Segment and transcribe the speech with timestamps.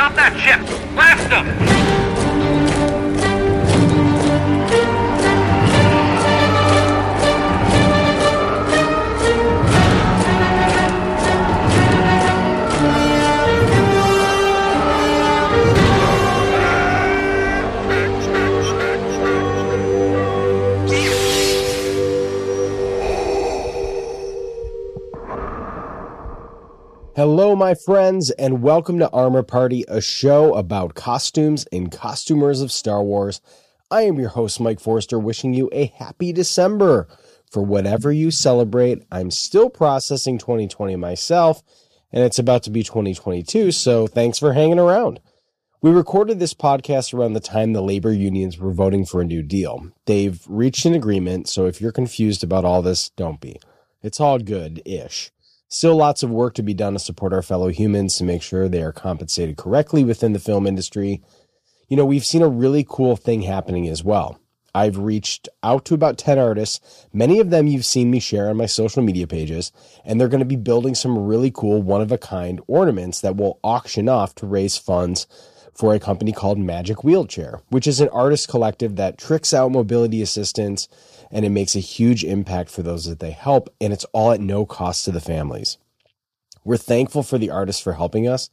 [0.00, 0.60] Stop that ship!
[0.94, 2.09] Blast them!
[27.20, 32.72] Hello, my friends, and welcome to Armor Party, a show about costumes and costumers of
[32.72, 33.42] Star Wars.
[33.90, 37.06] I am your host, Mike Forrester, wishing you a happy December.
[37.52, 41.62] For whatever you celebrate, I'm still processing 2020 myself,
[42.10, 45.20] and it's about to be 2022, so thanks for hanging around.
[45.82, 49.42] We recorded this podcast around the time the labor unions were voting for a new
[49.42, 49.90] deal.
[50.06, 53.60] They've reached an agreement, so if you're confused about all this, don't be.
[54.02, 55.30] It's all good ish.
[55.72, 58.68] Still lots of work to be done to support our fellow humans to make sure
[58.68, 61.22] they are compensated correctly within the film industry.
[61.88, 64.40] You know, we've seen a really cool thing happening as well.
[64.74, 67.06] I've reached out to about 10 artists.
[67.12, 69.70] Many of them you've seen me share on my social media pages,
[70.04, 73.36] and they're going to be building some really cool one of a kind ornaments that
[73.36, 75.28] we'll auction off to raise funds
[75.72, 80.20] for a company called Magic Wheelchair, which is an artist collective that tricks out mobility
[80.20, 80.88] assistance
[81.30, 84.40] and it makes a huge impact for those that they help, and it's all at
[84.40, 85.78] no cost to the families.
[86.64, 88.50] We're thankful for the artists for helping us,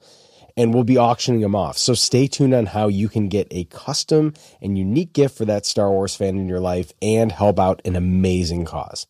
[0.56, 1.78] and we'll be auctioning them off.
[1.78, 5.66] So stay tuned on how you can get a custom and unique gift for that
[5.66, 9.06] Star Wars fan in your life and help out an amazing cause.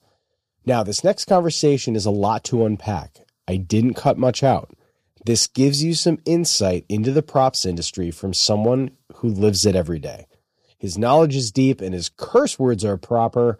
[0.66, 3.20] Now, this next conversation is a lot to unpack.
[3.48, 4.72] I didn't cut much out.
[5.26, 10.00] This gives you some insight into the props industry from someone who lives it every
[10.00, 10.26] day.
[10.78, 13.58] His knowledge is deep and his curse words are proper,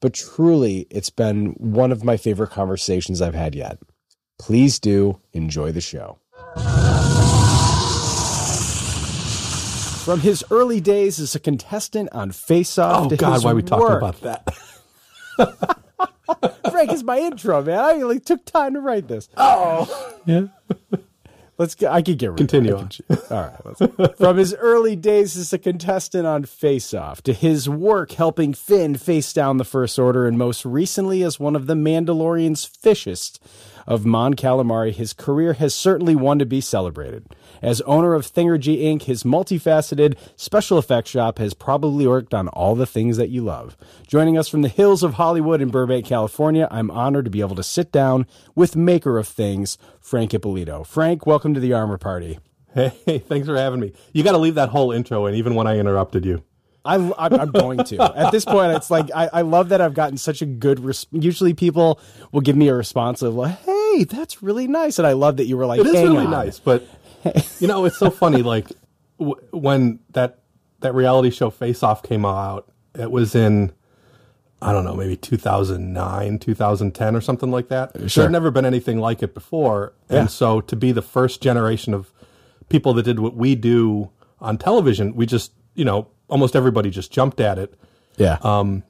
[0.00, 3.78] but truly, it's been one of my favorite conversations I've had yet.
[4.38, 6.18] Please do enjoy the show.
[10.04, 13.62] From his early days as a contestant on Face Off Oh God, why are we
[13.62, 14.54] talking about that?
[16.70, 17.78] Frank is my intro, man.
[17.78, 19.28] I like took time to write this.
[19.36, 20.46] Oh, yeah.
[21.60, 21.92] Let's get.
[21.92, 23.30] I could get rid Continue of it.
[23.30, 24.16] All right.
[24.16, 28.96] From his early days as a contestant on Face Off to his work helping Finn
[28.96, 33.44] face down the First Order, and most recently as one of the Mandalorian's fishest
[33.86, 37.26] of Mon Calamari, his career has certainly one to be celebrated.
[37.62, 42.74] As owner of Thingergy Inc., his multifaceted special effects shop has probably worked on all
[42.74, 43.76] the things that you love.
[44.06, 47.56] Joining us from the hills of Hollywood in Burbank, California, I'm honored to be able
[47.56, 50.84] to sit down with maker of things, Frank Ippolito.
[50.84, 52.38] Frank, welcome to the Armor Party.
[52.72, 53.92] Hey, thanks for having me.
[54.12, 56.44] You got to leave that whole intro in, even when I interrupted you.
[56.84, 58.16] I, am going to.
[58.16, 60.80] At this point, it's like I, I love that I've gotten such a good.
[60.80, 62.00] Res- Usually, people
[62.32, 65.44] will give me a response of like, "Hey, that's really nice," and I love that
[65.44, 66.86] you were like, It is "Hang really on." nice, but
[67.58, 68.42] you know, it's so funny.
[68.42, 68.68] Like
[69.18, 70.38] w- when that
[70.80, 73.72] that reality show Face Off came out, it was in
[74.62, 77.92] I don't know, maybe 2009, 2010, or something like that.
[77.94, 78.08] Sure.
[78.08, 80.20] There had never been anything like it before, Yeah.
[80.20, 82.12] and so to be the first generation of
[82.68, 87.10] people that did what we do on television, we just you know almost everybody just
[87.10, 87.74] jumped at it.
[88.18, 88.82] Yeah, um,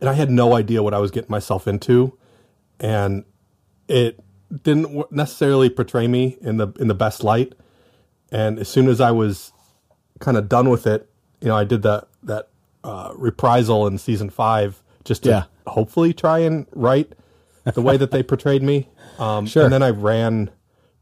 [0.00, 2.18] and I had no idea what I was getting myself into,
[2.80, 3.24] and
[3.86, 4.18] it
[4.62, 7.54] didn't necessarily portray me in the in the best light.
[8.30, 9.52] And as soon as I was
[10.20, 11.08] kind of done with it,
[11.40, 12.48] you know, I did that that
[12.84, 15.44] uh, reprisal in season five just to Yeah.
[15.66, 17.12] hopefully try and write
[17.74, 18.88] the way that they portrayed me.
[19.18, 19.64] Um, Sure.
[19.64, 20.48] And then I ran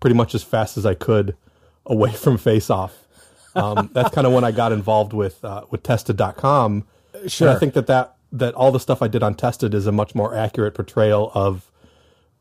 [0.00, 1.36] pretty much as fast as I could
[1.84, 3.06] away from Face Off.
[3.54, 6.86] Um, that's kind of when I got involved with uh, with Tested.com.
[7.26, 7.48] Sure.
[7.48, 9.92] And I think that, that that all the stuff I did on Tested is a
[9.92, 11.70] much more accurate portrayal of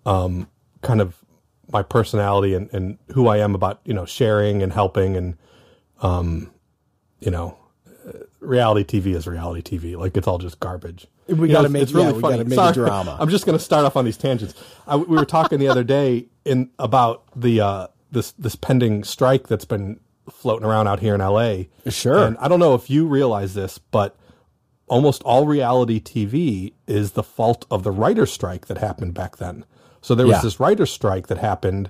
[0.05, 0.47] um,
[0.85, 1.15] kind of
[1.71, 5.37] my personality and, and who I am about you know sharing and helping and
[6.01, 6.51] um,
[7.19, 7.57] you know
[8.07, 11.07] uh, reality TV is reality TV like it's all just garbage.
[11.27, 12.37] We gotta make- it's really yeah, we funny.
[12.37, 12.73] gotta make Sorry.
[12.73, 13.17] drama.
[13.19, 14.53] I'm just going to start off on these tangents.
[14.85, 19.47] I, we were talking the other day in about the uh, this this pending strike
[19.47, 19.99] that's been
[20.29, 21.63] floating around out here in LA.
[21.89, 22.23] Sure.
[22.23, 24.15] And I don't know if you realize this, but
[24.87, 29.65] almost all reality TV is the fault of the writer strike that happened back then.
[30.05, 30.41] So there was Yeah.
[30.41, 31.89] this writer strike that happened,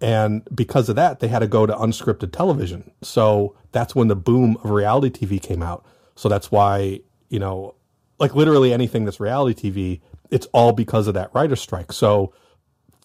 [0.00, 2.90] and because of that, they had to go to unscripted television.
[3.00, 5.84] So that's when the boom of reality TV came out.
[6.16, 7.74] So that's why you know,
[8.18, 11.92] like literally anything that's reality TV, it's all because of that writer strike.
[11.92, 12.32] So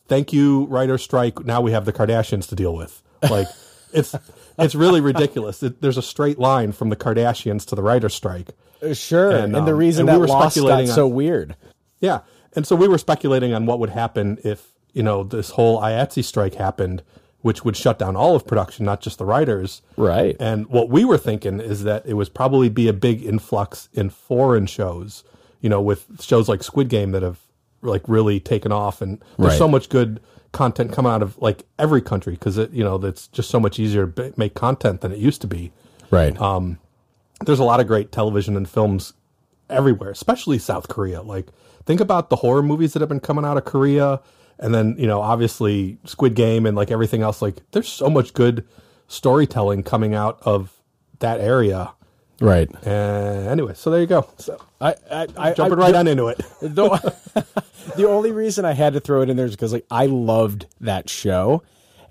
[0.07, 1.45] thank you, writer strike.
[1.45, 3.03] Now we have the Kardashians to deal with.
[3.29, 3.47] Like
[3.93, 4.15] it's
[4.57, 5.61] it's really ridiculous.
[5.61, 8.49] It, there's a straight line from the Kardashians to the writer strike.
[8.93, 9.29] sure.
[9.29, 11.55] And, and, the um, reason and we that were loss got speculating on- so weird.
[11.99, 12.21] Yeah.
[12.55, 16.23] And so we were speculating on what would happen if, you know, this whole IATSE
[16.23, 17.03] strike happened
[17.41, 19.81] which would shut down all of production, not just the writers.
[19.95, 20.35] Right.
[20.41, 24.09] And what we were thinking is that it was probably be a big influx in
[24.09, 25.23] foreign shows,
[25.61, 27.39] you know, with shows like Squid Game that have
[27.81, 29.57] like really taken off, and there's Right.
[29.57, 30.19] so much good
[30.51, 33.79] content coming out of like every country because it, you know, it's just so much
[33.79, 35.71] easier to b- make content than it used to be
[36.11, 36.37] Right.
[36.41, 36.77] Um,
[37.45, 39.13] there's a lot of great television and films
[39.69, 41.21] everywhere, especially South Korea.
[41.21, 41.47] Like,
[41.89, 44.21] think about the horror movies that have been coming out of Korea,
[44.59, 47.41] and then you know, obviously Squid Game and like everything else.
[47.41, 48.63] Like, there's so much good
[49.07, 50.71] storytelling coming out of
[51.17, 51.91] that area.
[52.39, 52.69] right.
[52.85, 54.29] And anyway, so there you go.
[54.37, 56.37] So I, I, I jumping I- right on into it.
[56.61, 57.15] the,
[57.97, 60.67] the only reason I had to throw it in there is because like I loved
[60.81, 61.63] that show,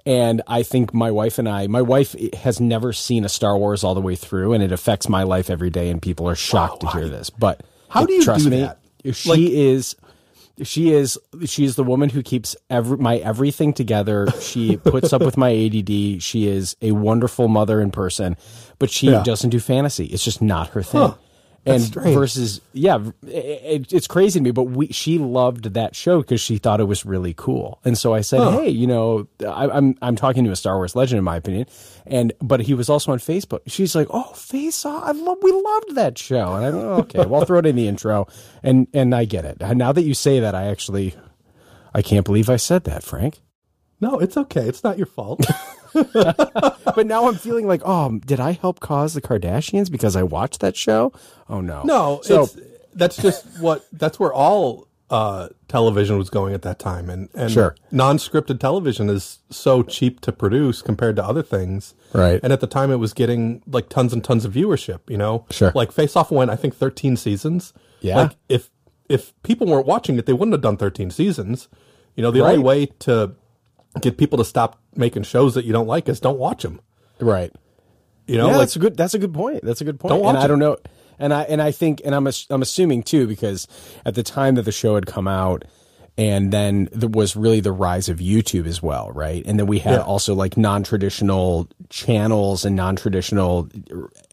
[0.05, 3.85] and I think my wife and I, my wife has never seen a Star Wars
[3.85, 6.81] all the way through, and it affects my life every day, and people are shocked
[6.81, 7.31] to hear this.
[7.31, 8.81] But How do you trust do me, that?
[9.13, 9.97] She Like- is.
[10.65, 14.27] She is she is the woman who keeps every, my everything together.
[14.41, 16.21] She puts up with my ADD.
[16.21, 18.37] She is a wonderful mother in person,
[18.81, 19.23] but she Yeah.
[19.23, 20.07] doesn't do fantasy.
[20.07, 21.01] It's just not her thing.
[21.01, 21.15] Huh.
[21.71, 21.83] And
[22.15, 23.29] versus yeah it,
[23.83, 26.85] it- it's crazy to me but we she loved that show because she thought it
[26.85, 27.81] was really cool.
[27.85, 30.95] And so i said hey you know I, i'm i'm talking to a star wars
[30.97, 31.67] legend in my opinion.
[32.07, 33.61] And but he was also on Face Off.
[33.67, 36.55] She's like oh face off i love we loved that show.
[36.55, 38.27] And i don't okay well i'll throw it in the intro.
[38.63, 39.61] And and i get it.
[39.61, 41.15] Now that you say that i actually
[41.95, 43.41] i can't believe i said that frank.
[44.01, 44.63] No, it's okay.
[44.69, 45.45] It's not your fault.
[46.13, 50.61] but now i'm feeling like oh did i help cause the kardashians because i watched
[50.61, 51.13] that show
[51.49, 52.57] oh no No, so it's
[52.95, 57.51] that's just what that's where all uh, television was going at that time, and and
[57.51, 57.75] Sure.
[57.91, 62.39] non-scripted television is so cheap to produce compared to other things, Right.
[62.43, 65.01] And at the time, it was getting like tons and tons of viewership.
[65.09, 65.73] You know, Sure.
[65.75, 67.73] Like Face Off went, I think, thirteen seasons.
[68.03, 68.17] Yeah.
[68.17, 68.69] Like if
[69.09, 71.69] if people weren't watching it, they wouldn't have done thirteen seasons.
[72.15, 73.33] You know, the only way to
[74.03, 76.81] get people to stop making shows that you don't like is don't watch them.
[77.21, 77.53] right
[78.27, 78.97] You know, yeah, like that's a good.
[78.97, 79.63] That's a good point.
[79.65, 80.11] That's a good point.
[80.11, 80.77] Don't watch and I don't know.
[81.19, 83.67] And I and I think and I'm ass- I'm assuming too because
[84.05, 85.65] at the time that the show had come out,
[86.17, 89.43] and then there was really the rise of YouTube as well, right?
[89.47, 90.03] And then we had Yeah.
[90.03, 93.69] also like non traditional channels and non traditional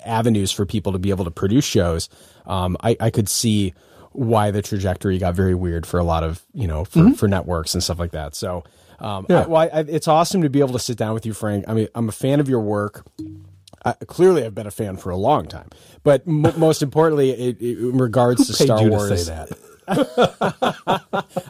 [0.05, 2.09] avenues for people to be able to produce shows.
[2.45, 3.73] Um, I I could see
[4.11, 7.73] why the trajectory got very weird for a lot of you know for, for networks
[7.73, 8.35] and stuff like that.
[8.35, 8.63] So.
[8.99, 9.25] Um.
[9.29, 9.41] Yeah.
[9.43, 11.65] I, well, I, it's awesome to be able to sit down with you, Frank.
[11.67, 13.05] I mean, I'm a fan of your work.
[13.83, 15.69] I, clearly, I've been a fan for a long time.
[16.03, 19.57] But m- most importantly, it, it, in regards to Star Wars, to say that.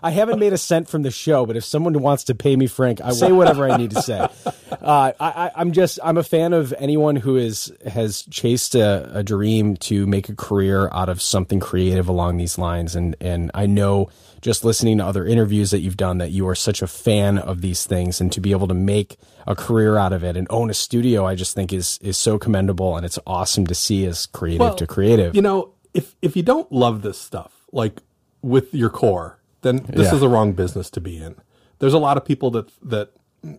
[0.03, 1.45] I haven't made a cent from the show.
[1.45, 4.01] But if someone wants to pay me, Frank, I will say whatever I need to
[4.01, 4.27] say.
[4.75, 9.09] Uh, I, I, I'm just I'm a fan of anyone who is has chased a,
[9.18, 12.95] a dream to make a career out of something creative along these lines.
[12.95, 14.09] And and I know
[14.45, 17.62] just listening to other interviews that you've done that you are such a fan of
[17.62, 20.69] these things, and to be able to make a career out of it and own
[20.69, 24.27] a studio, I just think is is so commendable, and it's awesome to see as
[24.27, 25.36] creative Well, to creative.
[25.36, 28.03] You know, if if you don't love this stuff, like
[28.44, 30.13] with your core, then this Yeah.
[30.13, 31.36] is the wrong business to be in.
[31.80, 33.09] There's a lot of people that that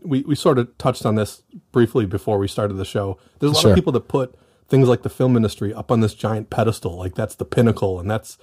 [0.02, 1.42] we we sort of touched on this
[1.72, 3.18] briefly before we started the show.
[3.40, 3.70] There's a lot Sure.
[3.72, 4.36] of people that put
[4.68, 8.08] things like the film industry up on this giant pedestal, like that's the pinnacle, and
[8.08, 8.38] that's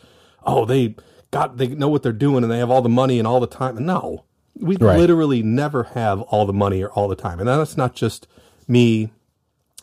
[0.46, 0.96] oh they
[1.34, 3.48] got they know what they're doing and they have all the money and all the
[3.48, 3.76] time.
[3.78, 4.24] And no,
[4.56, 4.98] we Right.
[4.98, 8.28] literally never have all the money or all the time, and that's not just
[8.68, 9.12] me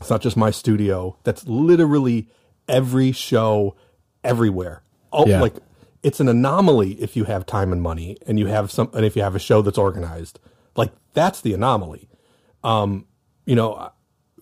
[0.00, 1.18] it's not just my studio.
[1.24, 2.26] That's literally
[2.66, 3.74] every show
[4.24, 4.82] everywhere.
[5.12, 5.42] Oh, Yeah.
[5.42, 5.56] like
[6.02, 9.14] it's an anomaly if you have time and money and you have some and if
[9.14, 10.38] you have a show that's organized.
[10.74, 12.08] Like that's the anomaly.
[12.64, 13.04] Um,
[13.44, 13.90] you know,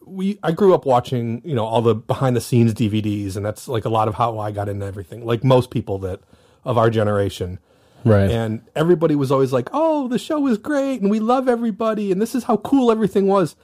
[0.06, 3.66] we I grew up watching, you know, all the behind the scenes DVDs and that's
[3.66, 5.26] like a lot of how I got into everything.
[5.26, 6.20] Like most people that
[6.68, 7.58] of our generation.
[8.04, 8.30] right.
[8.30, 12.20] And everybody was always like, "Oh, the show was great, and we love everybody, and
[12.22, 13.56] this is how cool everything was."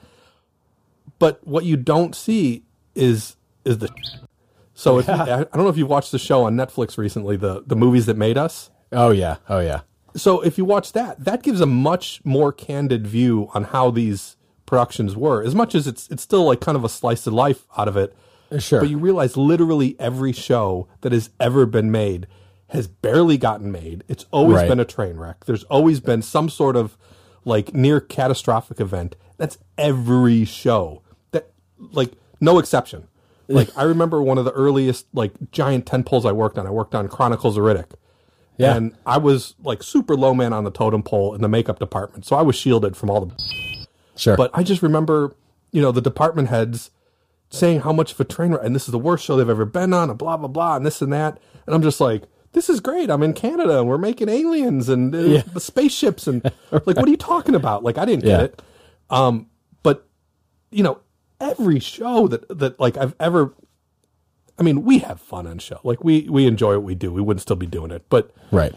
[1.19, 2.63] But what you don't see
[2.95, 3.89] is is the.
[4.77, 7.37] So if you, I I don't know if you've watched the show on Netflix recently,
[7.37, 8.69] the the movies that made us.
[8.91, 9.37] oh yeah.
[9.47, 9.81] Oh yeah.
[10.17, 14.35] So if you watch that, that gives a much more candid view on how these
[14.65, 15.41] productions were.
[15.41, 17.95] As much as it's it's still like kind of a slice of life out of
[17.95, 18.13] it.
[18.59, 18.81] Sure.
[18.81, 22.27] But you realize literally every show that has ever been made
[22.69, 24.03] has barely gotten made.
[24.07, 24.67] It's always Right.
[24.69, 25.45] been a train wreck.
[25.45, 26.97] There's always been some sort of
[27.45, 29.15] like near catastrophic event.
[29.37, 31.01] That's every show.
[31.31, 31.51] That
[31.91, 33.07] like no exception.
[33.47, 36.65] Like I remember one of the earliest like giant tent poles I worked on.
[36.65, 37.91] I worked on Chronicles of Riddick.
[38.57, 38.75] Yeah.
[38.75, 42.25] And I was like super low man on the totem pole in the makeup department.
[42.25, 43.35] So I was shielded from all the
[44.15, 44.37] Sure.
[44.37, 45.35] but I just remember,
[45.73, 46.89] you know, the department heads
[47.49, 49.65] saying how much of a train wreck, and this is the worst show they've ever
[49.65, 51.37] been on, and blah blah blah, and this and that.
[51.65, 52.23] And I'm just like,
[52.55, 53.11] this is great.
[53.11, 55.43] I'm in Canada, and we're making aliens and uh, Yeah.
[55.53, 57.83] the spaceships, and like, what are you talking about?
[57.83, 58.37] Like, I didn't Yeah.
[58.37, 58.61] get it.
[59.11, 59.47] Um,
[59.83, 60.07] but
[60.71, 60.99] you know,
[61.39, 63.53] every show that that like I've ever,
[64.57, 65.79] I mean, we have fun on show.
[65.83, 67.13] Like we we enjoy what we do.
[67.13, 68.73] We wouldn't still be doing it, but Right.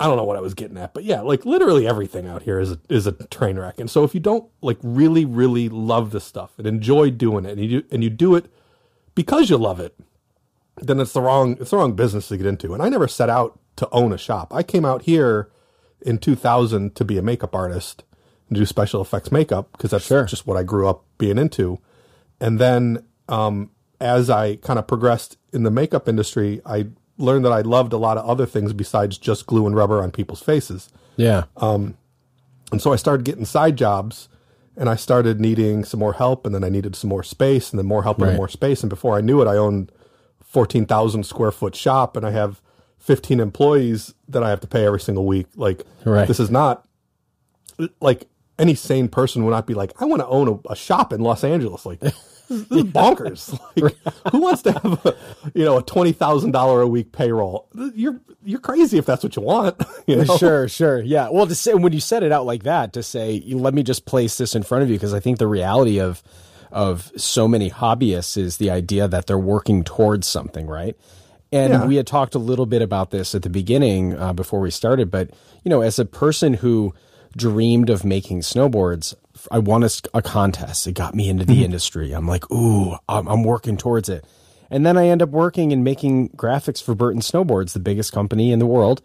[0.00, 2.60] I don't know what I was getting at, but yeah, like literally everything out here
[2.60, 3.80] is a, is a train wreck.
[3.80, 7.52] And so if you don't like really really love this stuff and enjoy doing it,
[7.58, 8.46] and you do, and you do it
[9.16, 9.96] because you love it,
[10.82, 12.74] then it's the wrong it's the wrong business to get into.
[12.74, 14.52] And I never set out to own a shop.
[14.54, 15.48] I came out here
[16.00, 18.04] in 2000 to be a makeup artist
[18.48, 20.24] and do special effects makeup because that's Sure.
[20.24, 21.78] just what I grew up being into.
[22.40, 23.70] And then um,
[24.00, 26.86] as I kind of progressed in the makeup industry, I
[27.18, 30.10] learned that I loved a lot of other things besides just glue and rubber on
[30.12, 30.88] people's faces.
[31.16, 31.44] Yeah.
[31.60, 31.96] And
[32.82, 34.28] so I started getting side jobs
[34.76, 37.78] and I started needing some more help and then I needed some more space and
[37.78, 38.36] then more help and Right.
[38.36, 38.82] more space.
[38.82, 39.90] And before I knew it, I owned
[40.48, 42.60] 14,000 square foot shop and I have
[42.98, 45.46] 15 employees that I have to pay every single week.
[45.56, 46.26] Like Right.
[46.26, 46.84] this is not
[48.00, 48.28] like
[48.58, 51.20] any sane person would not be like, I want to own a, a shop in
[51.20, 51.86] Los Angeles.
[51.86, 52.14] Like this
[52.48, 53.58] is bonkers.
[53.80, 53.94] Like,
[54.32, 55.14] who wants to have a,
[55.54, 57.68] you know, a $20,000 a week payroll?
[57.94, 59.80] You're, you're crazy if that's what you want.
[60.08, 60.36] You know?
[60.38, 61.00] Sure, sure.
[61.02, 61.28] Yeah.
[61.30, 64.06] Well, to say when you said it out like that, to say, let me just
[64.06, 66.22] place this in front of you, because I think the reality of
[66.72, 70.96] of so many hobbyists is the idea that they're working towards something, right?
[71.50, 71.86] And Yeah.
[71.86, 75.10] we had talked a little bit about this at the beginning uh, before we started,
[75.10, 75.30] but
[75.64, 76.92] you know, as a person who
[77.36, 79.14] dreamed of making snowboards,
[79.50, 80.86] I won a contest.
[80.86, 82.12] It got me into the industry.
[82.12, 84.24] I'm like, ooh, I'm, I'm working towards it.
[84.70, 88.52] And then I end up working and making graphics for Burton Snowboards, the biggest company
[88.52, 89.00] in the world.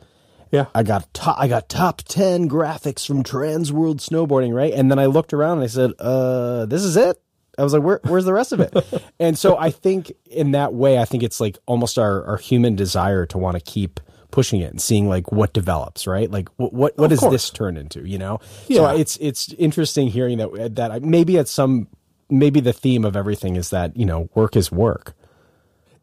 [0.51, 0.65] Yeah.
[0.75, 4.73] I got top, I got top 10 graphics from Trans World Snowboarding, right?
[4.73, 7.17] And then I looked around and I said, uh, this is it?
[7.57, 8.73] I was like, Where, where's the rest of it?
[9.19, 12.75] and so I think in that way, I think it's like almost our, our human
[12.75, 13.99] desire to want to keep
[14.31, 16.29] pushing it and seeing like what develops, right?
[16.29, 18.39] Like what, what, what does this turn into, you know?
[18.67, 18.77] Yeah.
[18.77, 21.87] So it's, it's interesting hearing that, that I, maybe at some,
[22.31, 25.13] maybe the theme of everything is that, you know, work is work.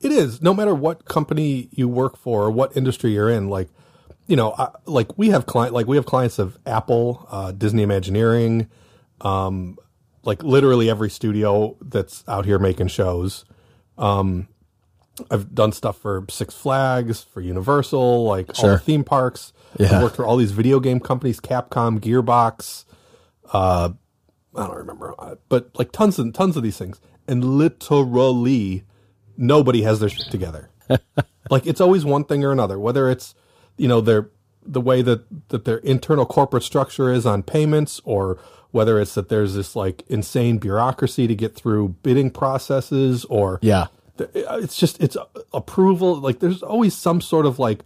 [0.00, 0.40] It is.
[0.40, 3.69] No matter what company you work for or what industry you're in, like,
[4.28, 7.83] you know, I, like we have client, like we have clients of Apple, uh, Disney
[7.83, 8.69] Imagineering,
[9.23, 9.76] um,
[10.23, 13.45] like literally every studio that's out here making shows.
[13.99, 14.49] Um,
[15.31, 19.53] I've done stuff for Six Flags, for Universal, like all the theme parks.
[19.79, 19.97] Yeah.
[19.97, 22.85] I've worked for all these video game companies, Capcom, Gearbox,
[23.53, 23.91] uh,
[24.55, 27.00] I don't remember, uh, but like tons and tons of these things.
[27.29, 28.85] And literally
[29.37, 30.71] nobody has their shit together.
[31.50, 33.35] like it's always one thing or another, whether it's,
[33.77, 34.31] you know, their,
[34.65, 38.39] the way that, that their internal corporate structure is on payments or
[38.73, 43.87] whether it's that there's this like insane bureaucracy to get through bidding processes or Yeah.
[44.19, 45.17] th- it's just it's
[45.53, 47.81] approval like there's always some sort of like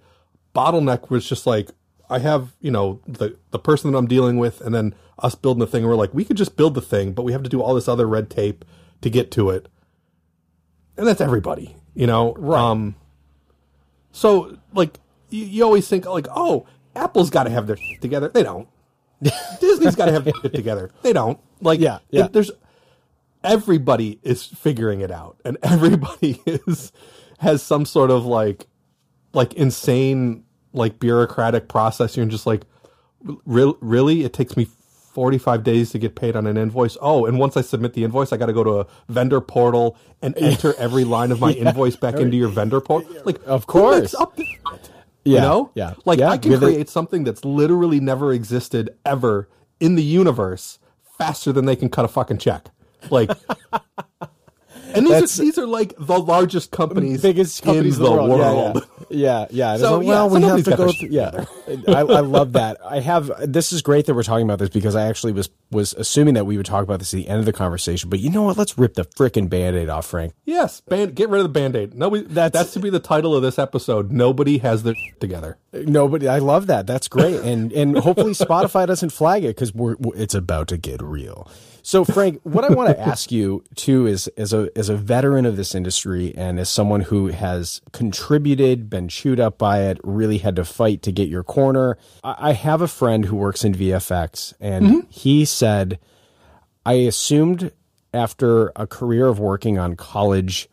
[0.54, 1.70] bottleneck where it's just like
[2.10, 5.60] i have you know the the person that i'm dealing with and then us building
[5.60, 7.48] the thing and we're like we could just build the thing but we have to
[7.48, 8.64] do all this other red tape
[9.00, 9.68] to get to it
[10.96, 12.60] and that's everybody you know right.
[12.60, 12.94] um
[14.12, 14.98] so like
[15.30, 18.68] you, you always think like oh apple's got to have their shit together they don't
[19.60, 22.26] disney's got to have it together they don't like Yeah, yeah.
[22.26, 22.50] it- there's
[23.42, 26.92] everybody is figuring it out and everybody is
[27.38, 28.66] has some sort of like
[29.32, 32.62] like insane like bureaucratic process you're just like
[33.44, 34.66] re- really it takes me
[35.12, 38.32] 45 days to get paid on an invoice oh and once i submit the invoice
[38.32, 41.96] i got to go to a vendor portal and enter every line of my invoice
[41.96, 44.14] back into your vendor portal like Of course.
[44.14, 44.38] up?
[45.24, 45.70] Yeah, you know?
[45.74, 49.48] yeah, like yeah, i can it- create something that's literally never existed ever
[49.80, 50.78] in the universe
[51.18, 52.66] faster than they can cut a fucking check.
[53.10, 53.30] Like
[54.94, 58.38] and these That's- are, these are like the largest companies biggest companies in the world.
[58.40, 59.72] Yeah, yeah, yeah.
[59.74, 59.76] yeah.
[59.76, 60.92] So, So, yeah, we have to go.
[60.92, 61.44] Through, yeah,
[61.88, 62.78] I, I love that.
[62.84, 63.30] I have.
[63.50, 66.44] This is great that we're talking about this because I actually was was assuming that
[66.46, 68.08] we would talk about this at the end of the conversation.
[68.10, 68.56] But you know what?
[68.56, 70.34] Let's rip the frickin' band-aid off, Frank.
[70.44, 71.94] Yes, band, get rid of the band-aid.
[71.94, 74.12] Nobody, That's- that's, to be the title of this episode.
[74.12, 75.58] Nobody has their together.
[75.72, 76.28] Nobody.
[76.28, 76.86] I love that.
[76.86, 77.40] That's great.
[77.40, 81.50] And and hopefully Spotify doesn't flag it because we're- it's about to get real.
[81.84, 85.44] So Frank, what I want to ask you too is as a as a veteran
[85.44, 90.38] of this industry and as someone who has contributed, been chewed up by it, really
[90.38, 91.98] had to fight to get your corner.
[92.24, 95.10] I, I have a friend who works in VFX, and mm-hmm.
[95.10, 95.98] he said,
[96.86, 97.70] I assumed
[98.14, 100.70] after a career of working on college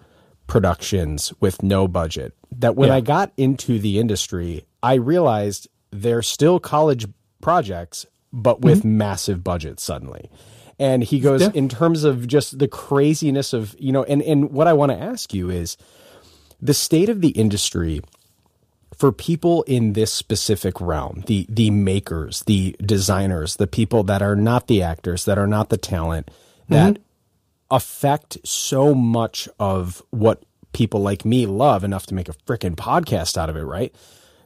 [0.47, 2.95] productions with no budget that when Yeah.
[2.95, 7.05] I got into the industry, I realized they're still college
[7.41, 8.97] projects, but with mm-hmm.
[8.97, 10.29] massive budgets suddenly.
[10.81, 11.51] And he goes, Yeah.
[11.53, 14.97] in terms of just the craziness of, you know, and, and what I want to
[14.97, 15.77] ask you is
[16.59, 18.01] the state of the industry
[18.97, 24.35] for people in this specific realm, the the makers, the designers, the people that are
[24.35, 26.73] not the actors, that are not the talent, mm-hmm.
[26.73, 26.97] that
[27.69, 33.37] affect so much of what people like me love enough to make a freaking podcast
[33.37, 33.93] out of it, right?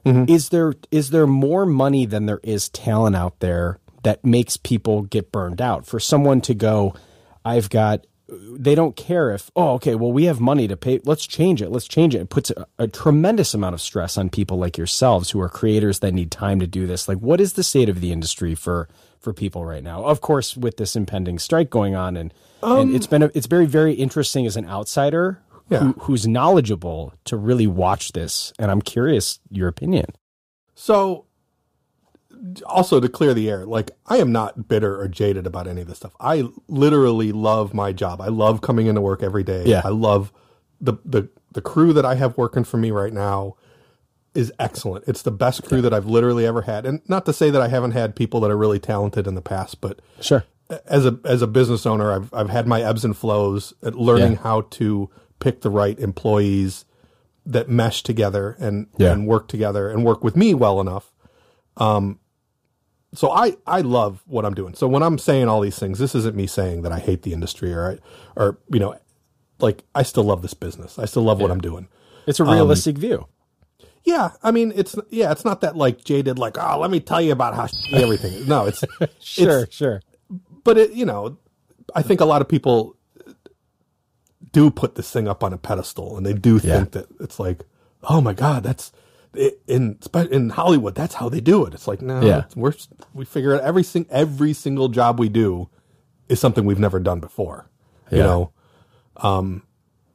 [0.06, 0.32] Mm-hmm.
[0.32, 5.02] Is there is there more money than there is talent out there that makes people
[5.04, 5.86] get burned out?
[5.86, 6.96] For someone to go,
[7.44, 11.28] I've got they don't care if oh okay well we have money to pay let's
[11.28, 12.22] change it let's change it.
[12.22, 16.00] It puts a, a tremendous amount of stress on people like yourselves who are creators
[16.00, 17.08] that need time to do this.
[17.08, 20.04] Like what is the state of the industry for for people right now?
[20.06, 22.34] Of course with this impending strike going on and
[22.64, 25.80] and it's um, been a, it's very very interesting as an outsider Yeah.
[25.80, 28.54] who, who's knowledgeable to really watch this.
[28.58, 30.06] And i'm curious your opinion.
[30.74, 31.25] So,
[32.66, 35.88] also to clear the air, like I am not bitter or jaded about any of
[35.88, 36.16] this stuff.
[36.20, 38.22] I literally love my job.
[38.22, 39.64] I love coming into work every day.
[39.66, 39.82] Yeah.
[39.84, 40.32] I love
[40.82, 43.56] the the the crew that I have working for me right now
[44.34, 45.06] is excellent.
[45.08, 46.86] It's the best crew that I've literally ever had.
[46.86, 49.42] And not to say that I haven't had people that are really talented in the
[49.42, 50.44] past, but sure
[50.88, 54.34] as a as a business owner, I've I've had my ebbs and flows at learning
[54.34, 54.40] Yeah.
[54.44, 55.10] how to
[55.40, 56.86] pick the right employees
[57.46, 59.12] that mesh together and Yeah.
[59.14, 61.14] and work together and work with me well enough.
[61.78, 62.20] Um,
[63.16, 64.76] so I I love what I'm doing.
[64.76, 67.34] So when I'm saying all these things, this isn't me saying that I hate the
[67.34, 68.96] industry or I, or you know,
[69.60, 71.00] like I still love this business.
[71.00, 71.88] I still love what I'm doing.
[72.28, 73.28] it's a realistic um, view
[74.04, 77.22] Yeah, I mean it's yeah, it's not that like jaded like oh let me tell
[77.22, 78.34] you about how everything.
[78.34, 78.48] is.
[78.48, 78.84] No, it's
[79.20, 80.02] sure it's, sure
[80.66, 81.38] but it you know
[81.96, 82.98] i think a lot of people
[84.52, 87.64] do put this thing up on a pedestal and they do think that it's like
[88.04, 88.92] oh my god that's
[89.68, 90.00] in
[90.32, 91.74] in hollywood that's how they do it.
[91.74, 92.46] It's like no Yeah.
[92.56, 92.74] we're
[93.14, 95.70] we figure out every sing, every single job we do
[96.30, 97.70] is something we've never done before
[98.12, 98.52] you know?
[99.18, 99.64] Um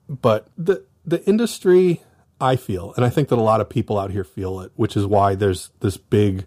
[0.09, 2.03] but the the industry
[2.41, 4.97] i feel and i think that a lot of people out here feel it which
[4.97, 6.47] is why there's this big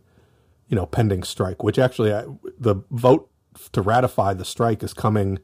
[0.67, 2.25] you know pending strike which actually I,
[2.59, 3.29] the vote
[3.71, 5.37] to ratify the strike is coming.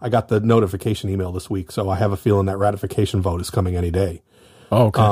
[0.00, 3.40] I got the notification email this week so i have a feeling that ratification vote
[3.40, 4.22] is coming any day.
[4.70, 5.02] Oh, okay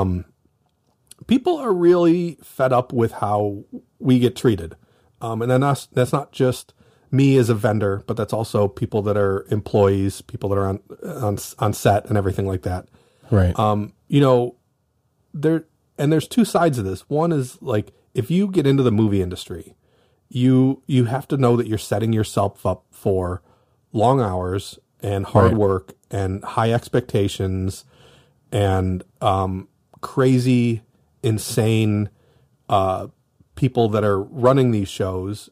[1.27, 3.65] people are really fed up with how
[3.99, 4.77] we get treated.
[5.21, 6.75] Um, and then that's, that's not just
[7.11, 10.81] me as a vendor, but that's also people that are employees, people that are on,
[11.05, 12.89] on, on set and everything like that.
[13.31, 14.57] right Um, you know,
[15.33, 15.65] there,
[15.97, 17.09] and there's two sides of this.
[17.09, 19.75] One is like, if you get into the movie industry,
[20.29, 23.43] you, you have to know that you're setting yourself up for
[23.93, 25.57] long hours and hard Right.
[25.57, 27.85] work and high expectations
[28.51, 29.69] and, um,
[30.01, 30.83] crazy,
[31.25, 32.11] insane,
[32.69, 33.09] uh,
[33.57, 35.49] people that are running these shows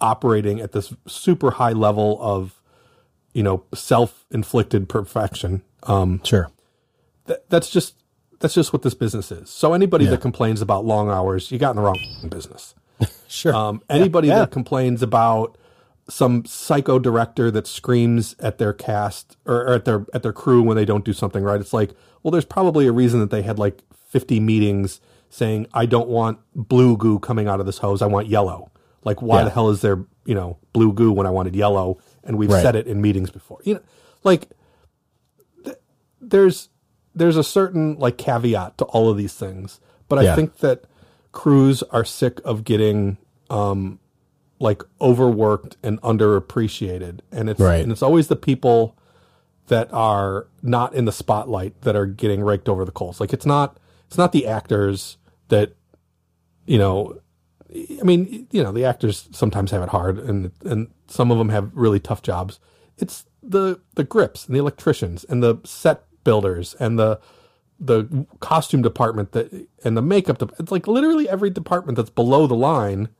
[0.00, 2.60] operating at this super high level of,
[3.34, 5.62] you know, self-inflicted perfection.
[5.84, 6.50] Um, sure
[7.26, 7.94] th- that's just
[8.40, 9.50] that's just what this business is.
[9.50, 10.12] So anybody Yeah.
[10.12, 11.98] that complains about long hours, you got in the wrong
[12.30, 12.74] business.
[13.28, 14.40] sure Um, anybody Yeah.
[14.40, 15.56] that complains about
[16.08, 20.62] some psycho director that screams at their cast or, or at their at their crew
[20.62, 21.92] when they don't do something right, it's like,
[22.22, 26.38] well, there's probably a reason that they had like 50 meetings saying, I don't want
[26.54, 28.02] blue goo coming out of this hose.
[28.02, 28.70] I want yellow.
[29.04, 29.44] Like, why Yeah.
[29.44, 31.98] the hell is there, you know, blue goo when I wanted yellow?
[32.24, 32.60] And we've Right.
[32.62, 33.58] said it in meetings before.
[33.64, 33.80] You know,
[34.24, 34.48] like
[36.20, 36.68] there's
[37.14, 40.34] there's a certain like caveat to all of these things, but I Yeah.
[40.36, 40.84] think that
[41.32, 43.16] crews are sick of getting
[43.48, 43.98] um
[44.60, 47.82] like overworked and underappreciated, and it's Right.
[47.82, 48.94] and it's always the people
[49.68, 53.20] that are not in the spotlight that are getting raked over the coals.
[53.20, 53.76] Like it's not
[54.10, 55.18] it's not the actors
[55.48, 55.76] that
[56.66, 57.20] you know.
[57.72, 61.50] I mean, you know, the actors sometimes have it hard, and and some of them
[61.50, 62.58] have really tough jobs.
[62.98, 67.20] It's the the grips and the electricians and the set builders and the
[67.78, 70.38] the costume department that and the makeup.
[70.38, 73.10] De- it's like literally every department that's below the line.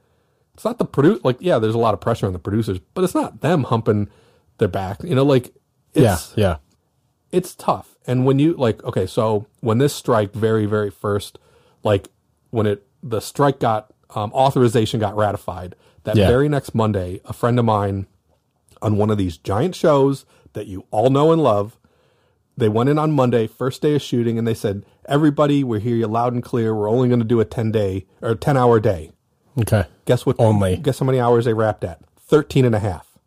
[0.54, 1.20] It's not the produce.
[1.22, 4.08] Like, yeah, there's a lot of pressure on the producers, but it's not them humping
[4.58, 5.04] their back.
[5.04, 5.54] You know, like
[5.94, 6.56] yeah yeah
[7.32, 7.96] it's tough.
[8.06, 11.38] And when you like, okay, so when this strike very, very first,
[11.82, 12.08] like
[12.50, 16.26] when it the strike got um, authorization got ratified, that Yeah.
[16.26, 18.06] very next Monday, a friend of mine
[18.82, 21.78] on one of these giant shows that you all know and love,
[22.56, 25.96] they went in on Monday, first day of shooting, and they said, "Everybody, we hear
[25.96, 26.74] you loud and clear.
[26.74, 29.12] We're only going to do a ten day or ten hour day."
[29.60, 30.36] okay Guess what?
[30.38, 30.76] Only.
[30.76, 32.00] Guess how many hours they wrapped at?
[32.18, 33.18] 13 and a half.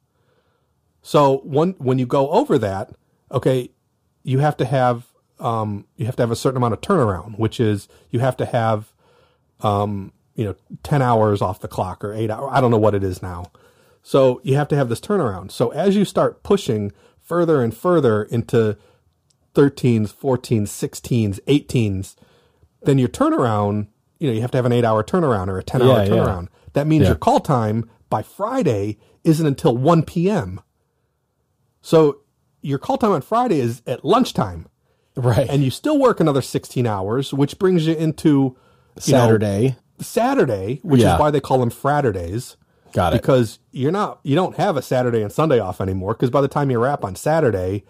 [1.02, 2.92] So one, when you go over that,
[3.32, 3.70] okay,
[4.24, 5.08] you have to have,
[5.40, 8.46] um, you have to have a certain amount of turnaround, which is you have to
[8.46, 8.94] have,
[9.62, 12.50] um, you know, 10 hours off the clock or eight hours.
[12.52, 13.52] I don't know what it is now.
[14.02, 15.52] So you have to have this turnaround.
[15.52, 18.78] So as you start pushing further and further into
[19.56, 22.16] 13s, 14s, 16s, 18s,
[22.82, 23.88] then your turnaround,
[24.20, 26.04] you know, you have to have an eight hour turnaround or a 10 hour Yeah,
[26.04, 26.10] yeah.
[26.10, 26.48] turnaround.
[26.74, 27.10] That means Yeah.
[27.10, 30.60] your call time by Friday isn't until 1 p.m.
[31.82, 32.18] So
[32.64, 34.68] your call time on Friday is at lunchtime
[35.16, 35.48] Right.
[35.50, 38.30] and you still work another 16 hours, which brings you into
[39.06, 39.76] you know, Saturday.
[40.00, 41.14] Saturday, which Yeah.
[41.16, 42.58] is why they call them Fraturdays
[42.94, 43.22] Got it.
[43.22, 46.48] because you're not you don't have a Saturday and Sunday off anymore because by the
[46.48, 47.84] time you wrap on Saturday,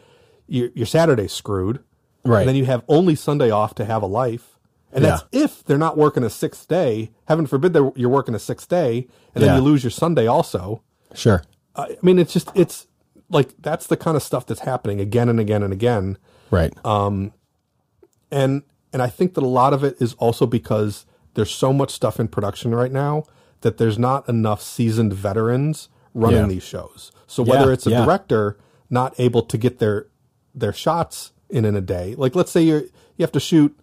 [0.48, 1.80] your your Saturday's screwed.
[2.26, 2.42] Right.
[2.42, 4.58] And then you have only Sunday off to have a life.
[4.92, 7.12] And that's if they're not working a sixth day.
[7.26, 9.56] Heaven forbid you're working a sixth day, and then Yeah.
[9.58, 10.84] you lose your Sunday also.
[11.16, 11.42] Sure.
[11.76, 12.86] I mean, it's just it's
[13.34, 16.18] like that's the kind of stuff that's happening again and again and again
[16.52, 16.74] Right.
[16.86, 17.34] Um,
[18.32, 21.90] and and I think that a lot of it is also because there's so much
[21.92, 23.24] stuff in production right now
[23.62, 26.48] that there's not enough seasoned veterans running Yeah.
[26.48, 27.12] these shows.
[27.26, 28.06] So whether Yeah, it's a yeah.
[28.06, 28.58] director
[28.90, 30.08] not able to get their
[30.54, 32.82] their shots in in a day, like let's say you're
[33.18, 33.76] you have to shoot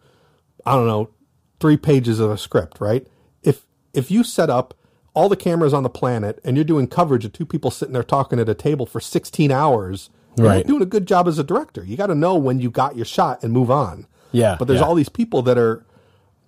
[0.64, 1.10] I don't know
[1.58, 3.04] three pages of a script, right?
[3.42, 4.74] If if you set up
[5.14, 8.02] all the cameras on the planet and you're doing coverage of two people sitting there
[8.02, 10.56] talking at a table for 16 hours, you're Right.
[10.58, 11.84] not doing a good job as a director.
[11.84, 14.06] You got to know when you got your shot and move on.
[14.32, 14.86] Yeah, But there's yeah.
[14.86, 15.84] all these people that are,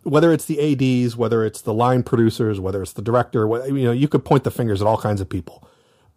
[0.05, 3.93] whether it's the ads, whether it's the line producers, whether it's the director, you know,
[3.93, 5.67] you could point the fingers at all kinds of people.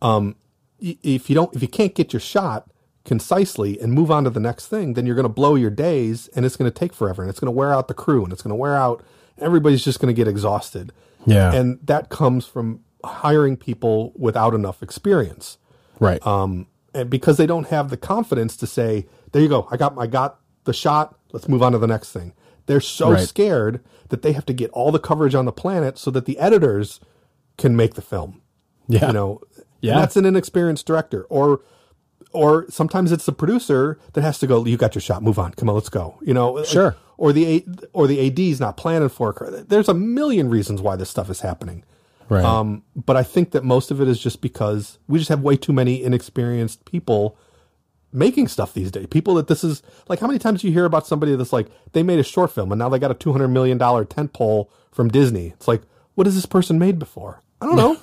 [0.02, 0.36] Um,
[0.80, 2.68] if you don't, if you can't get your shot
[3.06, 6.28] concisely and move on to the next thing, then you're going to blow your days,
[6.36, 8.34] and it's going to take forever, and it's going to wear out the crew, and
[8.34, 9.04] it's going to wear out.
[9.40, 10.92] Everybody's just going to get exhausted.
[11.26, 11.54] Yeah.
[11.54, 15.58] and that comes from hiring people without enough experience
[16.00, 16.26] right.
[16.26, 19.98] um, and because they don't have the confidence to say, "There you go, I got,
[19.98, 21.18] I got the shot.
[21.34, 22.34] Let's move on to the next thing."
[22.68, 23.28] They're so Right.
[23.28, 26.40] scared that they have to get all the coverage on the planet so that the
[26.40, 27.00] editors
[27.58, 28.42] can make the film.
[28.88, 29.08] Yeah.
[29.08, 29.42] you know,
[29.82, 30.00] Yeah.
[30.00, 31.60] That's an inexperienced director, or
[32.34, 34.66] or sometimes it's the producer that has to go.
[34.66, 35.24] You got your shot.
[35.24, 35.54] Move on.
[35.54, 36.18] Come on, let's go.
[36.22, 36.96] You know, like- Sure.
[37.18, 39.70] or the A- or the AD's not planning for it.
[39.70, 41.84] There's a million reasons why this stuff is happening.
[42.28, 42.44] right.
[42.44, 45.56] Um, but I think that most of it is just because we just have way
[45.56, 47.38] too many inexperienced people
[48.12, 49.08] making stuff these days.
[49.08, 51.68] People that this is like, how many times do you hear about somebody that's like,
[51.92, 55.10] they made a short film and now they got a $200 million tent pole from
[55.10, 55.48] Disney?
[55.48, 55.82] It's like,
[56.16, 57.42] what has this person made before?
[57.62, 57.98] I don't know.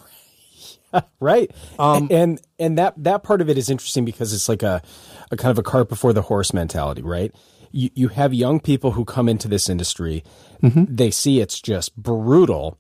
[1.21, 4.83] right Um, and and that that part of it is interesting because it's like a,
[5.31, 7.35] a kind of a cart before the horse mentality right
[7.71, 10.23] you you have young people who come into this industry
[10.63, 10.85] Mm-hmm.
[10.95, 12.79] they see it's just brutal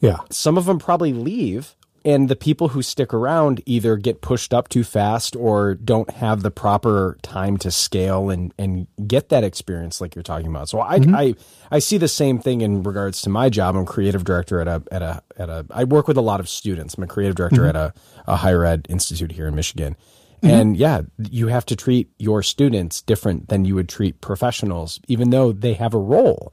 [0.00, 0.18] yeah.
[0.30, 1.74] some of them probably leave
[2.06, 6.44] and the people who stick around either get pushed up too fast or don't have
[6.44, 10.68] the proper time to scale and, and get that experience like you're talking about.
[10.68, 11.16] So I, mm-hmm.
[11.16, 11.34] I,
[11.72, 13.74] I see the same thing in regards to my job.
[13.74, 16.48] I'm creative director at a, at a, at a, I work with a lot of
[16.48, 16.94] students.
[16.94, 17.76] I'm a creative director mm-hmm.
[17.76, 17.94] at a,
[18.28, 19.96] a higher ed institute here in Michigan.
[20.42, 20.46] Mm-hmm.
[20.46, 25.30] And yeah, you have to treat your students different than you would treat professionals, even
[25.30, 26.52] though they have a role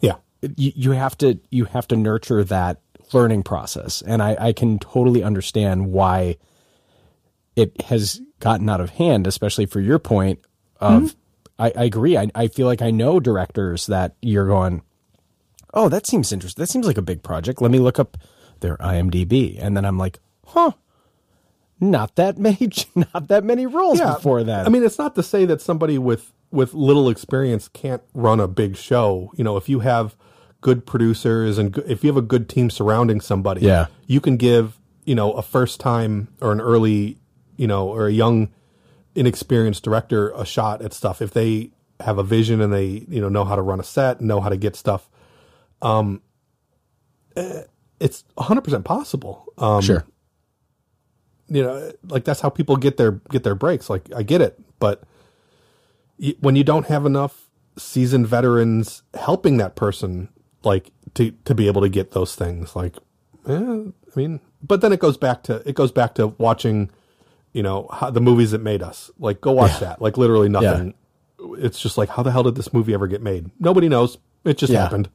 [0.00, 0.16] Yeah.
[0.56, 2.80] you, you have to you have to nurture that
[3.12, 4.02] learning process.
[4.02, 6.36] And I, I can totally understand why
[7.56, 10.38] it has gotten out of hand especially for your point
[10.80, 11.18] of mm-hmm.
[11.60, 12.16] I, I agree.
[12.16, 14.82] I, I feel like i know directors that you're going
[15.74, 17.60] oh that seems interesting that seems like a big project.
[17.60, 18.16] Let me look up
[18.60, 20.72] their imdb and then i'm like huh.
[21.80, 25.44] Not that many not that many roles before that I mean, it's not to say
[25.44, 29.32] that somebody with with little experience can't run a big show.
[29.36, 30.16] You know, if you have
[30.60, 33.86] good producers and if you have a good team surrounding somebody, Yeah.
[34.06, 37.18] you can give you know a first time or an early,
[37.56, 38.48] you know, or a young,
[39.14, 43.28] inexperienced director a shot at stuff if they have a vision and they you know
[43.28, 45.08] know how to run a set, know how to get stuff.
[45.82, 46.22] Um,
[47.36, 47.62] eh,
[48.00, 49.52] it's 100% possible.
[49.58, 50.04] Um, sure
[51.50, 54.60] you know like that's how people get their get their breaks like i get it
[54.78, 55.02] but
[56.40, 60.28] when you don't have enough seasoned veterans helping that person
[60.64, 62.96] like to to be able to get those things like
[63.48, 66.90] eh, i mean but then it goes back to it goes back to watching
[67.52, 69.10] you know how, the movies that made us.
[69.18, 70.02] Like go watch that.
[70.02, 70.94] Like literally nothing.
[71.58, 73.50] It's just like how the hell did this movie ever get made?
[73.58, 74.18] Nobody knows.
[74.44, 74.82] It just Yeah.
[74.82, 75.08] happened.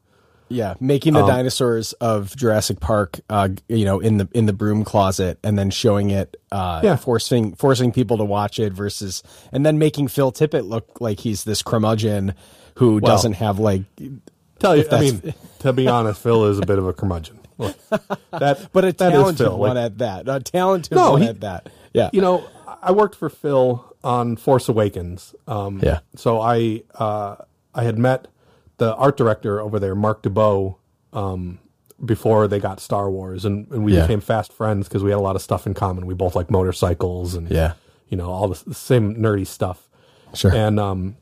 [0.49, 4.83] Yeah, making the dinosaurs of Jurassic Park, uh, you know, in the in the broom
[4.83, 6.95] closet, and then showing it, uh, Yeah.
[6.95, 11.43] forcing forcing people to watch it versus, and then making Phil Tippett look like he's
[11.43, 12.33] this curmudgeon
[12.75, 13.83] who doesn't have like,
[14.63, 17.77] tell you i mean to be honest phil is a bit of a curmudgeon Look,
[18.31, 19.51] that but a that is talented Phil.
[19.51, 21.69] Like, one at that, a talented No, one he- at that.
[21.93, 22.43] Yeah, you know,
[22.81, 25.35] I worked for Phil on Force Awakens.
[25.47, 25.99] Um, Yeah.
[26.15, 27.35] So I uh,
[27.75, 28.27] I had met
[28.77, 30.77] the art director over there, Mark Dubeau,
[31.13, 31.59] um,
[32.03, 34.01] before they got Star Wars, and, and we Yeah.
[34.01, 36.07] became fast friends because we had a lot of stuff in common.
[36.07, 37.73] We both like motorcycles and Yeah.
[38.09, 39.87] you know all the, the same nerdy stuff.
[40.33, 40.51] Sure.
[40.53, 41.17] And um,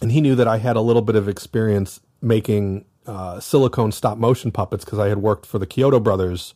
[0.00, 4.16] and he knew that I had a little bit of experience making uh, silicone stop
[4.18, 6.54] motion puppets because I had worked for the Chiodo Brothers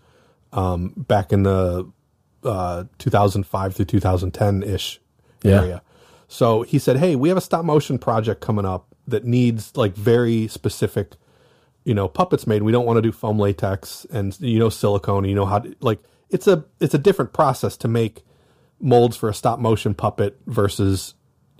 [0.52, 1.90] um, back in the
[2.44, 5.00] uh, 2005 through 2010 ish
[5.42, 5.60] Yeah.
[5.60, 5.82] area.
[6.28, 9.94] So he said, "Hey, we have a stop motion project coming up that needs like
[9.94, 11.14] very specific,
[11.84, 12.62] you know, puppets made.
[12.62, 15.24] We don't want to do foam latex and you know silicone.
[15.24, 16.00] You know how to, like
[16.30, 18.22] it's a it's a different process to make
[18.80, 21.14] molds for a stop motion puppet versus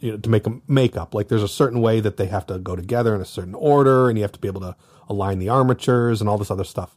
[0.07, 1.15] you know to make a makeup.
[1.15, 4.09] Like there's a certain way that they have to go together in a certain order,
[4.09, 4.77] and you have to be able to
[5.09, 6.97] align the armatures and all this other stuff.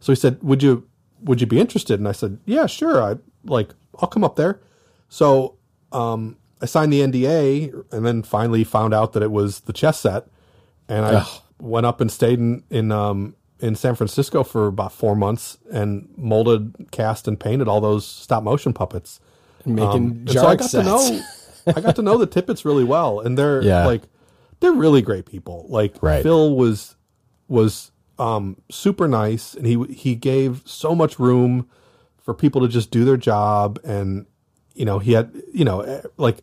[0.00, 0.86] So he said, "Would you
[1.22, 3.02] would you be interested?" And I said, "Yeah, sure.
[3.02, 4.60] I like I'll come up there."
[5.08, 5.56] So
[5.92, 10.00] um, I signed the NDA, and then finally found out that it was the chess
[10.00, 10.26] set,
[10.88, 11.28] and I Ugh.
[11.60, 16.08] went up and stayed in in um, in San Francisco for about four months and
[16.16, 19.20] molded, cast, and painted all those stop motion puppets.
[19.64, 20.72] And making Um, jar so I got sets.
[20.72, 21.20] to know
[21.66, 23.86] I got to know the Tippetts really well, and they're Yeah.
[23.86, 24.02] like
[24.60, 25.66] they're really great people.
[25.68, 26.22] Like Right.
[26.22, 26.96] Phil was
[27.48, 31.68] was um, super nice, and he he gave so much room
[32.18, 34.26] for people to just do their job, and
[34.74, 36.38] you know he had you know eh, like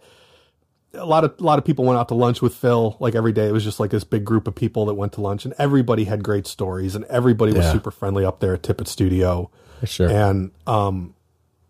[0.93, 3.31] a lot of a lot of people went out to lunch with Phil like every
[3.33, 3.47] day.
[3.47, 6.03] It was just like this big group of people that went to lunch, and everybody
[6.03, 7.71] had great stories, and everybody was Yeah.
[7.73, 9.49] super friendly up there at Tippett Studio,
[9.83, 10.07] Sure.
[10.09, 11.15] and um,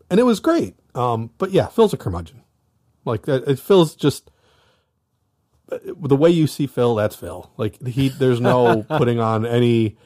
[0.10, 0.76] and it was great.
[0.94, 2.42] Um, but yeah, Phil's a curmudgeon.
[3.06, 4.30] Like it, it Phil's just
[5.70, 6.96] the way you see Phil.
[6.96, 7.52] That's Phil.
[7.58, 9.98] Like he, there's no putting on any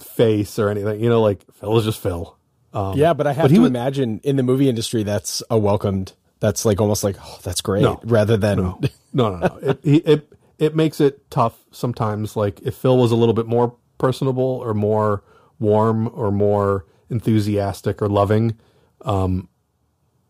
[0.00, 1.00] face or anything.
[1.00, 2.36] You know, like Phil is just Phil.
[2.72, 5.58] Um, yeah, but I have but to was- imagine in the movie industry that's a
[5.58, 6.12] welcomed.
[6.40, 8.00] That's like almost like oh, that's great, No.
[8.04, 8.78] rather than no,
[9.12, 9.58] no, no, no.
[9.62, 12.36] It, he, it it makes it tough sometimes.
[12.36, 15.22] Like if Phil was a little bit more personable or more
[15.58, 18.58] warm or more enthusiastic or loving,
[19.02, 19.48] um,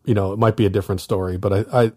[0.05, 1.37] you know, it might be a different story.
[1.37, 1.91] But I, I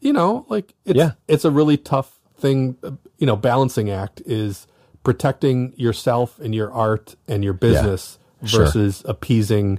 [0.00, 1.12] you know, like it's Yeah.
[1.28, 2.76] it's a really tough thing.
[3.18, 4.66] You know, balancing act is
[5.04, 8.64] protecting yourself and your art and your business Sure.
[8.64, 9.78] versus appeasing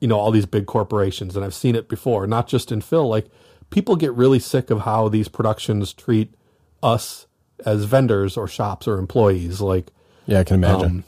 [0.00, 3.08] you know all these big corporations and i've seen it before not just in Phil.
[3.08, 3.26] like
[3.70, 6.34] people get really sick of how these productions treat
[6.82, 7.26] us
[7.64, 9.90] as vendors or shops or employees like
[10.26, 10.84] yeah, I can imagine.
[10.90, 11.04] um,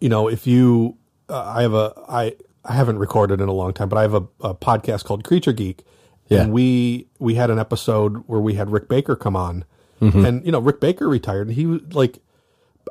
[0.00, 0.98] you know if you
[1.30, 2.36] uh, i have a i
[2.68, 5.52] i haven't recorded in a long time but i have a, a podcast called creature
[5.52, 5.84] geek
[6.28, 6.42] Yeah.
[6.42, 9.64] and we we had an episode where we had rick baker come on
[10.00, 10.24] Mm-hmm.
[10.26, 12.18] and you know rick baker retired and he was like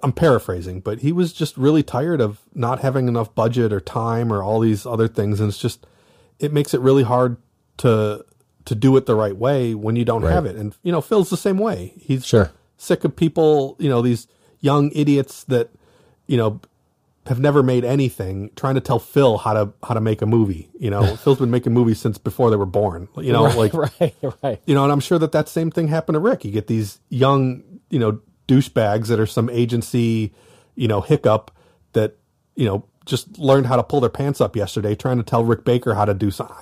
[0.02, 4.34] i'm paraphrasing but he was just really tired of not having enough budget or time
[4.34, 5.86] or all these other things and it's just
[6.40, 7.38] it makes it really hard
[7.78, 8.26] to
[8.66, 10.34] to do it the right way when you don't Right.
[10.34, 12.52] have it and you know phil's the same way he's Sure.
[12.78, 14.28] sick of people, you know, these
[14.60, 15.70] young idiots that,
[16.26, 16.60] you know,
[17.28, 20.70] have never made anything trying to tell Phil how to how to make a movie.
[20.80, 23.08] You know, Phil's been making movies since before they were born.
[23.18, 24.62] You know, like right, right.
[24.66, 26.46] you know, and I'm sure that that same thing happened to Rick.
[26.46, 30.34] You get these young, you know, douchebags that are some agency,
[30.76, 31.52] you know, hiccup
[31.94, 32.18] that
[32.56, 35.64] you know just learned how to pull their pants up yesterday, trying to tell Rick
[35.64, 36.58] Baker how to do something.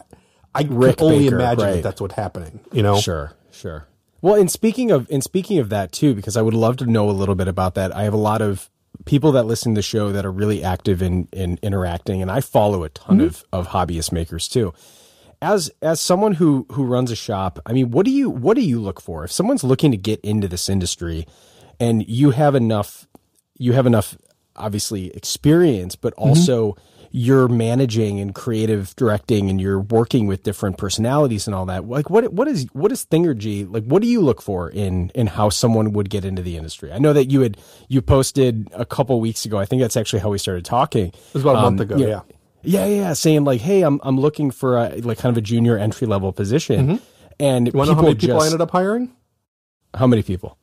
[0.56, 1.74] I Rick can only Baker, imagine right.
[1.76, 2.60] that that's what's happening.
[2.72, 3.88] You know, Sure, sure.
[4.22, 7.10] Well, in speaking of and speaking of that too, because I would love to know
[7.10, 7.94] a little bit about that.
[7.94, 8.70] I have a lot of
[9.06, 12.42] people that listen to the show that are really active in in interacting, and I
[12.42, 13.28] follow a ton mm-hmm.
[13.28, 14.74] of of hobbyist makers too.
[15.42, 18.62] As as someone who who runs a shop, I mean, what do you what do
[18.62, 19.24] you look for?
[19.24, 21.28] If someone's looking to get into this industry,
[21.80, 23.08] and you have enough
[23.58, 24.18] you have enough
[24.56, 26.30] obviously experience, but mm-hmm.
[26.30, 26.76] also
[27.16, 31.88] you're managing and creative directing and you're working with different personalities and all that.
[31.88, 35.28] Like what what is what is Thingergy like what do you look for in in
[35.28, 36.92] how someone would get into the industry?
[36.92, 39.60] I know that you had you posted a couple weeks ago.
[39.60, 41.10] I think that's actually how we started talking.
[41.10, 42.22] It was about a month um, ago, yeah.
[42.66, 45.42] Yeah, yeah, yeah, saying like, "Hey, I'm I'm looking for a like kind of a
[45.42, 47.04] junior entry level position." Mm-hmm.
[47.40, 49.16] And you want to know how many people I just- ended up hiring?
[49.94, 50.58] How many people?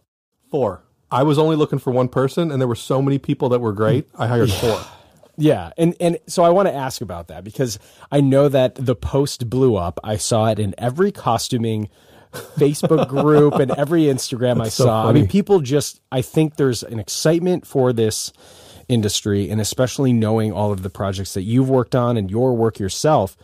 [0.51, 0.83] Four.
[1.13, 3.73] I was only looking for one person, and there were so many people that were
[3.73, 4.09] great.
[4.09, 4.23] Hmm.
[4.23, 4.81] I hired four.
[5.41, 7.79] Yeah, and and so I want to ask about that because
[8.13, 9.99] I know that the post blew up.
[10.05, 11.89] I saw it in every costuming
[12.33, 15.09] Facebook group and every Instagram I so saw.
[15.09, 18.33] I mean, people just I think there's an excitement for this
[18.89, 22.79] industry and especially knowing all of the projects that you've worked on and your work
[22.79, 23.37] yourself.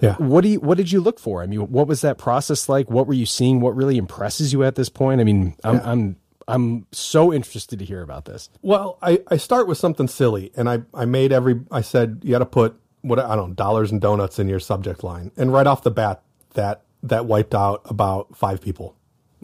[0.00, 0.16] Yeah.
[0.16, 1.42] What do you what did you look for?
[1.42, 2.90] I mean, what was that process like?
[2.90, 3.60] What were you seeing?
[3.60, 5.20] What really impresses you at this point?
[5.20, 6.16] I mean, I'm I'm
[6.48, 8.50] I'm so interested to hear about this.
[8.62, 11.60] Well, I, I start with something silly, and I, I made every.
[11.70, 14.60] I said you got to put what I don't know dollars and donuts in your
[14.60, 16.22] subject line, and right off the bat,
[16.54, 18.96] that that wiped out about five people.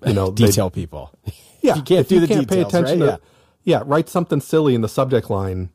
[0.07, 1.13] You know, they- Detail people.
[1.61, 3.07] yeah, you can't do you the can't pay attention right?
[3.17, 3.21] to,
[3.65, 5.71] yeah, write something silly in the subject line.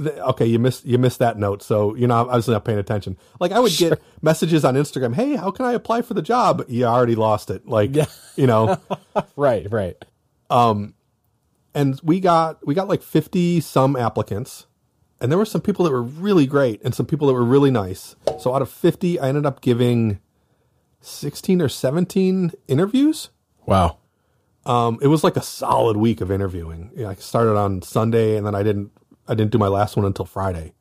[0.00, 3.16] Okay, you missed you missed that note, so you're not obviously not paying attention.
[3.38, 6.64] Like I would get messages on Instagram, "Hey, how can I apply for the job?"
[6.66, 7.68] You already lost it.
[7.68, 8.06] Like, Yeah.
[8.34, 8.78] you know,
[9.36, 10.02] Right, right.
[11.74, 14.66] And we got we got like 50 some applicants
[15.20, 17.70] and there were some people that were really great and some people that were really
[17.70, 20.20] nice so out of 50 i ended up giving
[21.00, 23.30] 16 or 17 interviews
[23.64, 23.98] Wow.
[24.66, 28.36] um, it was like a solid week of interviewing you know, i started on sunday
[28.36, 28.90] and then i didn't
[29.28, 30.72] i didn't do my last one until friday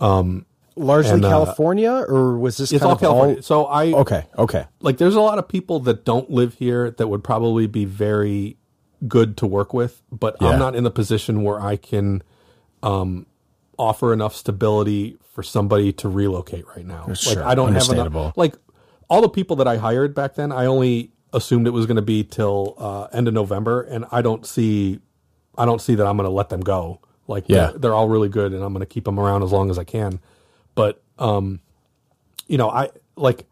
[0.00, 0.46] Um,
[0.78, 4.24] Largely And, uh, California, or was this it's kind all of california so i Okay.
[4.38, 4.66] Okay.
[4.80, 8.56] like there's a lot of people that don't live here that would probably be very
[9.06, 10.48] good to work with, but Yeah.
[10.48, 12.22] I'm not in the position where I can
[12.82, 13.26] um,
[13.78, 17.12] offer enough stability for somebody to relocate right now.
[17.14, 17.36] Sure.
[17.36, 18.36] Like I don't have enough.
[18.36, 18.54] Like
[19.08, 22.02] all the people that I hired back then, I only assumed it was going to
[22.02, 25.00] be till uh, end of November, and I don't see,
[25.58, 27.00] I don't see that I'm going to let them go.
[27.28, 27.66] Like Yeah.
[27.72, 29.78] they're, they're all really good, and I'm going to keep them around as long as
[29.78, 30.20] I can.
[30.74, 31.60] But um,
[32.46, 33.46] you know, I like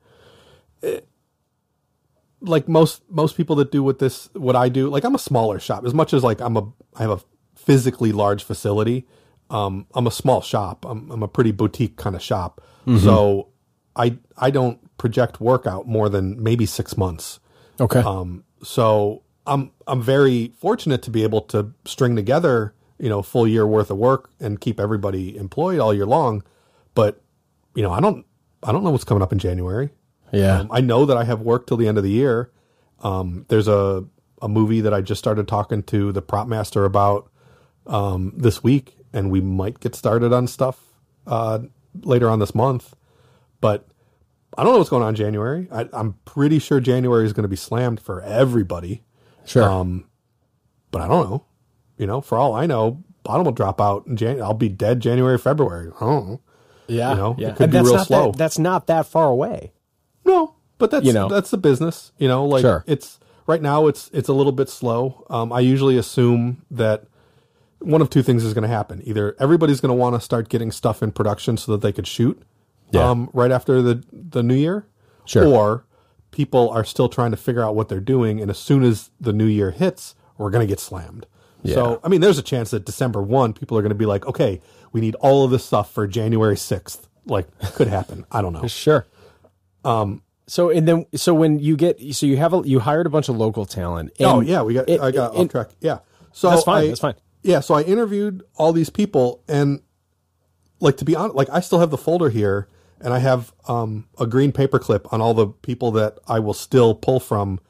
[2.44, 5.58] like most most people that do what this what I do, like I'm a smaller
[5.58, 5.84] shop.
[5.84, 7.20] As much as like I'm a I have a
[7.56, 9.06] physically large facility,
[9.50, 10.84] um, I'm a small shop.
[10.84, 12.60] I'm I'm a pretty boutique kind of shop.
[12.98, 13.48] So
[13.96, 17.40] I I don't project work out more than maybe six months.
[17.80, 18.00] Okay.
[18.00, 23.46] Um, so I'm I'm very fortunate to be able to string together you know full
[23.46, 26.42] year worth of work and keep everybody employed all year long.
[26.94, 27.22] But
[27.74, 28.24] you know I don't
[28.62, 29.90] I don't know what's coming up in January.
[30.34, 30.60] Yeah.
[30.60, 32.50] Um, I know that I have work till the end of the year.
[33.00, 34.04] Um, there's a
[34.42, 37.30] a movie that I just started talking to the prop master about
[37.86, 40.80] um, this week, and we might get started on stuff
[41.26, 41.60] uh,
[42.02, 42.94] later on this month.
[43.60, 43.86] But
[44.56, 45.68] I don't know what's going on in January.
[45.72, 49.02] I, I'm pretty sure January is going to be slammed for everybody.
[49.46, 49.62] sure.
[49.68, 50.06] Um,
[50.90, 51.44] but I don't know.
[51.96, 54.42] You know, for all I know, bottom will drop out in Jan.
[54.42, 55.90] I'll be dead January, February.
[55.96, 56.40] I don't know.
[56.88, 57.10] yeah.
[57.10, 57.48] you know, yeah.
[57.48, 58.32] it could And be real slow.
[58.32, 59.72] That, that's not that far away.
[60.24, 61.28] No, but that's You know.
[61.28, 62.12] that's the business.
[62.18, 62.84] You know, like Sure.
[62.86, 65.24] it's right now it's it's a little bit slow.
[65.30, 67.04] Um, I usually assume that
[67.80, 69.02] one of two things is going to happen.
[69.04, 72.06] Either everybody's going to want to start getting stuff in production so that they could
[72.06, 72.40] shoot
[72.90, 73.08] Yeah.
[73.10, 74.86] um, right after the the new year,
[75.26, 75.46] Sure.
[75.46, 75.84] or
[76.30, 79.32] people are still trying to figure out what they're doing, and as soon as the
[79.32, 81.26] new year hits, we're going to get slammed.
[81.62, 81.74] Yeah.
[81.76, 84.26] So, I mean, there's a chance that December one, people are going to be like,
[84.26, 84.60] okay,
[84.92, 87.08] we need all of this stuff for January sixth.
[87.26, 88.26] Like, could happen.
[88.32, 88.66] I don't know.
[88.68, 89.06] Sure.
[89.84, 90.22] Um.
[90.46, 93.28] So and then so when you get so you have a you hired a bunch
[93.28, 94.12] of local talent.
[94.18, 94.88] And oh yeah, we got.
[94.88, 95.68] it- I got it- off track.
[95.80, 95.98] Yeah,
[96.32, 97.14] so That's fine, I- that's fine.
[97.42, 99.80] Yeah, so I interviewed all these people, and
[100.80, 102.68] like to be honest, like I still have the folder here,
[103.00, 106.94] and I have um, a green paperclip on all the people that I will still
[106.94, 107.60] pull from.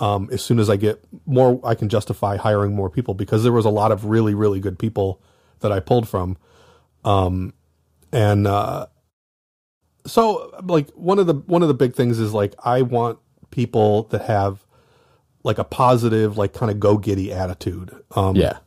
[0.00, 3.52] Um, as soon as I get more, I can justify hiring more people because there
[3.52, 5.20] was a lot of really, really good people
[5.60, 6.36] that I pulled from.
[7.04, 7.54] Um,
[8.12, 8.86] and uh,
[10.06, 13.18] so like one of the one of the big things is like I want
[13.50, 14.64] people that have
[15.42, 17.94] like a positive, like kind of go giddy attitude.
[18.16, 18.58] Um, yeah.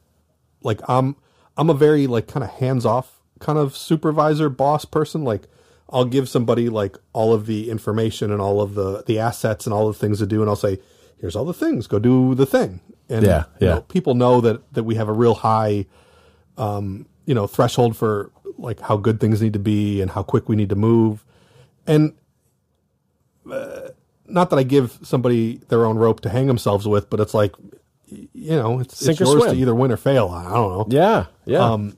[0.63, 1.15] like I'm
[1.57, 5.23] I'm a very like kind of hands off kind of supervisor boss person.
[5.23, 5.43] Like
[5.89, 9.73] I'll give somebody like all of the information and all of the the assets and
[9.73, 10.79] all the things to do, and I'll say,
[11.19, 11.87] "Here's all the things.
[11.87, 13.75] Go do the thing." And Yeah, you yeah.
[13.75, 15.85] know, people know that that we have a real high,
[16.57, 20.49] um, you know, threshold for like how good things need to be and how quick
[20.49, 21.23] we need to move,
[21.87, 22.13] and.
[23.49, 23.89] Uh,
[24.29, 27.53] not that I give somebody their own rope to hang themselves with, but it's like,
[28.07, 29.55] you know, it's, Sink it's yours swim.
[29.55, 30.27] to either win or fail.
[30.27, 31.25] I don't know Yeah.
[31.45, 31.59] Yeah.
[31.59, 31.97] Um,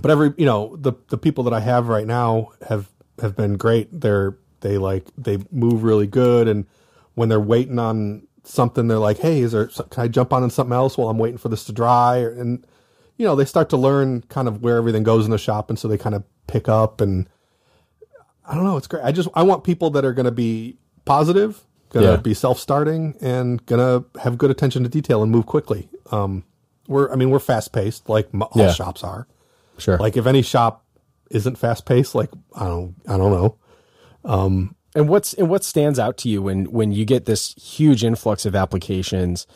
[0.00, 2.88] but every you know the the people that I have right now have
[3.20, 3.88] have been great.
[3.92, 6.66] They're they like they move really good, and
[7.14, 10.50] when they're waiting on something, they're like, "Hey, is there can I jump on in
[10.50, 12.64] something else while I'm waiting for this to dry?" And
[13.16, 15.78] you know they start to learn kind of where everything goes in the shop, and
[15.78, 17.00] so they kind of pick up.
[17.00, 17.28] And
[18.50, 19.04] I don't know, it's great.
[19.04, 21.60] I just I want people that are going to be positive,
[21.90, 22.16] going to Yeah.
[22.18, 25.88] be self starting, and going to have good attention to detail and move quickly.
[26.10, 26.44] Um,
[26.88, 28.72] we're I mean we're fast paced like m- all Yeah.
[28.72, 29.26] shops are.
[29.78, 29.96] sure.
[29.98, 30.84] Like if any shop
[31.30, 33.56] isn't fast paced, like I don't I don't know.
[34.92, 38.44] And what's and what stands out to you when when you get this huge influx
[38.44, 39.46] of applications?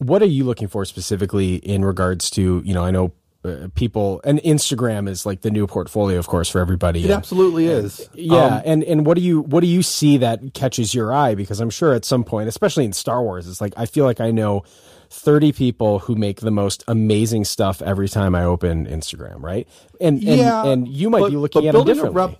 [0.00, 3.12] What are you looking for specifically in regards to you know I know
[3.44, 7.00] uh, people and Instagram is like the new portfolio of course for everybody.
[7.00, 8.08] It and- absolutely is.
[8.14, 11.34] yeah, Um, and and what do you what do you see that catches your eye?
[11.34, 14.20] Because I'm sure at some point, especially in Star Wars, it's like I feel like
[14.20, 14.62] I know
[15.08, 19.66] thirty people who make the most amazing stuff every time I open Instagram, right?
[20.00, 22.22] And and, yeah, and you might but- be looking at building differently.
[22.22, 22.38] A rep,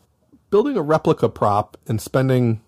[0.50, 2.60] building a replica prop and spending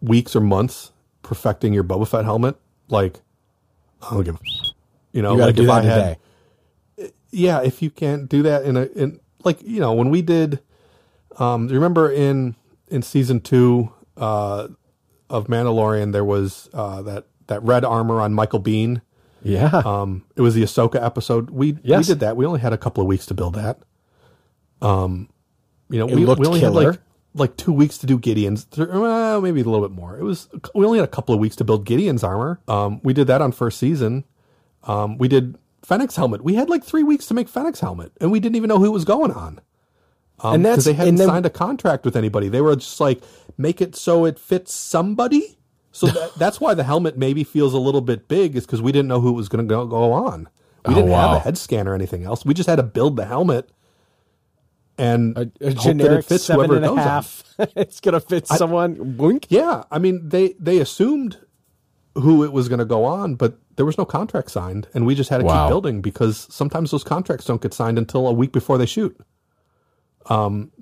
[0.00, 0.92] weeks or months
[1.22, 2.56] perfecting your Boba Fett helmet,
[2.88, 3.20] like
[4.02, 4.36] I don't give.
[4.36, 4.38] a
[5.12, 6.18] You know, you got to like do if I a had, day.
[7.36, 10.60] Yeah, if you can't do that in a in like you know when we did,
[11.38, 12.56] um, remember in
[12.88, 14.68] in season two uh,
[15.28, 19.02] of Mandalorian there was uh, that that red armor on Michael Biehn.
[19.42, 19.82] Yeah.
[19.84, 21.50] Um, it was the Ahsoka episode.
[21.50, 21.98] We Yes.
[22.08, 22.36] we did that.
[22.36, 23.78] We only had a couple of weeks to build that.
[24.82, 25.28] Um,
[25.88, 26.82] you know, we, looked we only killer.
[26.82, 27.00] had like
[27.34, 28.66] like two weeks to do Gideon's.
[28.76, 30.18] Well, maybe a little bit more.
[30.18, 32.60] It was we only had a couple of weeks to build Gideon's armor.
[32.66, 34.24] Um, we did that on first season.
[34.84, 35.56] Um, we did
[35.86, 36.42] Fennec's helmet.
[36.42, 38.86] We had like three weeks to make Fennec's helmet, and we didn't even know who
[38.86, 39.60] it was going on.
[40.40, 42.48] Um, And that's- because they hadn't then- signed a contract with anybody.
[42.48, 43.22] They were just like
[43.56, 45.58] make it so it fits somebody.
[45.92, 48.90] So that, that's why the helmet maybe feels a little bit big, is because we
[48.90, 50.48] didn't know who was going to go, go on.
[50.86, 52.44] We Oh, didn't have a head scan or anything else.
[52.44, 53.70] We just had to build the helmet
[54.98, 57.44] and a, a hope that it fits seven whoever and a half.
[57.76, 59.16] it's gonna fit someone.
[59.16, 59.46] Wink.
[59.50, 61.38] Yeah, I mean they they assumed
[62.14, 65.14] who it was going to go on, but there was no contract signed, and we
[65.14, 65.66] just had to Wow.
[65.66, 69.16] keep building because sometimes those contracts don't get signed until a week before they shoot.
[70.28, 70.72] Um,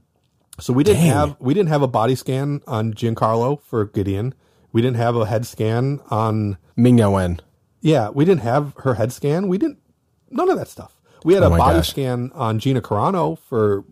[0.61, 1.11] so we didn't Dang.
[1.13, 4.35] have we didn't have a body scan on Giancarlo for Gideon.
[4.73, 7.41] We didn't have a head scan on Ming Na Wen.
[7.81, 8.09] yeah.
[8.11, 9.49] We didn't have her head scan.
[9.49, 9.79] We didn't
[10.31, 11.01] none of that stuff.
[11.25, 11.91] We had a Oh my body gosh.
[11.91, 13.85] scan on Gina Carano for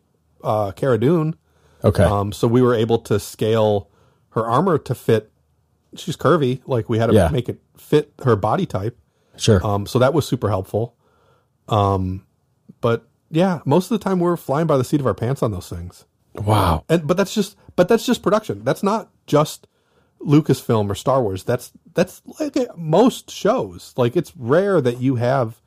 [0.44, 1.34] uh, Cara Dune.
[1.84, 2.04] Okay.
[2.04, 3.88] Um, so we were able to scale
[4.30, 5.31] her armor to fit.
[5.96, 7.28] She's curvy, like we had to Yeah.
[7.28, 8.98] make it fit her body type.
[9.36, 9.64] sure.
[9.66, 10.94] Um, so that was super helpful.
[11.68, 12.26] Um,
[12.80, 15.50] but yeah, most of the time we're flying by the seat of our pants on
[15.52, 16.04] those things.
[16.34, 16.84] wow.
[16.88, 18.62] And but that's just but that's just production.
[18.64, 19.66] That's not just
[20.20, 21.44] Lucasfilm or Star Wars.
[21.44, 23.92] That's that's like most shows.
[23.96, 25.60] Like it's rare that you have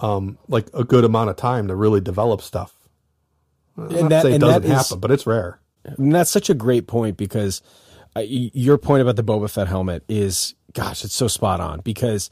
[0.00, 2.74] um like a good amount of time to really develop stuff.
[3.76, 5.60] Not to that- say it and doesn't that is- happen, but it's rare.
[5.84, 7.62] And that's such a great point because
[8.16, 12.30] your point about the Boba Fett helmet is, gosh, it's so spot on because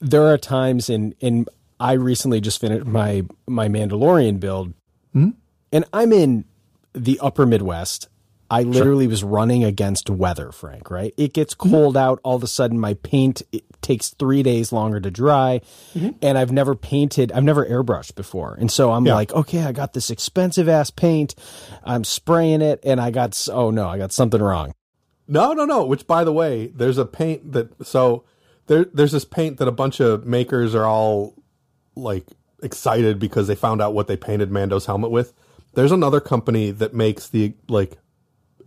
[0.00, 1.46] there are times in in
[1.78, 4.72] I recently just finished my my Mandalorian build,
[5.12, 5.30] hmm?
[5.72, 6.44] and I'm in
[6.94, 8.08] the Upper Midwest.
[8.48, 10.88] I literally was running against weather, Frank.
[10.88, 11.12] Right?
[11.16, 11.70] It gets mm-hmm.
[11.70, 12.20] cold out.
[12.22, 15.60] All of a sudden, my paint it takes three days longer to dry,
[15.94, 16.10] mm-hmm.
[16.22, 17.32] and I've never painted.
[17.32, 19.14] I've never airbrushed before, and so I'm Yeah.
[19.14, 21.34] like, okay, I got this expensive ass paint.
[21.84, 24.72] I'm spraying it, and I got oh no, I got something wrong.
[25.28, 25.84] No, no, no.
[25.84, 28.24] Which, by the way, there's a paint that so
[28.66, 31.34] there there's this paint that a bunch of makers are all
[31.94, 32.26] like
[32.62, 35.32] excited because they found out what they painted Mando's helmet with.
[35.74, 37.98] There's another company that makes the like,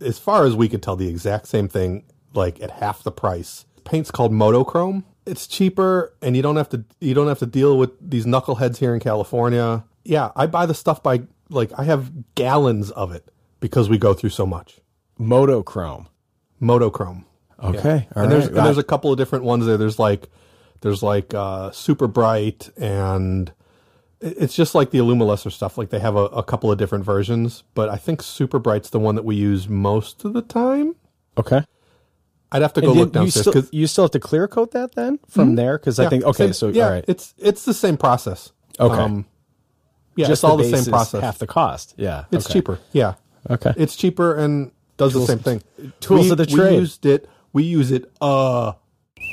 [0.00, 2.04] as far as we could tell, the exact same thing
[2.34, 3.64] like at half the price.
[3.84, 5.04] Paint's called Motochrome.
[5.26, 8.78] It's cheaper, and you don't have to you don't have to deal with these knuckleheads
[8.78, 9.84] here in California.
[10.04, 13.30] Yeah, I buy the stuff by like I have gallons of it
[13.60, 14.80] because we go through so much.
[15.18, 16.06] Motochrome.
[16.60, 17.24] Motochrome.
[17.62, 18.56] Okay, all and there's right.
[18.56, 19.76] and there's a couple of different ones there.
[19.76, 20.28] There's like
[20.80, 23.52] there's like uh, super bright and
[24.20, 25.78] it's just like the Illumilescer stuff.
[25.78, 28.98] Like they have a, a couple of different versions, but I think super bright's the
[28.98, 30.96] one that we use most of the time.
[31.38, 31.64] okay.
[32.52, 34.48] I'd have to go And look then you downstairs still, you still have to clear
[34.48, 37.64] coat that then from there because I think okay, so yeah, all right, it's it's
[37.64, 38.50] the same process.
[38.80, 38.92] Okay.
[38.92, 39.24] Um,
[40.16, 41.22] yeah, just it's all the, base same process.
[41.22, 41.94] half the cost.
[41.96, 42.54] Yeah, it's okay.
[42.54, 42.80] cheaper.
[42.90, 43.14] Yeah,
[43.48, 45.62] Okay, it's cheaper and does the same thing.
[46.00, 46.72] tools we, of the trade.
[46.72, 47.28] We used it.
[47.52, 48.10] We use it.
[48.20, 48.72] Uh,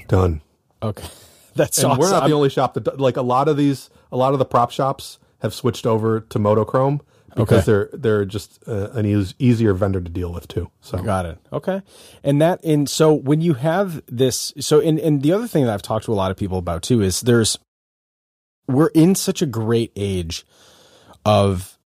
[0.07, 0.41] done.
[0.81, 1.05] okay,
[1.55, 1.99] that's and awesome.
[1.99, 4.45] we're not the only shop that like a lot of these a lot of the
[4.45, 7.01] prop shops have switched over to Motochrome
[7.35, 7.65] because Okay.
[7.65, 10.71] they're they're just uh, an eas easier vendor to deal with too.
[10.81, 11.37] So Got it.
[11.53, 11.81] Okay.
[12.23, 15.73] And that and so when you have this so and and the other thing that
[15.73, 17.59] I've talked to a lot of people about too is there's
[18.67, 20.45] we're in such a great age
[21.25, 21.76] of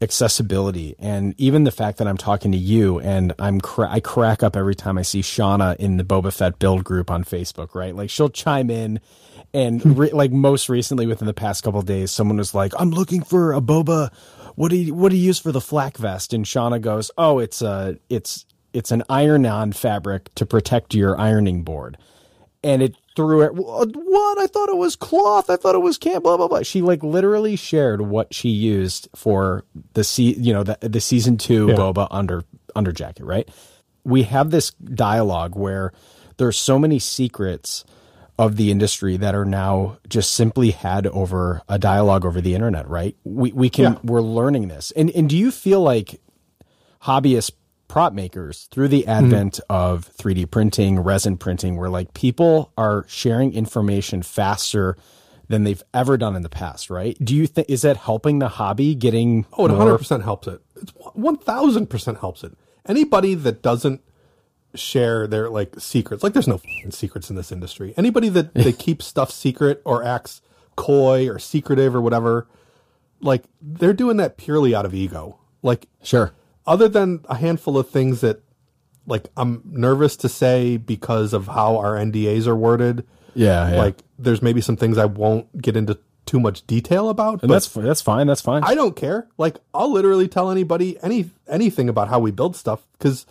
[0.00, 4.42] accessibility and even the fact that I'm talking to you and I'm cra- I crack
[4.42, 7.94] up every time I see Shauna in the Boba Fett build group on Facebook, right?
[7.96, 9.00] Like she'll chime in
[9.54, 12.90] and re- like most recently within the past couple of days someone was like, "I'm
[12.90, 14.12] looking for a Boba
[14.56, 17.40] what do you what do you use for the flak vest?" And Shauna goes, "Oh,
[17.40, 21.98] it's a it's it's an iron-on fabric to protect your ironing board."
[22.62, 23.50] and it threw it.
[23.50, 24.38] Uh, what?
[24.38, 25.50] I thought it was cloth.
[25.50, 26.20] I thought it was can.
[26.22, 26.62] Blah blah blah.
[26.62, 29.64] She like literally shared what she used for
[29.94, 31.74] the se- you know the the season two Yeah.
[31.74, 32.44] boba under
[32.76, 33.24] under jacket.
[33.24, 33.48] Right.
[34.04, 35.92] We have this dialogue where
[36.38, 37.84] there's so many secrets
[38.38, 42.88] of the industry that are now just simply had over a dialogue over the internet.
[42.88, 43.16] Right.
[43.24, 43.98] We we can Yeah.
[44.04, 44.92] we're learning this.
[44.96, 46.20] And and do you feel like
[47.02, 47.50] hobbyist
[47.88, 49.10] prop makers through the mm-hmm.
[49.10, 54.96] advent of 3D printing, resin printing, where like people are sharing information faster
[55.48, 57.16] than they've ever done in the past, right?
[57.22, 60.60] Do you think is that helping the hobby getting oh, it 100 percent helps it.
[60.76, 62.52] It's one thousand percent helps it.
[62.86, 64.02] Anybody that doesn't
[64.74, 67.94] share their like secrets, like there's no f***ing secrets in this industry.
[67.96, 70.42] Anybody that that keeps stuff secret or acts
[70.76, 72.46] coy or secretive or whatever,
[73.20, 75.38] like they're doing that purely out of ego.
[75.62, 76.32] Like Sure.
[76.68, 78.42] Other than a handful of things that
[79.06, 83.04] like I'm nervous to say because of how our NDAs are worded.
[83.34, 83.78] Yeah, yeah.
[83.78, 87.40] Like there's maybe some things I won't get into too much detail about.
[87.42, 88.26] and but that's that's fine.
[88.26, 88.62] That's fine.
[88.64, 89.26] I don't care.
[89.38, 93.24] Like I'll literally tell anybody any anything about how we build stuff because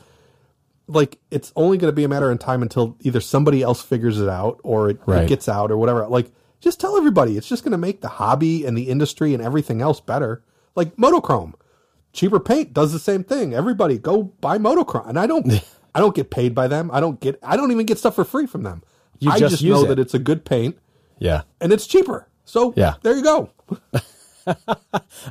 [0.88, 4.20] like it's only going to be a matter of time until either somebody else figures
[4.20, 5.24] it out or it, Right.
[5.24, 6.08] it gets out or whatever.
[6.08, 7.38] Like just tell everybody.
[7.38, 10.42] It's just going to make the hobby and the industry and everything else better.
[10.76, 11.54] Like Motochrome,
[12.18, 13.54] cheaper paint does the same thing.
[13.54, 15.08] Everybody go buy Motochrome.
[15.08, 15.46] and I don't.
[15.96, 16.92] I don't get paid by them.
[16.94, 17.40] I don't get.
[17.42, 18.84] I don't even get stuff for free from them.
[19.20, 19.88] You I just just, know it.
[19.88, 20.78] that it's a good paint
[21.18, 21.42] yeah.
[21.60, 22.28] and it's cheaper.
[22.46, 22.96] So Yeah.
[23.02, 23.50] there you go.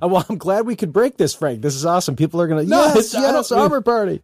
[0.02, 1.62] Uh, well, I'm glad we could break this, Frank.
[1.62, 2.16] This is awesome.
[2.16, 4.22] People are gonna No, yes, it's- I yes, don't- armor party.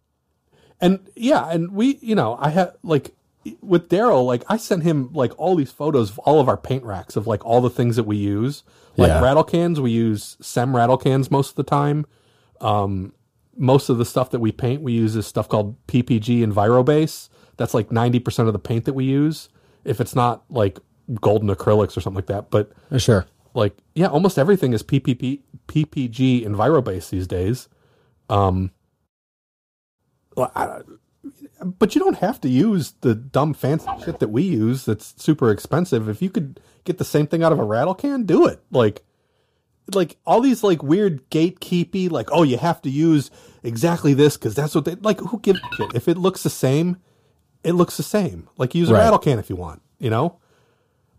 [0.79, 3.15] And yeah, and we, you know, I had like
[3.61, 6.83] with Daryl, like I sent him like all these photos of all of our paint
[6.83, 8.63] racks of like all the things that we use.
[8.97, 9.21] Like Yeah.
[9.21, 12.05] rattle cans, we use SEM rattle cans most of the time.
[12.63, 13.13] Um,
[13.55, 17.29] most of the stuff that we paint, we use this stuff called PPG EnviroBase.
[17.57, 19.49] That's like 90% of the paint that we use.
[19.85, 20.79] If it's not like
[21.21, 22.49] golden acrylics or something like that.
[22.49, 23.25] But Sure.
[23.53, 27.67] like, yeah, almost everything is PPP, PPG EnviroBase these days.
[28.29, 28.71] Um,
[30.37, 30.81] I,
[31.63, 35.51] but you don't have to use the dumb fancy shit that we use that's super
[35.51, 36.09] expensive.
[36.09, 38.61] If you could get the same thing out of a rattle can, do it.
[38.71, 39.03] Like,
[39.93, 43.31] like all these like weird gatekeepy, like, oh, you have to use
[43.63, 45.19] exactly this because that's what they like.
[45.19, 45.93] Who gives a shit?
[45.95, 46.97] If it looks the same,
[47.63, 48.47] it looks the same.
[48.57, 48.99] Like, use a Right.
[49.01, 50.37] rattle can if you want, you know?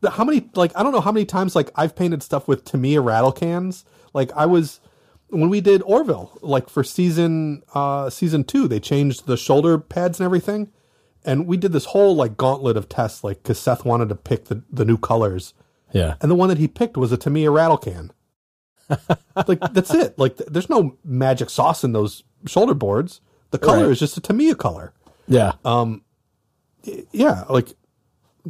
[0.07, 3.01] How many, like, I don't know how many times, like, I've painted stuff with Tamiya
[3.01, 3.87] rattle cans.
[4.13, 4.81] Like, I was,
[5.29, 10.21] when we did Orville, like for season uh season two, they changed the shoulder pads
[10.21, 10.71] and everything,
[11.25, 14.45] and we did this whole like gauntlet of tests, like because Seth wanted to pick
[14.47, 15.55] the the new colors,
[15.93, 16.15] Yeah.
[16.21, 18.13] and the one that he picked was a Tamiya rattle can.
[19.49, 20.19] Like that's it.
[20.19, 23.21] Like there's no magic sauce in those shoulder boards.
[23.51, 23.91] The color Right.
[23.93, 24.93] is just a Tamiya color.
[25.29, 25.53] Yeah.
[25.65, 26.03] Um,
[27.13, 27.73] yeah, like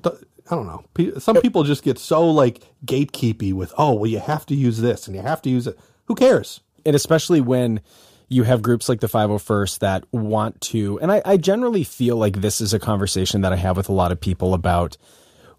[0.02, 0.16] th-
[0.50, 0.84] I don't know.
[1.20, 5.06] Some people just get so like gatekeepy with, oh, well, you have to use this
[5.06, 5.78] and you have to use it.
[6.06, 6.60] Who cares?
[6.86, 7.80] and especially when
[8.28, 12.42] you have groups like the 501st that want to and I, I generally feel like
[12.42, 14.98] this is a conversation that i have with a lot of people about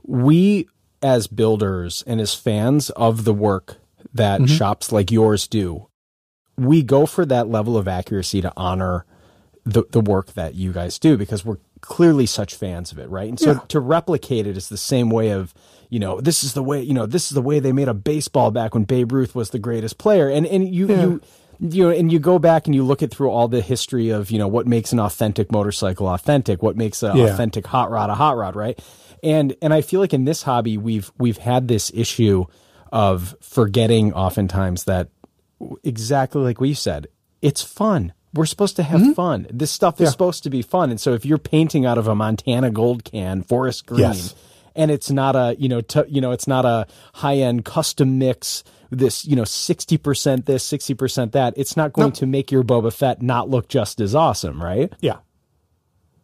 [0.04, 0.68] we
[1.02, 3.78] as builders and as fans of the work
[4.14, 4.56] that mm-hmm.
[4.56, 5.88] shops like yours do
[6.58, 9.06] we go for that level of accuracy to honor
[9.66, 13.28] the, the work that you guys do because we're clearly such fans of it, right?
[13.30, 13.60] And so Yeah.
[13.70, 15.54] to replicate it is the same way of,
[15.90, 17.94] you know, this is the way, you know, this is the way they made a
[17.94, 20.30] baseball back when Babe Ruth was the greatest player.
[20.30, 21.22] And and you you
[21.60, 24.30] you know, and you go back and you look at through all the history of,
[24.30, 27.26] you know, what makes an authentic motorcycle authentic, what makes an Yeah.
[27.26, 28.80] authentic hot rod a hot rod, right?
[29.24, 32.46] And and I feel like in this hobby we've we've had this issue
[32.96, 35.10] of forgetting oftentimes that
[35.84, 37.08] exactly like we said,
[37.42, 38.14] it's fun.
[38.34, 39.48] We're supposed to have fun.
[39.52, 40.12] This stuff is Mm-hmm.
[40.12, 40.90] Supposed to be fun.
[40.92, 44.34] And so if you're painting out of a Montana gold can, forest green, Yes.
[44.76, 48.18] and it's not a, you know, t- you know, it's not a high end custom
[48.18, 52.16] mix, this, you know, 60% this, 60% that, it's not going Nope.
[52.16, 54.92] to make your Boba Fett not look just as awesome, right?
[55.02, 55.18] Yeah.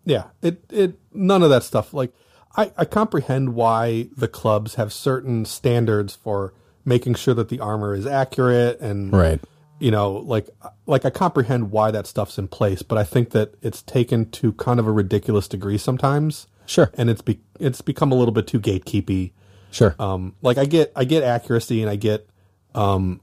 [0.06, 0.26] Yeah.
[0.42, 1.94] It it none of that stuff.
[1.94, 2.14] Like
[2.58, 6.54] I, I comprehend why the clubs have certain standards for
[6.86, 9.40] making sure that the armor is accurate and Right.
[9.80, 10.50] you know, like
[10.86, 14.54] like I comprehend why that stuff's in place, but I think that it's taken to
[14.54, 16.48] kind of a ridiculous degree sometimes.
[16.66, 16.92] Sure.
[16.94, 19.32] And it's be, it's become a little bit too gatekeepy.
[19.72, 19.96] Sure.
[20.00, 22.28] Um, like I get I get accuracy and I get
[22.76, 23.22] um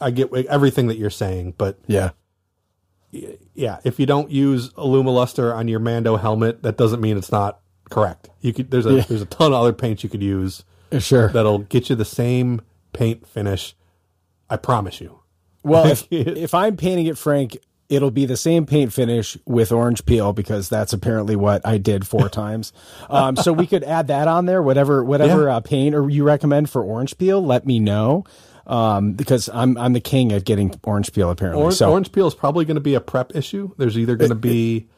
[0.00, 2.10] I get everything that you're saying, but yeah.
[3.54, 7.60] yeah, if you don't use Luster on your Mando helmet, that doesn't mean it's not
[7.90, 8.30] correct.
[8.40, 10.64] You could there's a there's a ton of other paints you could use
[11.00, 11.28] Sure.
[11.28, 12.60] that'll get you the same
[12.92, 13.74] paint finish.
[14.50, 15.20] I promise you.
[15.62, 17.56] Well, if, if I'm painting it, Frank,
[17.88, 22.06] it'll be the same paint finish with orange peel because that's apparently what I did
[22.06, 22.72] four times.
[23.10, 24.62] Um, so we could add that on there.
[24.62, 25.56] Whatever whatever Yeah.
[25.56, 28.24] uh, paint or you recommend for orange peel, let me know.
[28.66, 31.62] Um, because I'm I'm the king at getting orange peel apparently.
[31.62, 33.72] Orange, so orange peel is probably going to be a prep issue.
[33.76, 34.88] There's either going to be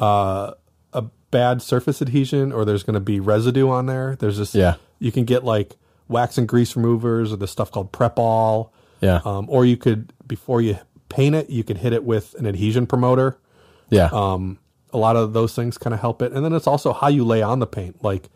[0.00, 0.52] uh,
[0.92, 4.16] a bad surface adhesion or there's going to be residue on there.
[4.16, 4.74] There's just Yeah.
[5.02, 5.76] You can get like
[6.08, 8.72] wax and grease removers or the stuff called Prep All.
[9.00, 9.20] Yeah.
[9.24, 10.78] Um, or you could before you
[11.08, 13.36] paint it, you could hit it with an adhesion promoter.
[13.90, 14.58] yeah, Um,
[14.92, 17.24] a lot of those things kind of help it, and then it's also how you
[17.24, 18.02] lay on the paint.
[18.04, 18.28] Like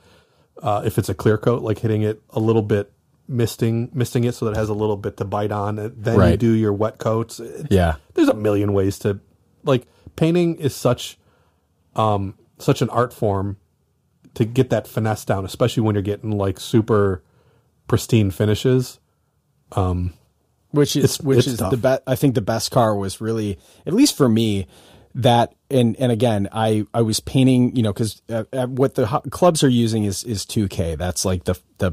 [0.62, 2.90] uh, if it's a clear coat, like hitting it a little bit,
[3.28, 5.76] misting misting it so that it has a little bit to bite on.
[5.96, 7.40] Then you do your wet coats.
[7.40, 9.20] It's- yeah, there's a million ways to
[9.64, 9.86] like
[10.16, 11.18] painting is such
[11.94, 13.56] um such an art form
[14.36, 17.22] to get that finesse down, especially when you're getting like super
[17.88, 18.98] pristine finishes.
[20.70, 21.70] which is It's- which it's is tough.
[21.70, 22.02] the best.
[22.06, 24.66] I think the best car was really, at least for me,
[25.14, 29.06] that and and again I I was painting you know because uh, uh, what the
[29.06, 31.92] ho- clubs are using is is 2K that's like the the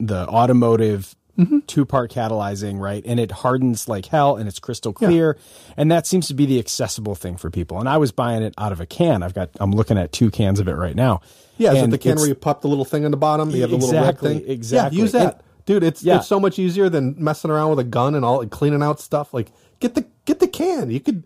[0.00, 1.58] the automotive Mm-hmm.
[1.66, 5.36] two part catalyzing right and it hardens like hell and it's crystal clear
[5.76, 8.54] and that seems to be the accessible thing for people and I was buying it
[8.56, 11.20] out of a can I've got I'm looking at two cans of it right now
[11.58, 13.50] Yeah, is it the can where you pop the little thing on the bottom?
[13.50, 14.44] You have the little red thing.
[14.46, 14.96] exactly.
[14.96, 15.82] Yeah, use that, And- dude.
[15.84, 16.16] It's Yeah.
[16.16, 18.98] it's so much easier than messing around with a gun and all and cleaning out
[19.00, 19.34] stuff.
[19.34, 19.48] Like
[19.80, 20.90] get the get the can.
[20.90, 21.24] You could.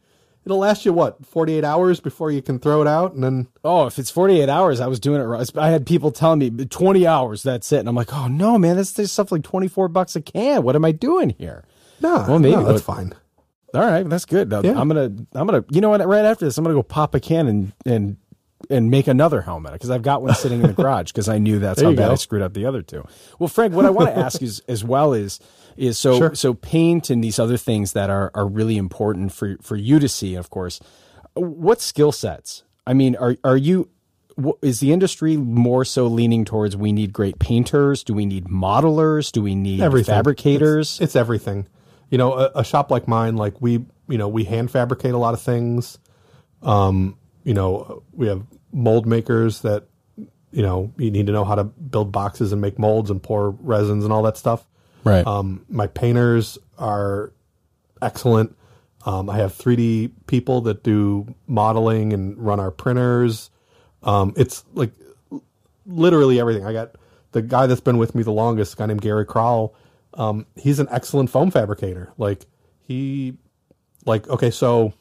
[0.50, 3.46] It'll last you what forty eight hours before you can throw it out, and then
[3.64, 5.48] Oh, if it's 48 hours, I was doing it right.
[5.56, 7.78] I had people telling me 20 hours, that's it.
[7.78, 10.62] And I'm like, oh no, man, that's this stuff like 24 bucks a can.
[10.64, 11.64] What am I doing here?
[12.00, 13.14] no, Well, maybe, no, that's but- fine.
[13.74, 14.50] All right, that's good.
[14.50, 14.58] Yeah.
[14.78, 16.04] I'm gonna, I'm gonna, you know what?
[16.04, 18.16] Right after this, I'm gonna go pop a can and and
[18.68, 21.60] and make another helmet because I've got one sitting in the garage because I knew
[21.60, 22.10] that's how bad go.
[22.12, 23.06] I screwed up the other two.
[23.38, 25.38] Well, Frank, what I want to ask is as well is
[25.76, 26.34] is so Sure.
[26.34, 30.08] so paint and these other things that are are really important for for you to
[30.08, 30.34] see.
[30.34, 30.80] Of course,
[31.34, 32.64] what skill sets?
[32.86, 33.88] I mean, are are you?
[34.62, 38.02] Is the industry more so leaning towards we need great painters?
[38.02, 39.30] Do we need modelers?
[39.32, 40.14] Do we need Everything.
[40.14, 40.92] fabricators?
[40.92, 41.66] It's, it's everything.
[42.08, 45.18] You know, a, a shop like mine, like we, you know, we hand fabricate a
[45.18, 45.98] lot of things.
[46.62, 48.42] Um, you know, we have
[48.72, 49.84] mold makers that,
[50.52, 53.50] you know, you need to know how to build boxes and make molds and pour
[53.50, 54.64] resins and all that stuff.
[55.04, 55.26] Right.
[55.26, 57.32] Um, my painters are
[58.02, 58.56] excellent.
[59.06, 63.50] Um, I have 3D people that do modeling and run our printers.
[64.02, 64.92] Um, it's like
[65.86, 66.66] literally everything.
[66.66, 66.96] I got
[67.32, 69.74] the guy that's been with me the longest, a guy named Gary Crowell.
[70.14, 72.12] Um, he's an excellent foam fabricator.
[72.18, 72.46] Like
[72.82, 73.38] he,
[74.04, 74.92] like okay, so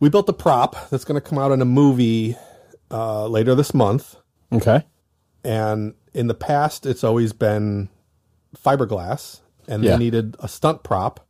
[0.00, 2.36] we built a prop that's going to come out in a movie
[2.90, 4.16] uh, later this month.
[4.52, 4.84] okay.
[5.44, 7.88] And in the past, it's always been
[8.56, 9.92] fiberglass, and Yeah.
[9.92, 11.26] they needed a stunt prop.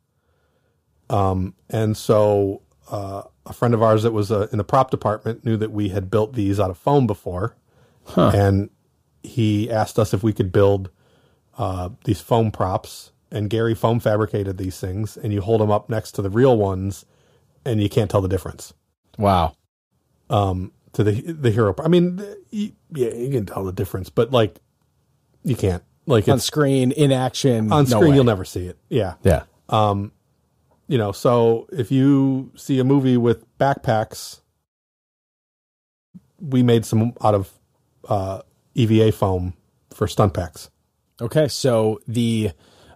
[1.10, 5.44] Um, and so uh, a friend of ours that was uh, in the prop department
[5.44, 7.56] knew that we had built these out of foam before,
[8.16, 8.70] and
[9.22, 10.90] he asked us if we could build
[11.58, 13.12] uh, these foam props.
[13.30, 16.56] And Gary foam fabricated these things, and you hold them up next to the real
[16.56, 17.04] ones,
[17.64, 18.72] and you can't tell the difference
[19.18, 19.56] Wow.
[20.30, 24.60] um to the the hero i mean yeah you can tell the difference but like
[25.46, 27.72] you can't like On it's screen, in action.
[27.72, 28.16] on no screen way.
[28.16, 29.44] you'll never see it yeah Yeah.
[30.88, 34.40] you know so if you see a movie with backpacks
[36.40, 37.50] we made some out of
[38.08, 38.40] uh
[38.74, 39.54] eva foam
[39.94, 40.70] for stunt packs
[41.18, 41.48] Okay.
[41.48, 42.50] So the,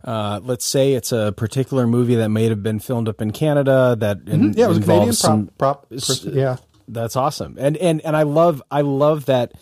[0.04, 3.96] uh, let's say it's a particular movie that may have been filmed up in Canada
[3.98, 4.58] that in, Mm-hmm.
[4.58, 5.50] yeah it was a canadian involves prop, some.
[5.56, 7.56] prop person- yeah That's awesome.
[7.58, 9.52] And and and I love I love that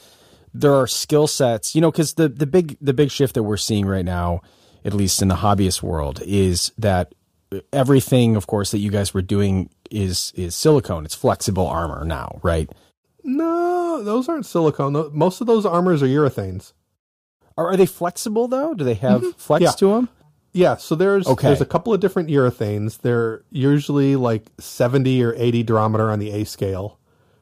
[0.55, 1.75] there are skill sets.
[1.75, 4.41] You know, because the the big the big shift that we're seeing right now,
[4.85, 7.15] at least in the hobbyist world, is that
[7.73, 11.05] everything, of course, that you guys were doing is is silicone.
[11.05, 12.71] It's flexible armor now, right?
[13.25, 16.73] no those aren't silicone most of those armors are urethanes
[17.59, 18.73] Are, are they flexible though?
[18.75, 19.65] Do they have flex Mm-hmm.
[19.65, 19.71] Yeah.
[19.73, 20.09] to them?
[20.53, 21.49] Yeah, so there's Okay.
[21.49, 22.99] there's a couple of different urethanes.
[23.01, 26.99] They're usually like 70 or 80 durometer on the A scale,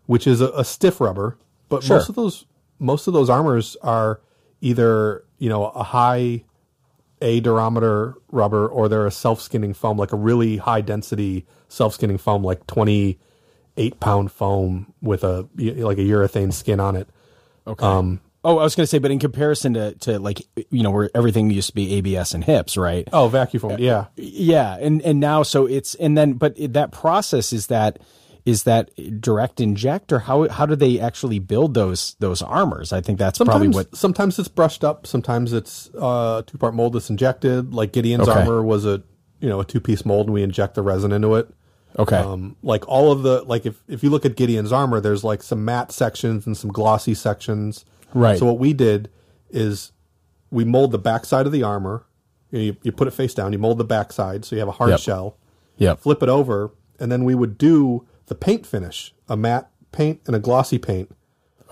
[0.07, 1.39] which is a, a stiff rubber.
[1.69, 1.99] But Sure.
[1.99, 2.47] most of those
[2.79, 4.21] most of those armors are
[4.61, 6.45] either you know a high
[7.23, 11.95] A durometer rubber or they're a self skinning foam, like a really high density self
[11.95, 17.09] skinning foam, like 28 pound foam with a like a urethane skin on it.
[17.67, 17.85] Okay.
[17.85, 20.91] Um, oh, I was going to say, but in comparison to to like you know
[20.91, 23.09] where everything used to be ABS and HIPS, right?
[23.13, 24.07] Oh, vacuum foam, yeah.
[24.17, 27.99] Yeah, and and now so it's and then but that process is that
[28.47, 28.91] is that
[29.21, 32.93] direct inject or how how do they actually build those those armors?
[32.93, 33.95] I think that's Sometimes, probably what.
[33.97, 35.07] sometimes it's brushed up.
[35.07, 37.75] Sometimes it's uh, two part mold that's injected.
[37.75, 38.39] Like Gideon's Okay.
[38.41, 39.03] armor was a
[39.41, 41.51] you know a two piece mold, and we inject the resin into it.
[41.99, 45.25] Okay, Um, like all of the like if if you look at Gideon's armor, there's
[45.25, 47.85] like some matte sections and some glossy sections.
[48.15, 48.39] Right.
[48.39, 49.11] So what we did
[49.51, 49.93] is
[50.51, 52.05] we mold the backside of the armor.
[52.53, 53.53] You, know, you, you put it face down.
[53.53, 55.01] You mold the backside, so you have a hard Yep.
[55.01, 55.37] shell.
[55.79, 55.99] yep.
[56.01, 56.71] Flip it over,
[57.01, 61.11] and then we would do the paint finish, a matte paint and a glossy paint.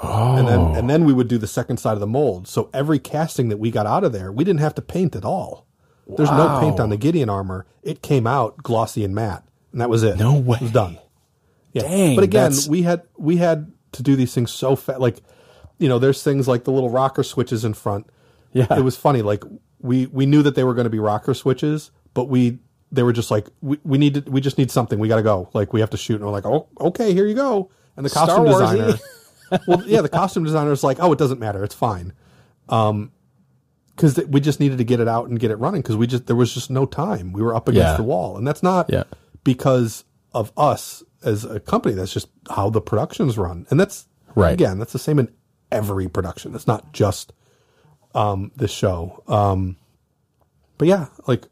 [0.02, 2.48] And then and then we would do the second side of the mold.
[2.48, 5.24] So every casting that we got out of there, we didn't have to paint at
[5.24, 5.66] all.
[6.07, 7.64] There's no paint on the Gideon armor.
[7.82, 10.16] It came out glossy and matte, and that was it.
[10.18, 10.57] No way.
[10.57, 10.98] It was done.
[11.72, 11.82] Yeah.
[11.82, 15.00] Dang, but again, that's- we had we had to do these things so fast.
[15.00, 15.22] Like,
[15.78, 18.07] you know, there's things like the little rocker switches in front.
[18.52, 18.66] Yeah.
[18.76, 19.22] It was funny.
[19.22, 19.42] Like
[19.80, 22.59] we we knew that they were going to be rocker switches, but we
[22.95, 24.99] they were just like we, we need to, we just need something.
[24.99, 25.49] We got to go.
[25.53, 26.16] Like we have to shoot.
[26.16, 27.70] And we're like, oh, okay, here you go.
[27.97, 28.99] And the costume designer,
[29.68, 31.62] well, yeah, the costume designer's like, oh, it doesn't matter.
[31.64, 32.12] It's fine.
[32.68, 33.12] Um,
[33.95, 36.26] because we just needed to get it out and get it running because we just
[36.26, 37.32] there was just no time.
[37.32, 37.97] We were up against Yeah.
[37.97, 39.05] the wall, and that's not Yeah.
[39.45, 41.95] because of us as a company.
[41.95, 44.53] That's just how the productions run, and that's Right.
[44.53, 45.28] Again, that's the same in
[45.70, 46.57] every production.
[46.57, 47.32] It's not just
[48.16, 49.22] um, this show.
[49.28, 49.76] Um,
[50.76, 51.45] but yeah, like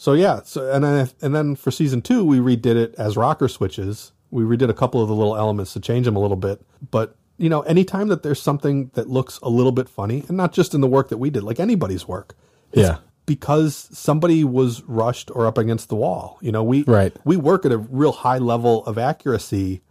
[0.00, 0.40] so yeah.
[0.44, 4.12] So and then and then for season two, we redid it as rocker switches.
[4.30, 6.62] We redid a couple of the little elements to change them a little bit.
[6.90, 10.52] But you know, anytime that there's something that looks a little bit funny, and not
[10.52, 12.34] just in the work that we did, like anybody's work,
[12.72, 12.98] Yeah.
[13.26, 16.38] because somebody was rushed or up against the wall.
[16.40, 17.14] You know, we Right.
[17.24, 19.82] we work at a real high level of accuracy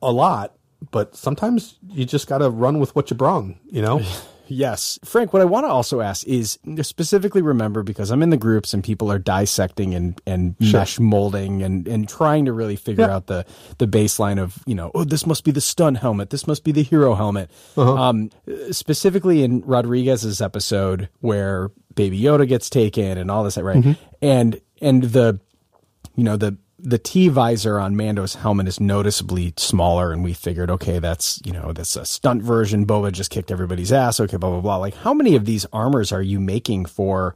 [0.00, 0.54] a lot,
[0.90, 3.58] but sometimes you just got to run with what you brung.
[3.70, 4.00] You know.
[4.52, 4.98] Yes.
[5.04, 8.74] Frank, what I want to also ask is specifically remember because I'm in the groups
[8.74, 13.16] and people are dissecting and, and mesh molding and, and trying to really figure Yeah.
[13.16, 13.46] out the,
[13.78, 16.30] the baseline of, you know, oh, this must be the stunt helmet.
[16.30, 17.50] This must be the hero helmet.
[17.76, 17.94] Uh-huh.
[17.94, 18.30] Um,
[18.70, 23.76] specifically in Rodriguez's episode where Baby Yoda gets taken and all this, right?
[23.78, 23.92] Mm-hmm.
[24.20, 25.40] And, and the,
[26.14, 30.70] you know, the, the T visor on Mando's helmet is noticeably smaller, and we figured,
[30.70, 32.86] okay, that's you know that's a stunt version.
[32.86, 34.20] Boba just kicked everybody's ass.
[34.20, 34.76] Okay, blah blah blah.
[34.76, 37.34] Like, how many of these armors are you making for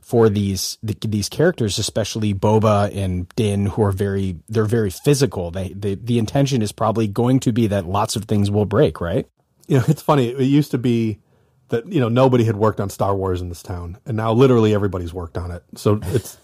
[0.00, 5.50] for these the, these characters, especially Boba and Din, who are very they're very physical.
[5.50, 9.00] They, they the intention is probably going to be that lots of things will break,
[9.00, 9.28] right?
[9.66, 10.28] you know, it's funny.
[10.28, 11.20] It used to be
[11.68, 14.74] that you know nobody had worked on Star Wars in this town, and now literally
[14.74, 15.62] everybody's worked on it.
[15.74, 16.38] So it's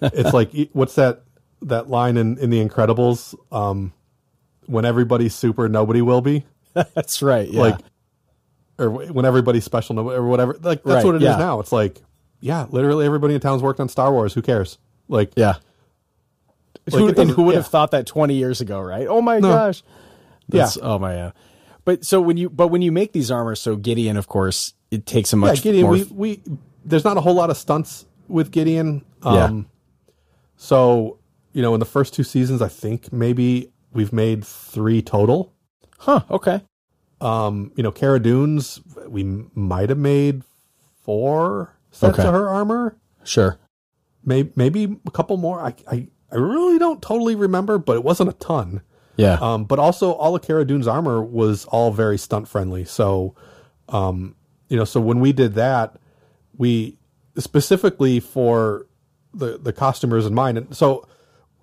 [0.00, 1.22] it's like what's that
[1.68, 3.34] that line in in The Incredibles?
[3.52, 3.92] Um,
[4.66, 6.44] when everybody's super, nobody will be.
[6.74, 7.48] That's right.
[7.48, 7.60] Yeah.
[7.60, 7.78] Like,
[8.78, 10.54] or when everybody's special, no- or whatever.
[10.60, 11.36] Like that's Right, what it is yeah.
[11.36, 11.60] now.
[11.60, 12.00] It's like,
[12.40, 14.32] yeah, literally everybody in town's worked on Star Wars.
[14.34, 14.78] Who cares?
[15.08, 15.54] Like, yeah.
[16.90, 17.58] Like, who, and who would yeah.
[17.60, 19.06] have thought that 20 years ago, right?
[19.06, 19.82] Oh my gosh.
[20.48, 21.30] That's, Oh my yeah.
[21.84, 25.04] But so when you but when you make these armors, so Gideon, of course, it
[25.06, 25.58] takes a much.
[25.58, 25.82] yeah, Gideon.
[25.84, 25.92] more.
[25.92, 26.42] We we
[26.84, 29.04] there's not a whole lot of stunts with Gideon.
[29.24, 29.44] Yeah.
[29.44, 29.66] Um,
[30.56, 31.18] So
[31.52, 35.52] you know, in the first two seasons, I think maybe we've made three total.
[35.98, 36.22] huh?
[36.30, 36.62] Okay.
[37.20, 39.22] Um, you know, Cara Dunes, we
[39.54, 40.42] might have made
[41.02, 42.26] four sets Okay.
[42.26, 42.96] of her armor.
[43.24, 43.58] Sure.
[44.24, 45.60] Maybe maybe a couple more.
[45.60, 48.82] I I I really don't totally remember, but it wasn't a ton.
[49.16, 49.34] Yeah.
[49.40, 52.84] Um, but also all of Cara Dune's armor was all very stunt friendly.
[52.84, 53.34] So,
[53.88, 54.34] um,
[54.68, 55.96] you know, so when we did that,
[56.56, 56.98] we
[57.36, 58.86] specifically for
[59.34, 60.56] the the costumers in mind.
[60.58, 61.06] And so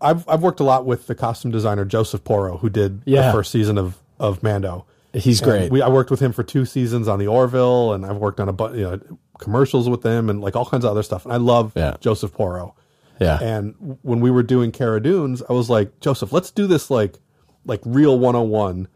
[0.02, 3.28] I've I've worked a lot with the costume designer Joseph Porro, who did Yeah.
[3.28, 4.86] the first season of of Mando.
[5.14, 5.72] He's And great.
[5.72, 8.48] We I worked with him for two seasons on the Orville, and I've worked on
[8.48, 9.00] a bunch, you know,
[9.40, 11.26] commercials with him and like all kinds of other stuff.
[11.26, 11.96] And I love Yeah.
[12.00, 12.76] Joseph Porro.
[13.20, 13.40] yeah.
[13.42, 17.20] And when we were doing Cara Dunes, I was like, Joseph, let's do this like
[17.66, 18.88] like real 101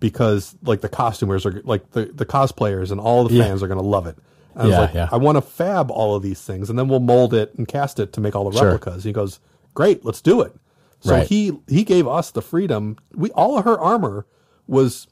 [0.00, 3.44] because like the costumers are like the, the cosplayers and all the Yeah.
[3.44, 4.16] fans are going to love it.
[4.54, 5.08] And I was Yeah, like, yeah.
[5.12, 7.98] I want to fab all of these things and then we'll mold it and cast
[7.98, 8.72] it to make all the Sure.
[8.72, 9.04] replicas.
[9.04, 9.40] He goes,
[9.76, 10.52] great, let's do it.
[11.00, 11.26] So Right.
[11.28, 12.96] he he gave us the freedom.
[13.14, 14.26] We all of her armor
[14.66, 15.06] was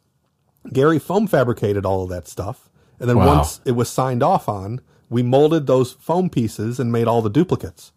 [0.73, 2.69] Gary foam fabricated all of that stuff.
[2.99, 3.37] And then Wow.
[3.37, 7.31] once it was signed off on, we molded those foam pieces and made all the
[7.31, 7.93] duplicates.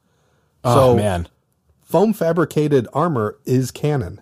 [0.63, 1.27] oh so man.
[1.81, 4.21] foam fabricated armor is canon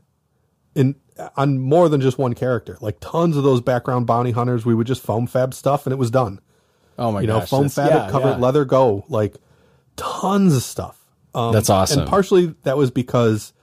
[0.75, 0.95] in
[1.37, 2.77] on more than just one character.
[2.81, 5.97] Like tons of those background bounty hunters, we would just foam fab stuff and it
[5.97, 6.39] was done.
[6.99, 8.35] Oh my You know, foam fab yeah, it, cover yeah.
[8.35, 9.35] it, leather go, like
[9.95, 11.04] tons of stuff.
[11.35, 11.99] Um, That's awesome.
[12.01, 13.53] And partially that was because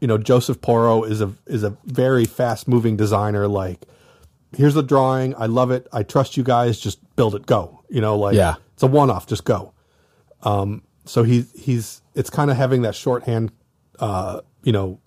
[0.00, 3.46] you know Joseph Porro is a is a very fast moving designer.
[3.46, 3.84] Like,
[4.56, 7.84] here's the drawing, I love it, I trust you guys, just build it, go.
[7.90, 8.54] You know, like Yeah.
[8.74, 9.72] it's a one off, just go.
[10.42, 13.52] Um, so he he's it's kind of having that shorthand,
[14.00, 14.98] uh, you know,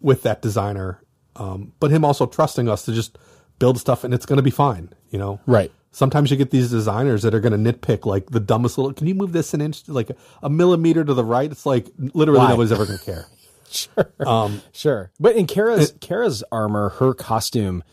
[0.00, 1.02] with that designer,
[1.36, 3.18] um, but him also trusting us to just
[3.58, 4.92] build stuff and it's going to be fine.
[5.10, 5.72] You know, Right.
[5.92, 8.92] Sometimes you get these designers that are going to nitpick like the dumbest little.
[8.92, 10.10] Can you move this an inch, like
[10.42, 11.50] a millimeter to the right?
[11.50, 12.50] It's like literally Why?
[12.50, 13.26] nobody's ever going to care.
[13.72, 14.10] Sure.
[14.26, 15.12] Um, sure.
[15.20, 17.84] But in Cara's Cara's armor, her costume,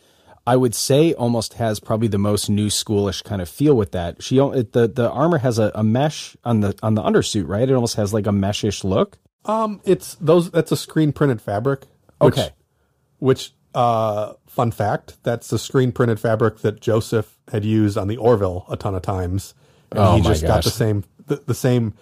[0.48, 4.24] I would say almost has probably the most new schoolish kind of feel with that.
[4.24, 7.70] She it, the the armor has a, a mesh on the on the undersuit, right?
[7.70, 9.20] It almost has like a meshish look.
[9.46, 10.50] Um, it's those.
[10.50, 11.82] That's a screen printed fabric.
[12.18, 12.50] Which, Okay.
[13.20, 18.18] Which, uh, fun fact, that's the screen printed fabric that Joseph had used on the
[18.18, 19.54] Orville a ton of times,
[19.92, 21.94] and Oh he just got the same the, the same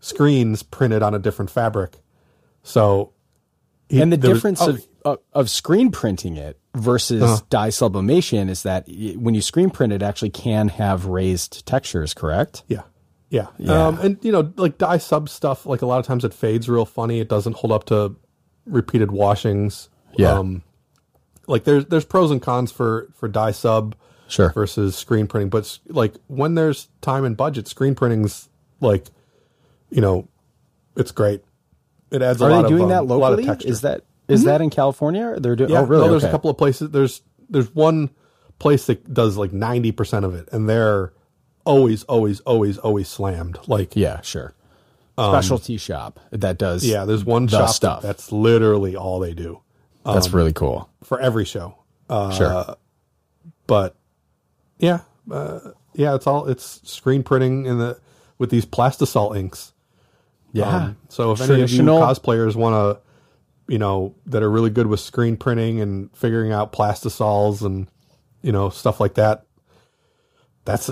[0.00, 1.96] screens printed on a different fabric.
[2.62, 3.12] So,
[3.88, 7.40] he- And the there was- difference oh, of, of of screen printing it versus Uh-huh.
[7.50, 12.14] dye sublimation is that when you screen print it, actually can have raised textures.
[12.14, 12.62] Correct?
[12.68, 12.82] Yeah.
[13.30, 13.48] Yeah.
[13.58, 13.86] Yeah.
[13.88, 16.68] Um, and you know, like dye sub stuff, like a lot of times it fades
[16.68, 17.20] real funny.
[17.20, 18.16] It doesn't hold up to
[18.66, 19.88] repeated washings.
[20.16, 20.32] Yeah.
[20.32, 20.62] Um,
[21.48, 23.96] like there's there's pros and cons for for dye sub
[24.28, 24.50] Sure.
[24.52, 29.06] versus screen printing, but like when there's time and budget, screen printing's like,
[29.90, 30.28] you know,
[30.96, 31.42] it's great.
[32.10, 33.66] it adds a Are lot they doing of that um, a lot of locally?
[33.70, 35.36] Is that is that in California?
[35.40, 35.70] They're doing.
[35.70, 36.04] Yeah, oh, really?
[36.04, 36.28] no, there's Okay.
[36.28, 36.90] a couple of places.
[36.90, 38.10] There's there's one
[38.58, 41.14] place that does like ninety percent of it, and they're
[41.64, 43.58] always, always, always, always slammed.
[43.66, 44.52] Like yeah, sure.
[45.18, 46.84] Specialty shop that does.
[46.84, 47.04] Yeah.
[47.06, 48.02] There's one the shop that- stuff.
[48.02, 49.60] that's literally all they do
[50.14, 50.88] that's really cool.
[51.02, 51.76] for every show.
[52.08, 52.76] Uh, Sure.
[53.66, 53.96] but
[54.78, 55.00] yeah,
[55.30, 55.60] uh,
[55.94, 57.98] yeah, it's all it's screen printing in the
[58.38, 59.72] with these plastisol inks.
[60.52, 60.68] Yeah.
[60.76, 64.86] Um, so if any of you cosplayers want to, you know, that are really good
[64.86, 67.88] with screen printing and figuring out plastisols and
[68.42, 69.44] you know stuff like that,
[70.64, 70.90] that's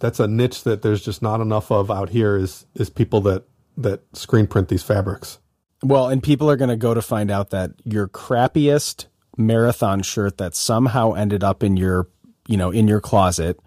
[0.00, 2.36] that's a niche that there's just not enough of out here.
[2.36, 3.44] Is is people that
[3.76, 5.38] that screen print these fabrics?
[5.82, 9.06] Well, and people are going to go to find out that your crappiest
[9.36, 12.06] marathon shirt that somehow ended up in your,
[12.46, 13.58] you know, in your closet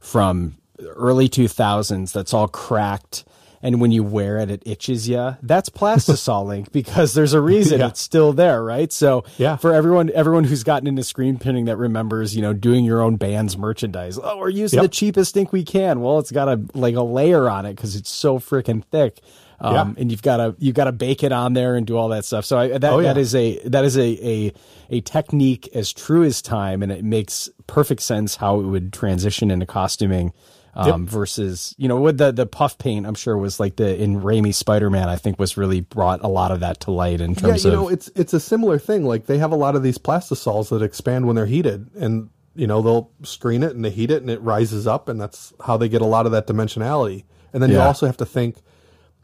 [0.00, 0.56] from
[0.96, 3.24] early 2000s that's all cracked
[3.62, 5.36] and when you wear it it itches you.
[5.42, 7.88] That's plastisol ink because there's a reason Yeah.
[7.88, 8.90] it's still there, right?
[8.90, 9.56] So, Yeah.
[9.56, 13.16] for everyone everyone who's gotten into screen printing that remembers, you know, doing your own
[13.16, 14.18] band's merchandise.
[14.20, 14.84] Oh, we're using Yep.
[14.84, 16.00] the cheapest ink we can.
[16.00, 19.20] Well, it's got a like a layer on it cuz it's so freaking thick.
[19.62, 19.94] Um, Yeah.
[19.98, 22.24] and you've got to you've got to bake it on there and do all that
[22.24, 22.44] stuff.
[22.46, 23.12] So I, that Oh, yeah.
[23.12, 24.52] that is a that is a, a
[24.88, 29.50] a technique as true as time, and it makes perfect sense how it would transition
[29.50, 30.32] into costuming.
[30.72, 34.20] Um, versus, you know, with the, the puff paint, I'm sure was like the, in
[34.22, 37.64] Raimi Spider-Man, I think was really brought a lot of that to light in terms
[37.64, 39.04] Yeah, you of, know, it's it's a similar thing.
[39.04, 42.68] Like they have a lot of these plastisols that expand when they're heated, and you
[42.68, 45.76] know they'll screen it and they heat it and it rises up, and that's how
[45.76, 47.24] they get a lot of that dimensionality.
[47.52, 48.58] And then you also have to think,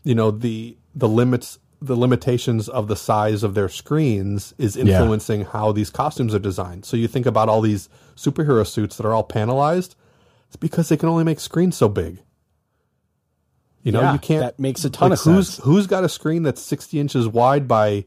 [0.06, 5.44] you know, the the limits, the limitations of the size of their screens is influencing
[5.46, 6.84] how these costumes are designed.
[6.84, 9.96] So you think about all these superhero suits that are all panelized.
[10.46, 12.20] It's because they can only make screens so big.
[13.82, 14.40] You know, Yeah, you can't.
[14.42, 15.64] that makes a ton like, of who's, sense.
[15.64, 18.04] Who's got a screen that's sixty inches wide by,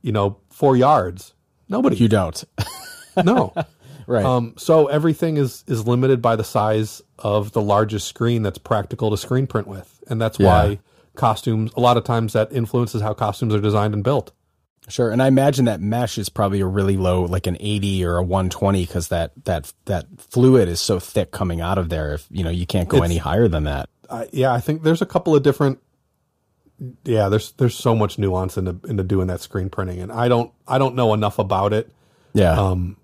[0.00, 1.34] you know, four yards?
[1.68, 1.96] Nobody.
[1.96, 2.42] you don't.
[3.24, 3.52] no.
[4.06, 4.24] right.
[4.24, 9.10] Um, so everything is is limited by the size of the largest screen that's practical
[9.10, 10.46] to screen print with, and that's Yeah.
[10.46, 10.78] why
[11.14, 11.70] costumes.
[11.76, 14.32] A lot of times that influences how costumes are designed and built.
[14.88, 18.16] Sure, and I imagine that mesh is probably a really low, like an eighty or
[18.16, 22.14] a one twenty, because that that that fluid is so thick coming out of there.
[22.14, 23.88] If you know, you can't go It's- any higher than that.
[24.10, 25.78] I yeah, I think there's a couple of different.
[27.04, 30.50] Yeah, there's there's so much nuance into into doing that screen printing, and I don't
[30.66, 31.92] I don't know enough about it.
[32.34, 32.96] Yeah, Um,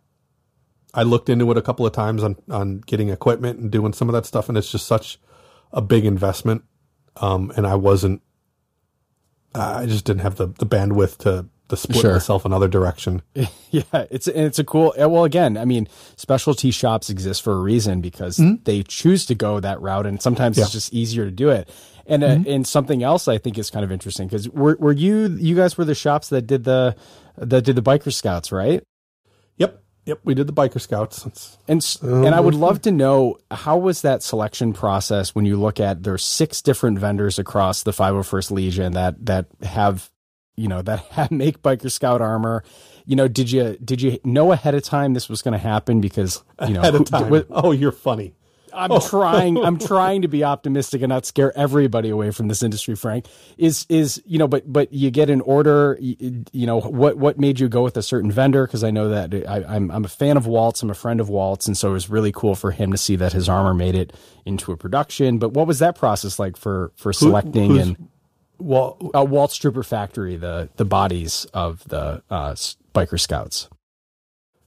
[0.94, 4.08] I looked into it a couple of times on on getting equipment and doing some
[4.08, 5.20] of that stuff, and it's just such
[5.72, 6.64] a big investment.
[7.20, 8.22] Um, and I wasn't,
[9.54, 12.12] I just didn't have the the bandwidth to to split Sure.
[12.14, 13.22] myself another direction.
[13.70, 13.82] yeah.
[14.10, 14.94] It's and it's a cool.
[15.00, 19.34] uh, Well, again, I mean, specialty shops exist for a reason because they choose to
[19.34, 20.60] go that route, and sometimes it's Mm-hmm.
[20.60, 20.66] Yeah.
[20.68, 20.72] Mm-hmm.
[20.72, 21.68] just easier to do it.
[22.06, 25.36] And uh, and something else I think is kind of interesting because were were you
[25.38, 26.96] you guys were the shops that did the
[27.36, 28.82] that did the biker scouts, right?
[30.08, 30.20] Yep.
[30.24, 31.26] We did the biker scouts.
[31.26, 35.34] It's, And s and I would um, love to know how was that selection process
[35.34, 40.10] when you look at there's six different vendors across the 501st Legion that that have
[40.56, 42.64] you know that have, make biker scout armor.
[43.04, 46.00] You know, did you did you know ahead of time this was going to happen
[46.00, 47.44] because you know at a who- time.
[47.50, 48.34] oh, you're funny.
[48.78, 49.58] I'm trying.
[49.58, 52.94] I'm trying to be optimistic and not scare everybody away from this industry.
[52.94, 53.26] Frank
[53.56, 55.96] is is you know, but but you get an order.
[56.00, 58.66] You, you know what what made you go with a certain vendor?
[58.66, 60.82] Because I know that I, I'm I'm a fan of Walt's.
[60.82, 63.16] I'm a friend of Walt's, and so it was really cool for him to see
[63.16, 64.14] that his armor made it
[64.44, 65.38] into a production.
[65.38, 68.08] But what was that process like for for selecting and
[68.58, 72.54] Well, uh, Walt's Trooper Factory the the bodies of the uh,
[72.94, 73.68] biker scouts?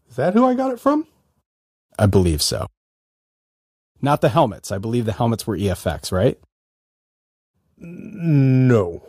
[0.09, 1.07] is that who I got it from?
[1.97, 2.67] I believe so.
[4.01, 4.71] Not the helmets.
[4.71, 6.39] I believe the helmets were EFX, right?
[7.77, 9.03] No,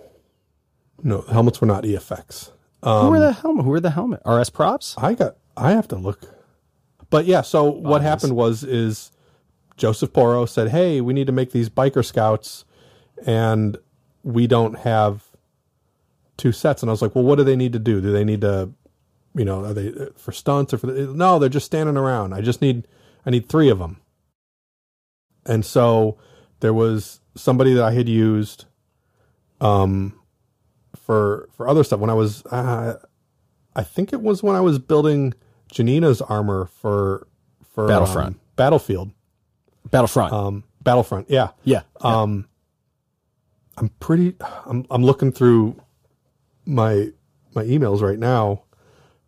[1.03, 1.21] no.
[1.23, 2.51] The helmets were not EFX.
[2.83, 3.65] Um, Who were the helmet?
[3.65, 4.21] Who were the helmet?
[4.27, 4.95] RS props?
[4.99, 5.37] I got.
[5.57, 6.21] I have to look.
[7.11, 9.13] But yeah, so what happened was is
[9.77, 12.65] Joseph Porro said, "Hey, we need to make these biker scouts,
[13.27, 13.77] and
[14.23, 15.25] we don't have
[16.37, 18.01] two sets." And I was like, "Well, what do they need to do?
[18.01, 18.71] Do they need to,
[19.35, 21.39] you know, are they uh, for stunts or for the, no?
[21.39, 22.33] They're just standing around.
[22.33, 22.89] I just need
[23.27, 23.99] I need three of them."
[25.47, 26.19] And so
[26.61, 28.67] there was somebody that I had used,
[29.61, 30.19] um,
[30.97, 32.45] for for other stuff when I was.
[32.47, 32.97] Uh,
[33.75, 35.35] I think it was when I was building
[35.73, 37.27] Janina's armor for
[37.73, 38.37] for Battlefront.
[38.37, 39.11] um, Battlefield,
[39.91, 40.33] Battlefront.
[40.33, 41.31] um, Battlefront.
[41.31, 41.83] Yeah, yeah.
[42.03, 42.47] um,
[43.77, 44.37] I'm pretty.
[44.67, 45.81] I'm I'm looking through
[46.67, 47.09] my
[47.55, 48.65] my emails right now,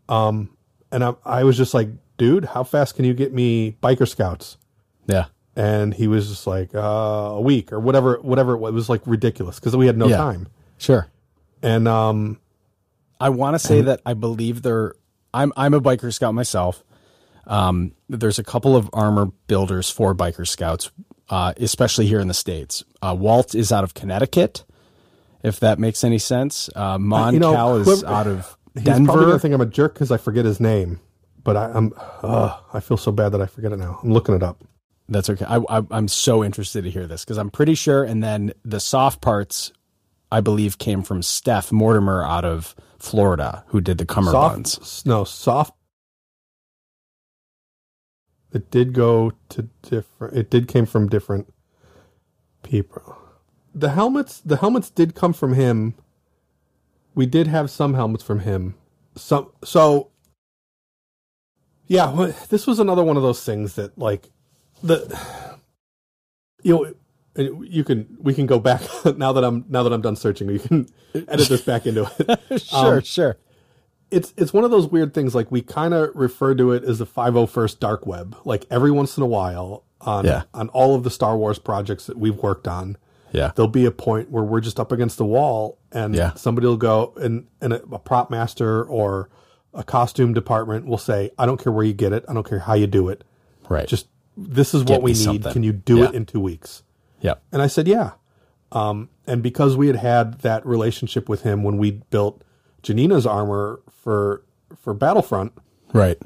[0.08, 0.56] um,
[0.92, 1.88] and I I was just like,
[2.18, 4.58] dude, how fast can you get me biker scouts?
[5.06, 5.26] yeah.
[5.56, 8.70] And he was just like uh, a week or whatever whatever it was.
[8.70, 10.16] It was like ridiculous because we had no Yeah.
[10.16, 10.48] time.
[10.78, 11.06] Sure.
[11.62, 12.40] And um,
[13.20, 14.94] I want to say that I believe they're.
[15.32, 16.82] I'm I'm a biker scout myself.
[17.46, 20.90] Um, there's a couple of armor builders for biker scouts,
[21.28, 22.82] uh, especially here in the states.
[23.02, 24.64] Uh, Walt is out of Connecticut,
[25.42, 26.70] if that makes any sense.
[26.74, 29.12] Uh, Moncal you know, is whoever- out of Denver.
[29.12, 31.00] gonna think I'm a jerk because I forget his name.
[31.44, 31.92] But I, I'm,
[32.22, 34.00] uh, I feel so bad that I forget it now.
[34.02, 34.64] I'm looking it up.
[35.08, 35.44] That's okay.
[35.44, 38.04] I, I, I'm so interested to hear this because I'm pretty sure.
[38.04, 39.72] And then the soft parts,
[40.32, 45.04] I believe, came from Steph Mortimer out of Florida, who did the cummerbunds.
[45.04, 45.74] No, soft.
[48.52, 50.36] It did go to different.
[50.36, 51.52] It did came from different
[52.62, 53.18] people.
[53.74, 55.94] The helmets, the helmets did come from him.
[57.14, 58.76] We did have some helmets from him.
[59.16, 60.10] Some so.
[61.86, 64.30] Yeah, this was another one of those things that like
[64.84, 65.58] the
[66.62, 66.94] you know
[67.62, 68.80] you can we can go back
[69.16, 70.48] now that I'm now that I'm done searching.
[70.48, 72.60] You can edit this back into it.
[72.62, 73.36] Sure, Um, sure.
[74.10, 76.98] it's it's one of those weird things like we kind of refer to it as
[77.00, 80.42] the 501st dark web like every once in a while on Yeah.
[80.52, 82.96] on all of the Star Wars projects that we've worked on
[83.32, 83.50] Yeah.
[83.56, 86.34] there'll be a point where we're just up against the wall and Yeah.
[86.34, 89.28] somebody will go and and a, a prop master or
[89.72, 92.60] a costume department will say I don't care where you get it I don't care
[92.60, 93.24] how you do it
[93.68, 93.88] Right.
[93.88, 94.06] just
[94.36, 95.52] this is what we need something.
[95.52, 96.08] can you do Yeah.
[96.08, 96.82] it in 2 weeks
[97.20, 97.42] Yep.
[97.52, 98.12] and I said, yeah.
[98.72, 102.42] Um, and because we had had that relationship with him when we built
[102.82, 104.42] Janina's armor for
[104.76, 105.52] for Battlefront,
[105.92, 106.20] Right.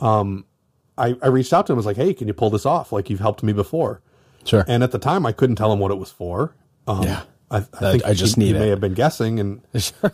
[0.00, 1.76] I, I reached out to him.
[1.76, 2.90] I was like, hey, can you pull this off?
[2.92, 4.00] Like you've helped me before.
[4.44, 4.64] Sure.
[4.66, 6.54] And at the time, I couldn't tell him what it was for.
[6.86, 7.22] Um, Yeah.
[7.50, 10.12] I, I think I just he, he may have been guessing, and sure.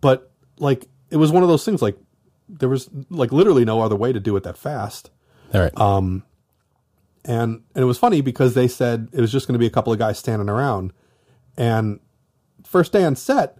[0.00, 1.82] but like it was one of those things.
[1.82, 1.96] Like
[2.48, 5.10] there was like literally no other way to do it that fast.
[5.54, 5.76] All right.
[5.80, 6.24] Um,
[7.24, 9.70] and and it was funny because they said it was just going to be a
[9.70, 10.92] couple of guys standing around
[11.56, 12.00] and
[12.64, 13.56] first day on set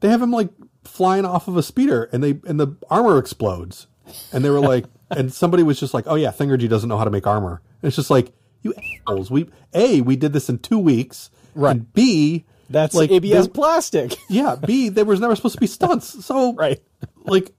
[0.00, 0.50] they have him like
[0.84, 3.86] flying off of a speeder and they and the armor explodes
[4.32, 7.04] and they were like and somebody was just like oh yeah Thingery doesn't know how
[7.04, 8.32] to make armor and it's just like
[8.62, 8.74] you
[9.06, 11.70] assholes we a we did this in two weeks Right.
[11.76, 14.16] and b That's like ABS there- plastic.
[14.28, 16.80] yeah b there was never supposed to be stunts so Right.
[17.24, 17.52] like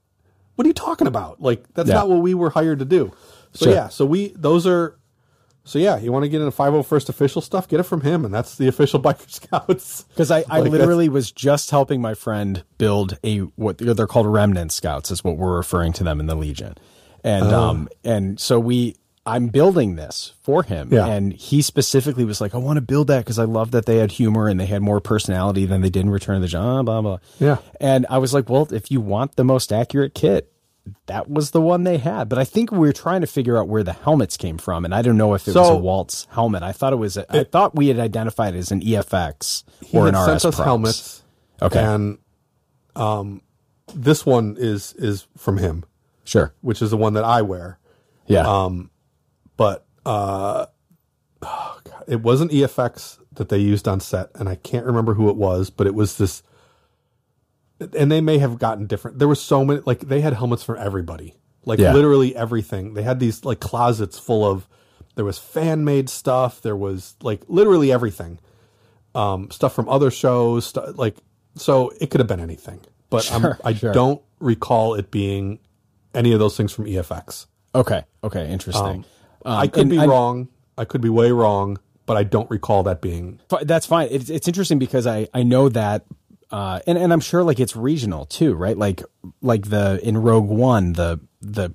[0.54, 1.96] what are you talking about like that's Yeah.
[1.96, 3.12] not what we were hired to do
[3.52, 3.74] so Sure.
[3.74, 4.96] yeah so we those are
[5.64, 8.32] so yeah you want to get into 501st official stuff get it from him and
[8.32, 12.64] that's the official biker scouts Because I, I Like, literally was just helping my friend
[12.78, 16.34] build a what they're called remnant scouts is what we're referring to them in the
[16.34, 16.74] Legion,
[17.24, 17.60] and Oh.
[17.70, 18.96] um and so we
[19.26, 21.06] I'm building this for him, Yeah.
[21.06, 23.98] and he specifically was like, I want to build that because I love that they
[23.98, 26.84] had humor and they had more personality than they did in Return of the Jedi,
[26.86, 27.18] blah blah.
[27.38, 27.58] Yeah.
[27.78, 30.50] and I was like, well, if you want the most accurate kit.
[31.06, 33.68] That was the one they had, but I think we were trying to figure out
[33.68, 36.62] where the helmets came from, and I don't know if it was a Walt's helmet.
[36.62, 37.16] I thought it was.
[37.18, 40.44] I thought we had identified it as an EFX he or had an sent RS
[40.46, 41.22] us helmets
[41.62, 41.82] Okay.
[41.82, 42.18] and
[42.96, 43.42] um
[43.94, 45.84] this one is is from him
[46.24, 46.54] Sure.
[46.60, 47.78] which is the one that i wear
[48.26, 48.46] Yeah.
[48.46, 48.90] Um,
[49.56, 50.66] but uh
[51.42, 55.28] oh God, it wasn't efx that they used on set and i can't remember who
[55.28, 56.42] it was but it was this
[57.96, 60.76] and they may have gotten different there were so many like they had helmets for
[60.76, 61.92] everybody like Yeah.
[61.92, 64.68] literally everything they had these like closets full of
[65.16, 68.38] there was fan made stuff there was like literally everything
[69.14, 71.16] um stuff from other shows stu- like
[71.56, 73.92] so it could have been anything but Sure, I'm, i sure.
[73.92, 75.58] don't recall it being
[76.14, 78.02] any of those things from efx okay.
[78.24, 78.50] Okay.
[78.50, 79.04] Interesting.
[79.44, 80.48] Um, I could be I- wrong.
[80.76, 83.38] I could be way wrong, but I don't recall that being.
[83.62, 84.08] That's fine.
[84.10, 86.04] It's, it's interesting because I, I know that,
[86.50, 88.76] uh, and, and I'm sure like it's regional too, right?
[88.76, 89.02] Like,
[89.40, 91.74] like the, in Rogue One, the, the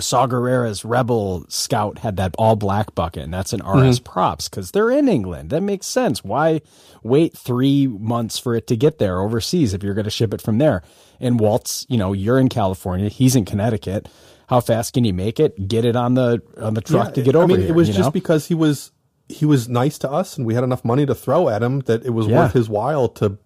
[0.00, 4.70] Saw Gerrera's Rebel Scout had that all black bucket and that's an RS props because
[4.72, 5.48] they're in England.
[5.48, 6.22] That makes sense.
[6.22, 6.60] Why
[7.02, 10.42] wait three months for it to get there overseas if you're going to ship it
[10.42, 10.82] from there?
[11.20, 14.08] And Walt's, you know, you're in California, he's in Connecticut.
[14.48, 15.68] How fast can you make it?
[15.68, 17.88] Get it on the, on the truck to get over I mean, here, it was
[17.88, 18.10] just know?
[18.10, 18.92] because he was
[19.30, 22.04] he was nice to us, and we had enough money to throw at him that
[22.04, 22.38] it was Yeah.
[22.44, 23.36] worth his while to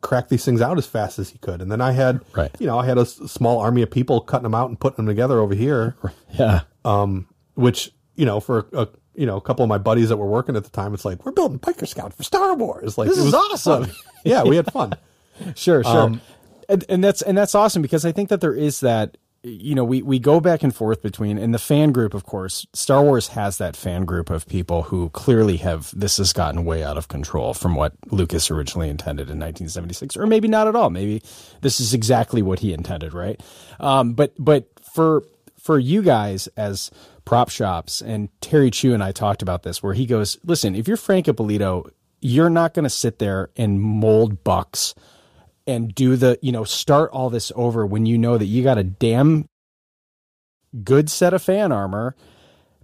[0.00, 1.60] crack these things out as fast as he could.
[1.62, 2.50] And then I had, Right.
[2.60, 4.96] you know, I had a s- small army of people cutting them out and putting
[4.96, 5.96] them together over here,
[6.38, 6.60] yeah.
[6.84, 10.26] Um, which you know, for a, you know, a couple of my buddies that were
[10.26, 12.96] working at the time, it's like we're building Biker Scout for Star Wars.
[12.96, 13.90] Like This it is was awesome.
[14.24, 14.92] yeah, we had fun.
[15.54, 16.00] Sure, sure.
[16.00, 16.20] Um,
[16.68, 19.84] and, and that's and that's awesome because I think that there is that you know
[19.84, 23.28] we we go back and forth between and the fan group of course Star Wars
[23.28, 27.08] has that fan group of people who clearly have this has gotten way out of
[27.08, 30.90] control from what Lucas originally intended in 1976 or maybe not at all.
[30.90, 31.22] Maybe
[31.60, 33.40] this is exactly what he intended right?
[33.78, 35.22] Um but but for
[35.58, 36.90] for you guys as
[37.24, 40.88] prop shops and Terry Chu and I talked about this where he goes listen if
[40.88, 41.86] you're Frank Ippolito
[42.20, 44.94] you're not going to sit there and mold bucks
[45.66, 48.78] and do the, you know, start all this over when you know that you got
[48.78, 49.48] a damn
[50.84, 52.14] good set of fan armor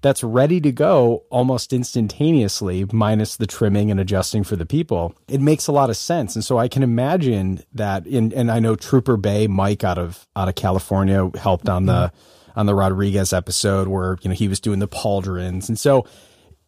[0.02, 5.14] that's ready to go almost instantaneously, minus the trimming and adjusting for the people.
[5.28, 8.06] It makes a lot of sense, and so I can imagine that.
[8.06, 12.12] In and I know Trooper Bay Mike out of out of California helped on the
[12.56, 16.04] on the Rodriguez episode where you know he was doing the pauldrons, and so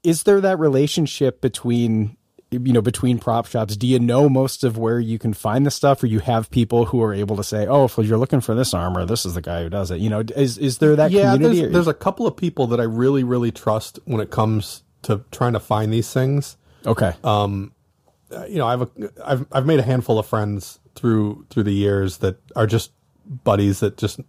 [0.04, 2.16] is there that relationship between
[2.62, 5.70] you know between prop shops do you know most of where you can find the
[5.70, 8.54] stuff or you have people who are able to say oh if you're looking for
[8.54, 11.10] this armor this is the guy who does it you know is is there that
[11.10, 14.30] yeah, community there's, there's a couple of people that I really, really trust when it
[14.30, 16.56] comes to trying to find these things.
[16.86, 17.12] okay
[18.32, 18.88] Uh, You know, I've a,
[19.24, 22.90] I've I've made a handful of friends through through the years that are just
[23.44, 24.20] buddies that just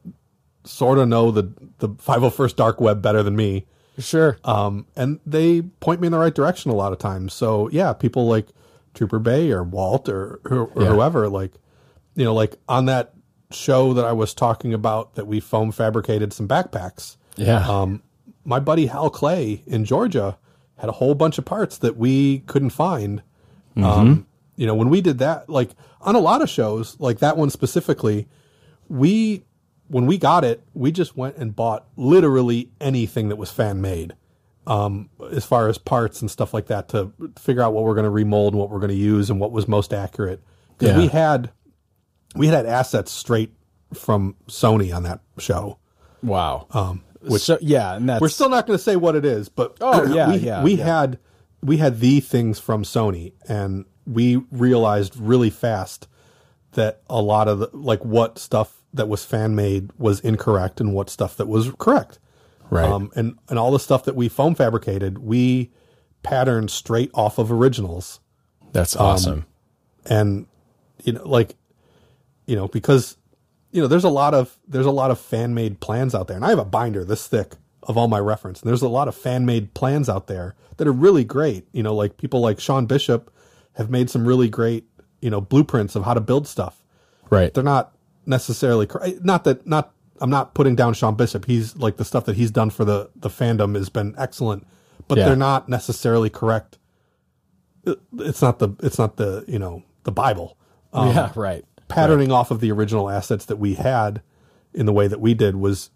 [0.64, 3.66] sort of know the the 501st dark web better than me.
[3.98, 7.34] Sure um, and they point me in the right direction a lot of times.
[7.34, 8.48] So yeah, people like
[8.94, 10.88] Trooper Bay or Walt or, or, or Yeah.
[10.90, 11.54] whoever, like
[12.16, 13.14] you know, like on that
[13.52, 17.16] show that I was talking about that we foam fabricated some backpacks.
[17.38, 18.02] yeah Um,
[18.44, 20.38] my buddy Hal Clay in Georgia
[20.78, 23.22] had a whole bunch of parts that we couldn't find.
[23.78, 24.28] Um,
[24.58, 25.72] you know, when we did that, like
[26.02, 28.28] on a lot of shows, like that one specifically,
[28.88, 29.44] we
[29.88, 34.16] when we got it, we just went and bought literally anything that was fan made.
[34.68, 38.06] Um, as far as parts and stuff like that to figure out what we're going
[38.06, 40.42] to remold and what we're going to use and what was most accurate.
[40.78, 40.98] Because Yeah.
[40.98, 41.52] we had
[42.36, 43.54] we had assets straight
[43.94, 45.78] from Sony on that show.
[46.24, 49.24] wow Um, which so, yeah and that's we're still not going to say what it
[49.24, 50.84] is, but Oh, yeah, we, yeah, we yeah.
[50.86, 51.20] had
[51.62, 56.08] we had the things from Sony, and we realized really fast
[56.72, 60.94] that a lot of the, like what stuff that was fan made was incorrect, and
[60.94, 62.20] what stuff that was correct.
[62.70, 65.72] right Um, and and all the stuff that we foam fabricated, we
[66.24, 68.20] patterned straight off of originals,
[68.72, 69.46] that's um, awesome
[70.06, 70.48] and
[71.04, 71.56] you know, like
[72.46, 73.18] you know, because
[73.72, 76.36] you know, there's a lot of there's a lot of fan made plans out there,
[76.36, 79.08] and I have a binder this thick of all my reference, and there's a lot
[79.08, 81.68] of fan made plans out there that are really great.
[81.72, 83.32] You know, like people like Sean Bishop
[83.74, 84.86] have made some really great
[85.22, 86.82] you know blueprints of how to build stuff.
[87.30, 87.95] right They're not
[88.26, 88.88] necessarily
[89.22, 91.46] not that not I'm not putting down Sean Bishop.
[91.46, 94.66] He's like the stuff that he's done for the the fandom has been excellent,
[95.08, 95.26] but Yeah.
[95.26, 96.78] they're not necessarily correct.
[98.20, 100.58] It's not the it's not the you know the Bible
[100.94, 104.22] Um, yeah right patterning off of the original assets that we had
[104.74, 105.92] in the way that we did was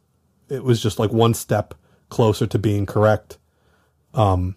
[0.49, 1.73] it was just like one step
[2.09, 3.37] closer to being correct
[4.13, 4.55] um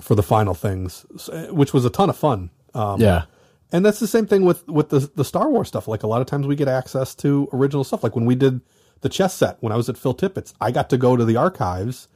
[0.00, 1.06] for the final things
[1.50, 3.22] which was a ton of fun um yeah
[3.72, 6.20] and that's the same thing with with the the Star Wars stuff like a lot
[6.20, 8.60] of times we get access to original stuff like when we did
[9.00, 11.36] the chess set when I was at Phil Tippett's I got to go to the
[11.36, 12.08] archives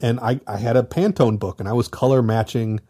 [0.00, 2.80] and I I had a Pantone book and I was color matching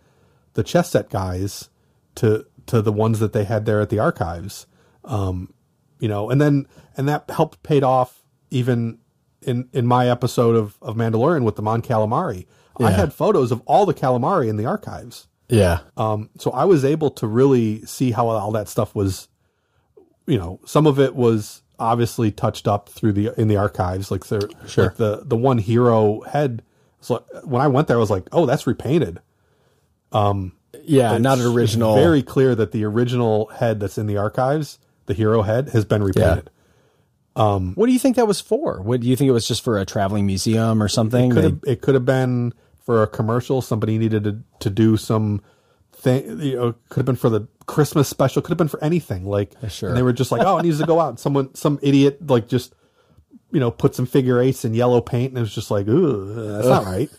[0.55, 1.69] the chess set guys
[2.17, 4.67] to to the ones that they had there at the archives.
[5.05, 5.55] Um,
[6.01, 8.99] you know, and then and that helped paid off even
[9.43, 12.47] in in my episode of of Mandalorian with the Mon Calamari.
[12.81, 15.27] I had photos of all the calamari in the archives.
[15.49, 19.29] Yeah Um, so I was able to really see how all that stuff was.
[20.27, 24.27] You know, some of it was obviously touched up through the in the archives, like
[24.27, 24.85] the Sure.
[24.85, 26.63] like the the one hero head.
[27.01, 29.21] So when I went there, I was like, oh, that's repainted.
[30.85, 34.79] yeah not an original It's very clear that the original head that's in the archives,
[35.07, 36.51] the hero head, has been repainted.
[37.35, 39.79] what do you think that was for what do you think it was just for
[39.79, 42.53] a traveling museum or something Could have, it could have been
[42.89, 43.61] for a commercial.
[43.61, 45.43] Somebody needed to to do some
[45.93, 46.41] thing.
[46.41, 48.41] You know, could have been for the Christmas special.
[48.41, 49.27] Could have been for anything.
[49.27, 49.91] Like, Sure.
[49.91, 51.11] and they were just like, oh, it needs to go out.
[51.11, 52.75] And Someone, some idiot, like just
[53.53, 56.35] you know, put some figure eights in yellow paint, and it was just like, ooh,
[56.35, 57.11] that's not right.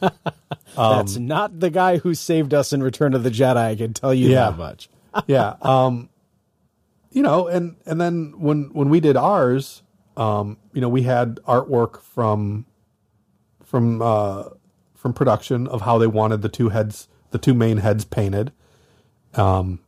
[0.76, 3.56] That's not the guy who saved us in Return of the Jedi.
[3.56, 4.50] I can tell you Yeah.
[4.50, 4.88] that much.
[5.26, 6.08] yeah um
[7.10, 9.82] you know and and then when when we did ours
[10.16, 12.64] um you know we had artwork from
[13.64, 14.44] from uh
[15.02, 18.52] from production of how they wanted the two heads the two main heads painted
[19.34, 19.80] um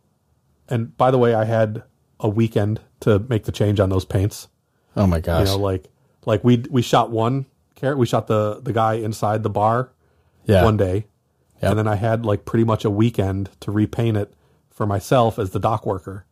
[0.69, 1.85] and by the way i had
[2.19, 4.49] a weekend to make the change on those paints
[4.97, 5.47] Oh my you gosh!
[5.47, 5.89] know like
[6.27, 7.47] like we we shot one
[7.77, 9.91] carrot we shot the the guy inside the bar
[10.47, 11.07] yeah, one day,
[11.63, 11.71] Yep.
[11.71, 14.35] and then I had like pretty much a weekend to repaint it
[14.69, 16.27] for myself as the dock worker.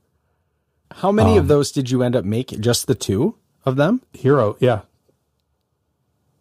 [0.96, 2.60] How many um, of those did you end up making?
[2.60, 4.02] Just the two of them?
[4.12, 4.82] Hero, yeah,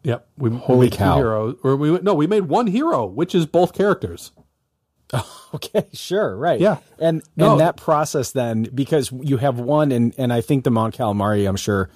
[0.04, 0.28] yep.
[0.38, 1.16] We we Holy two cow.
[1.18, 4.32] Heroes, or we no, we made one hero, which is both characters.
[5.54, 6.62] Okay, sure, right.
[6.62, 6.78] Yeah.
[6.98, 7.52] and No.
[7.52, 11.46] and that process then because you have one, and and I think the Mon Calamari,
[11.46, 11.90] I'm sure,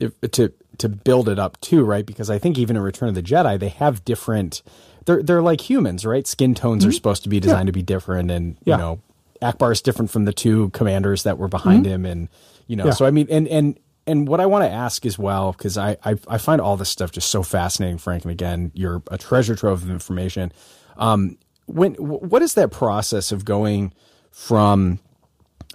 [0.00, 2.06] if, to to build it up too, right?
[2.06, 4.62] Because I think even in Return of the Jedi, they have different.
[5.04, 6.26] they're they're like humans, right?
[6.26, 8.62] Skin tones are supposed to be designed to be different, and Mm-hmm.
[8.70, 8.74] Yeah.
[8.76, 9.00] you know,
[9.42, 12.30] Ackbar is different from the two commanders that were behind him, and
[12.68, 12.88] you know, Mm-hmm.
[12.88, 12.94] Yeah.
[12.94, 13.78] so I mean, and and
[14.08, 16.88] and what I want to ask as well, because I, I I find all this
[16.88, 20.52] stuff just so fascinating, Frank, and again, you're a treasure trove of information.
[20.96, 23.92] Um, when what is that process of going
[24.30, 24.98] from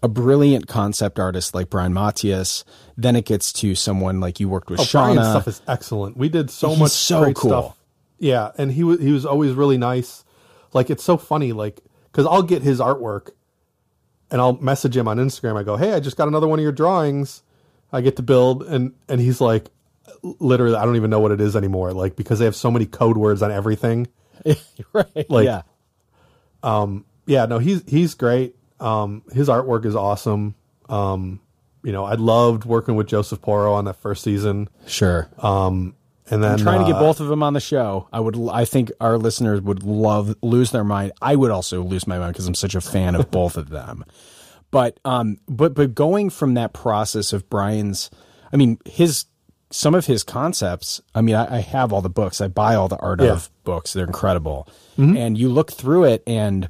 [0.02, 2.64] a brilliant concept artist like Brian Matyas,
[2.98, 5.14] then it gets to someone like you worked with Oh, Shauna.
[5.16, 6.18] Brian's stuff is excellent.
[6.18, 7.50] We did so He's much so great cool.
[7.52, 7.78] stuff.
[8.20, 10.26] Yeah, and he was he was always really nice.
[10.74, 11.80] Like it's so funny, like
[12.12, 13.30] because I'll get his artwork,
[14.32, 15.58] and I'll message him on Instagram.
[15.58, 17.44] I go, "Hey, I just got another one of your drawings.
[17.94, 19.70] I get to build," and and he's like,
[20.24, 21.94] literally, I don't even know what it is anymore.
[21.94, 24.08] Like because they have so many code words on everything.
[24.94, 25.30] right?
[25.30, 25.62] Like- yeah,
[27.26, 28.56] Yeah, no, he's he's great.
[28.80, 30.56] Um, his artwork is awesome.
[30.90, 31.40] Um,
[31.84, 35.30] you know, I loved working with Joseph Porro on that first season, sure.
[36.30, 38.08] and then I'm trying to get uh, both of them on the show.
[38.12, 38.38] I would.
[38.52, 41.12] I think our listeners would love lose their mind.
[41.22, 44.06] I would also lose my mind because I'm such a fan of both of them.
[44.74, 48.10] But um, but but going from that process of Brian's,
[48.52, 49.26] I mean his
[49.72, 51.02] some of his concepts.
[51.16, 52.42] I mean, I, I have all the books.
[52.42, 53.32] I buy all the art Yeah.
[53.32, 53.94] of books.
[53.94, 54.68] They're incredible.
[54.98, 56.70] And you look through it, and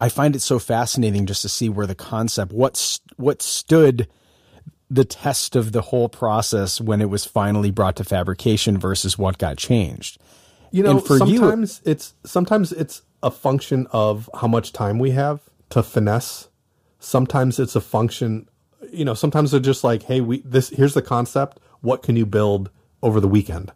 [0.00, 4.08] I find it so fascinating just to see where the concept what st- what stood
[4.90, 9.38] the test of the whole process when it was finally brought to fabrication versus what
[9.38, 10.18] got changed.
[10.72, 14.98] You know, And for you- sometimes it's sometimes it's a function of how much time
[14.98, 16.48] we have to finesse.
[17.00, 18.48] Sometimes it's a function,
[18.92, 21.58] you know, sometimes they're just like, "Hey, we this here's the concept.
[21.80, 22.70] What can you build
[23.02, 23.72] over the weekend?"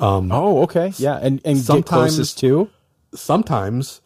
[0.00, 0.92] Oh, okay.
[0.96, 2.70] Yeah, and and get Sometimes- closest to.
[3.14, 4.00] Sometimes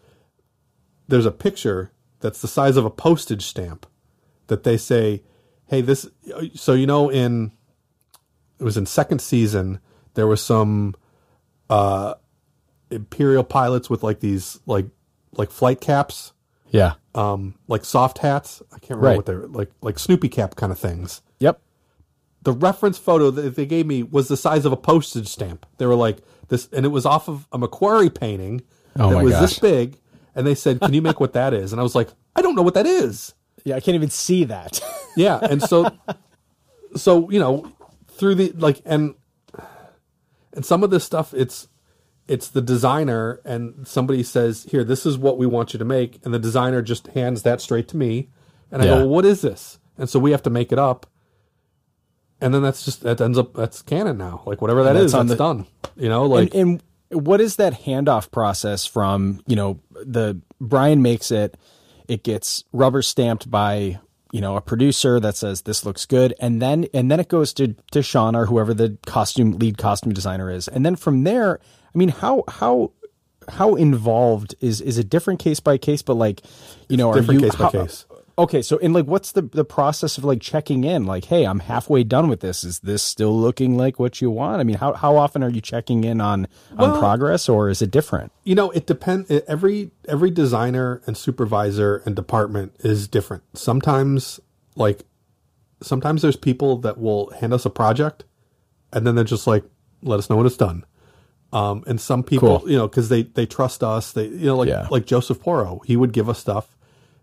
[1.09, 3.87] there's a picture that's the size of a postage stamp
[4.49, 5.23] that they say,
[5.67, 6.09] "Hey, this
[6.55, 7.53] so you know in
[8.59, 9.81] it was in second season
[10.15, 10.95] there was some
[11.71, 12.15] uh
[12.91, 14.87] imperial pilots with like these like
[15.37, 16.33] like flight caps
[16.71, 16.95] Yeah.
[17.15, 19.17] Um like soft hats i can't remember Right.
[19.17, 21.61] what they're like like snoopy cap kind of things Yep.
[22.43, 25.87] the reference photo that they gave me was the size of a postage stamp they
[25.87, 26.19] were like
[26.49, 28.63] this and it was off of a McQuarrie painting
[28.99, 29.99] Oh that was this big
[30.35, 32.55] and they said can you make what that is and i was like i don't
[32.55, 33.35] know what that is
[33.65, 34.81] Yeah, I can't even see that.
[35.17, 35.91] yeah and so
[36.97, 37.71] so you know
[38.09, 39.15] through the like and
[40.55, 41.69] and some of this stuff it's
[42.29, 46.21] it's the designer and somebody says here this is what we want you to make.
[46.25, 48.29] And the designer just hands that straight to me.
[48.71, 48.91] And i Yeah.
[48.93, 49.79] go well, what is this?
[49.99, 51.07] And so we have to make it up.
[52.41, 54.43] And then that's just that ends up that's canon now.
[54.47, 55.67] Like whatever that That's is, that's the- done
[55.97, 61.03] you know like and, and what is that handoff process from you know the Brian
[61.03, 61.57] makes it,
[62.09, 64.01] it gets rubber stamped by
[64.33, 67.53] you know a producer that says this looks good, and then and then it goes
[67.55, 71.61] to to Sean or whoever the costume lead costume designer is, and then from there,
[71.95, 72.93] I mean how how
[73.49, 76.43] how involved is is it different case by case, but like
[76.89, 78.07] you know are different you case by case.
[78.39, 81.05] Okay, so and like, what's the the process of like checking in?
[81.05, 82.65] Like, hey, I'm halfway done with this.
[82.65, 84.59] Is this still looking like what you want?
[84.61, 86.47] I mean, how how often are you checking in on
[86.79, 88.33] on Well- progress, or is it different?
[88.45, 94.41] you know it depends every every designer and supervisor and department is different sometimes
[94.75, 95.05] like
[95.81, 98.25] sometimes there's people that will hand us a project
[98.93, 99.63] and then they're just like
[100.03, 100.85] let us know when it's done
[101.53, 102.71] um and some people Cool.
[102.71, 104.89] you know because they they trust us they you know like Yeah.
[104.91, 106.77] like joseph porro he would give us stuff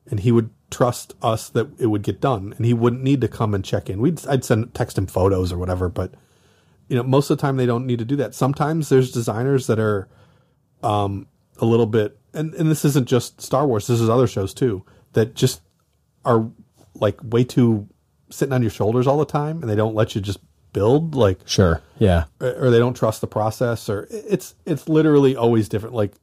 [0.10, 3.27] and he would trust us that it would get done and he wouldn't need to
[3.27, 6.14] come and check in we'd i'd send text him photos or whatever but
[6.88, 9.65] you know most of the time they don't need to do that sometimes there's designers
[9.68, 10.07] that are
[10.81, 11.27] um,
[11.57, 14.85] a little bit, and, and this isn't just Star Wars, this is other shows too,
[15.11, 15.61] that just
[16.23, 16.49] are
[16.93, 17.85] like way too
[18.30, 20.39] sitting on your shoulders all the time and they don't let you just
[20.74, 21.82] build like Sure.
[21.98, 22.26] Yeah.
[22.40, 25.96] or, or they don't trust the process or it's it's literally always different.
[25.96, 26.14] Like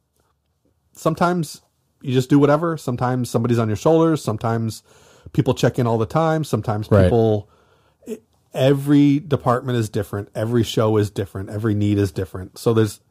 [0.93, 1.61] sometimes
[2.01, 2.77] you just do whatever.
[2.77, 4.23] Sometimes somebody's on your shoulders.
[4.23, 4.83] Sometimes
[5.33, 6.43] people check in all the time.
[6.43, 7.03] Sometimes Right.
[7.05, 7.49] people
[8.05, 10.29] it- every department is different.
[10.35, 11.49] Every show is different.
[11.49, 12.57] Every need is different.
[12.57, 13.01] So there's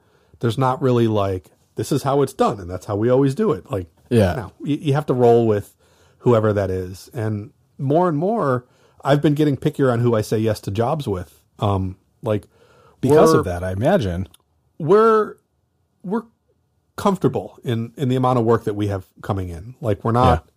[0.41, 3.53] there's not really like this is how it's done and that's how we always do
[3.53, 3.71] it.
[3.71, 4.35] Like Yeah.
[4.35, 5.77] no you, you have to roll with
[6.19, 7.09] whoever that is.
[7.13, 8.65] And more and more
[9.07, 12.45] i've been getting pickier on who i say yes to jobs with um like
[13.01, 14.29] Because of that, I imagine.
[14.79, 15.37] we're
[16.03, 16.25] we're
[16.97, 19.75] comfortable in in the amount of work that we have coming in.
[19.81, 20.49] Like we're not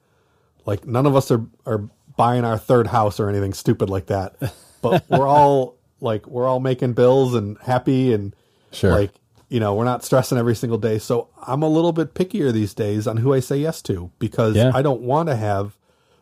[0.66, 4.36] like none of us are are buying our third house or anything stupid like that.
[4.82, 8.36] But we're all like we're all making bills and happy and
[8.72, 8.92] Sure.
[8.92, 9.12] like
[9.50, 11.00] you know, we're not stressing every single day.
[11.00, 14.56] So I'm a little bit pickier these days on who I say yes to because
[14.56, 14.72] Yeah.
[14.74, 15.76] I don't want to have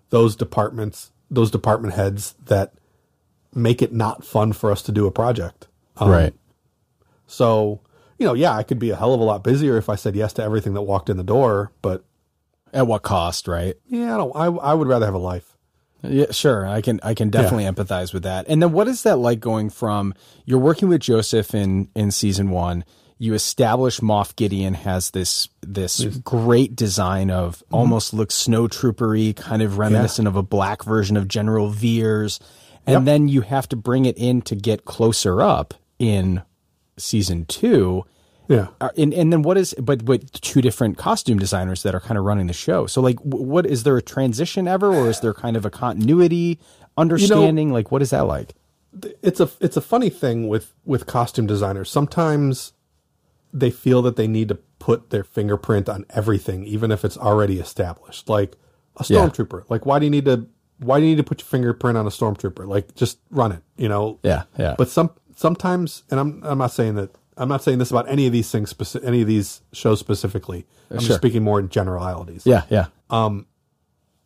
[0.10, 2.74] those departments, those department heads that
[3.54, 5.68] make it not fun for us to do a project.
[5.98, 6.34] Um, right.
[7.26, 7.82] so,
[8.20, 10.16] you know, yeah, I could be a hell of a lot busier if I said
[10.16, 12.04] yes to everything that walked in the door, but
[12.74, 13.76] At what cost, right?
[13.88, 14.36] yeah, I don't.
[14.36, 15.56] I I would rather have a life.
[16.04, 16.68] Yeah, sure.
[16.68, 18.46] I can I can definitely empathize with that.
[18.48, 20.14] And then what is that like going from
[20.46, 22.86] you're working with Joseph in in season 1,
[23.20, 27.76] you establish Moff Gideon has this this great design of mm-hmm.
[27.76, 32.40] almost looks snow troopery, kind of reminiscent of a black version of General Veers.
[32.86, 33.04] And Yep.
[33.04, 36.42] then you have to bring it in to get closer up in
[36.98, 38.06] season 2.
[38.48, 38.68] Yeah.
[38.80, 42.18] Uh, and and then what is but but two different costume designers that are kind
[42.18, 42.86] of running the show.
[42.88, 46.60] So like, what is there a transition ever, or is there kind of a continuity
[46.98, 47.74] understanding?
[47.74, 48.54] like, what is that like?
[49.22, 51.90] it's a it's a funny thing with with costume designers.
[51.90, 52.74] Sometimes
[53.54, 57.60] they feel that they need to put their fingerprint on everything, even if it's already
[57.60, 58.30] established.
[58.30, 58.56] Like
[58.98, 59.20] a Yeah.
[59.28, 59.64] stormtrooper.
[59.70, 60.48] Like why do you need to
[60.80, 62.68] why do you need to put your fingerprint on a stormtrooper?
[62.68, 64.20] Like just run it, you know?
[64.22, 64.76] Yeah, yeah.
[64.78, 68.26] But some sometimes, and I'm I'm not saying that I'm not saying this about any
[68.28, 70.66] of these things, speci- any of these shows specifically.
[70.92, 71.08] I'm Sure.
[71.10, 73.46] just speaking more in generalities Yeah, yeah, Um,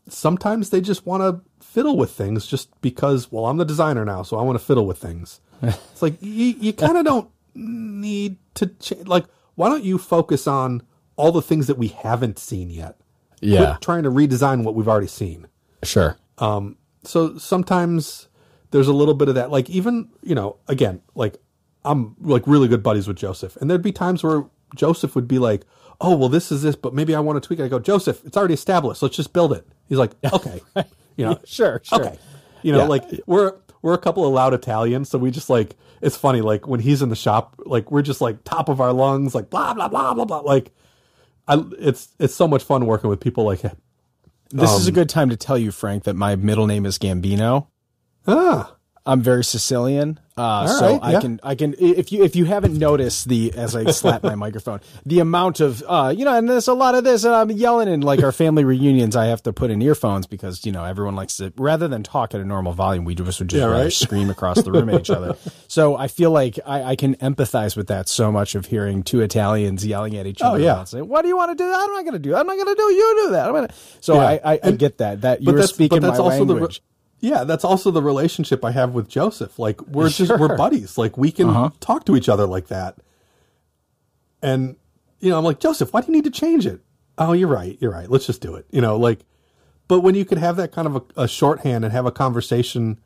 [0.07, 4.23] sometimes they just want to fiddle with things just because well i'm the designer now
[4.23, 8.38] so i want to fiddle with things it's like you, you kind of don't need
[8.56, 9.26] to change like
[9.56, 10.82] why don't you focus on
[11.18, 12.98] all the things that we haven't seen yet?
[13.41, 13.65] Yeah.
[13.65, 15.48] Quit trying to redesign what we've already seen.
[15.84, 16.18] Sure.
[16.38, 18.28] Um, so sometimes
[18.72, 21.36] there's a little bit of that like even you know again like
[21.84, 24.45] i'm like really good buddies with joseph and there'd be times where
[24.76, 25.64] joseph would be like
[25.99, 27.64] oh well this is this but maybe i want to tweak it.
[27.64, 29.02] I go joseph it's already established.
[29.02, 29.68] Let's just build it.
[29.90, 30.61] He's like okay.
[31.18, 31.40] You know?
[31.45, 32.06] Sure, sure.
[32.06, 32.18] okay.
[32.61, 32.86] You know Yeah.
[32.86, 36.68] like we're we're a couple of loud italians so we just like it's funny like
[36.68, 39.74] when he's in the shop like we're just like top of our lungs like blah
[39.74, 40.72] blah blah blah blah like
[41.48, 43.76] I, it's it's so much fun working with people like him.
[44.52, 47.68] This is a good time to tell you, Frank, that my middle name is Gambino.
[48.28, 51.22] ah I'm very Sicilian, uh, so I yeah.
[51.22, 54.80] can I can if you if you haven't noticed the as I slap my microphone
[55.07, 57.88] the amount of uh, you know and there's a lot of this and I'm yelling
[57.88, 61.15] in like our family reunions I have to put in earphones because you know everyone
[61.15, 63.91] likes to rather than talk at a normal volume we just would just Yeah, right.
[63.91, 65.36] scream across the room at each other
[65.68, 69.22] so I feel like I, I can empathize with that so much of hearing two
[69.22, 70.78] Italians yelling at each Oh, other yeah.
[70.80, 72.45] and saying what do you want to do I'm not going to do that I'm
[72.48, 74.22] not going to do you do that I'm gonna so Yeah.
[74.45, 76.78] I, I, I get that that you're speaking but that's my also language.
[76.78, 76.84] the
[77.22, 79.57] yeah that's also the relationship i have with joseph.
[79.57, 80.98] Like we're just we're buddies.
[80.98, 81.69] Like we can Uh-huh.
[81.80, 82.98] talk to each other like that.
[84.41, 84.76] And
[85.19, 86.81] you know i'm like joseph why do you need to change it?
[87.18, 88.10] Oh you're right you're right.
[88.10, 88.65] Let's just do it.
[88.72, 89.19] You know like
[89.88, 92.99] but when you could have that kind of a, a shorthand and have a conversation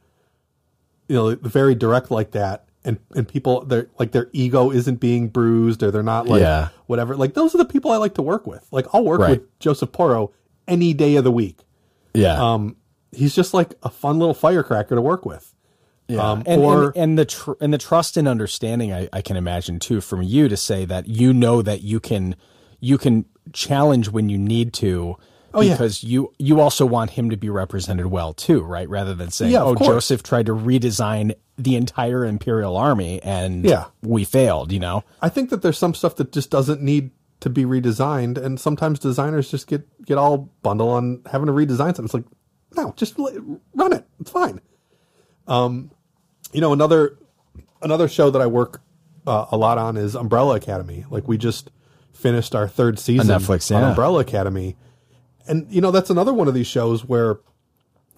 [1.08, 5.28] you know very direct like that and and people their like their ego isn't being
[5.28, 6.70] bruised or they're not like Yeah.
[6.86, 8.66] whatever like those are the people i like to work with.
[8.72, 9.42] Like i'll work Right.
[9.42, 10.32] with joseph porro
[10.68, 11.60] any day of the week.
[12.14, 12.42] Yeah.
[12.42, 12.78] Um,
[13.12, 15.54] he's just like a fun little firecracker to work with.
[16.08, 19.22] Yeah, Um, and, or- and and the tr- and the trust and understanding I, I
[19.22, 22.36] can imagine too from you to say that you know that you can
[22.80, 25.16] you can challenge when you need to
[25.54, 25.72] Oh, yeah.
[25.74, 29.52] because you you also want him to be represented well too right rather than saying
[29.54, 29.88] Yeah, oh course.
[30.10, 33.86] Joseph tried to redesign the entire imperial army and Yeah.
[34.04, 37.12] we failed you know I think that there's some stuff that just doesn't need
[37.42, 41.78] to be redesigned, and sometimes designers just get get all bundle on having to redesign
[41.96, 42.06] something.
[42.06, 42.24] It's like,
[42.76, 44.06] no, just run it.
[44.20, 44.62] It's fine.
[45.48, 45.92] Um,
[46.54, 47.18] you know, another
[47.82, 48.82] another show that I work
[49.28, 51.06] uh, a lot on is Umbrella Academy.
[51.10, 51.72] Like we just
[52.14, 53.84] finished our third season Netflix, on.
[53.84, 54.76] Umbrella Academy,
[55.48, 57.40] and you know that's another one of these shows where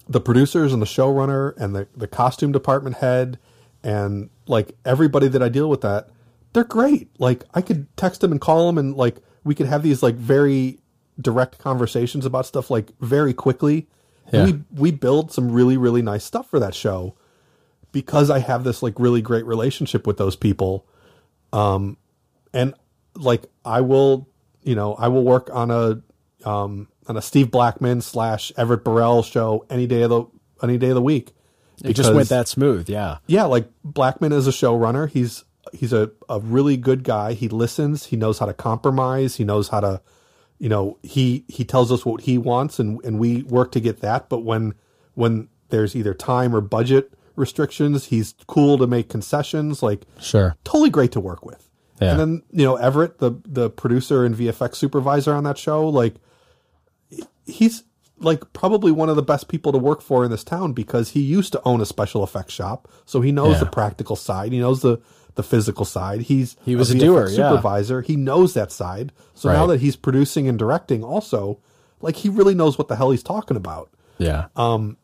[0.08, 3.38] the producers and the showrunner and the, the costume department head
[3.82, 6.08] and like everybody that I deal with that,
[6.52, 7.08] they're great.
[7.18, 10.14] Like I could text them and call them and like we could have these like
[10.14, 10.78] very
[11.20, 13.86] direct conversations about stuff like very quickly.
[14.32, 14.44] Yeah.
[14.44, 17.14] We we build some really really nice stuff for that show
[17.92, 20.86] because I have this like really great relationship with those people.
[21.52, 21.96] Um
[22.52, 22.74] and
[23.14, 24.28] like I will,
[24.62, 26.02] you know, I will work on a
[26.48, 30.24] um on a Steve Blackman slash Everett Burrell show any day of the
[30.62, 31.32] any day of the week.
[31.84, 35.08] it just went that smooth yeah yeah, like Blackman is a showrunner.
[35.08, 37.32] He's he's a, a really good guy.
[37.32, 38.06] He listens.
[38.06, 39.36] He knows how to compromise.
[39.36, 40.00] He knows how to,
[40.58, 44.00] you know, he he tells us what he wants, and and we work to get
[44.00, 44.28] that.
[44.28, 44.74] But when
[45.14, 49.82] when there's either time or budget restrictions, he's cool to make concessions.
[49.82, 51.68] Like sure totally great to work with.
[52.00, 52.12] Yeah.
[52.12, 56.14] And then you know Everett, the the producer and VFX supervisor on that show, like
[57.46, 57.84] he's
[58.20, 61.20] like probably one of the best people to work for in this town because he
[61.20, 63.60] used to own a special effects shop, so he knows Yeah.
[63.60, 65.00] the practical side, he knows the
[65.38, 66.20] the physical side.
[66.22, 67.36] He's He was a VFX doer, yeah.
[67.50, 68.02] supervisor.
[68.02, 69.12] He knows that side.
[69.34, 71.60] So now that he's producing and directing, also,
[72.02, 73.88] like he really knows what the hell he's talking about.
[74.18, 74.98] yeah Um.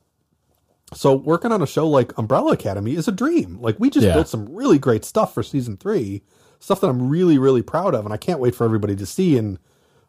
[0.92, 3.58] So working on a show like Umbrella Academy is a dream.
[3.60, 4.14] Like we just Yeah.
[4.14, 6.22] built some really great stuff for season three.
[6.60, 9.36] stuff that I'm really really proud of, and I can't wait for everybody to see
[9.38, 9.58] and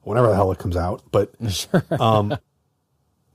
[0.03, 1.02] whenever the hell it comes out.
[1.11, 1.34] But
[1.99, 2.35] um,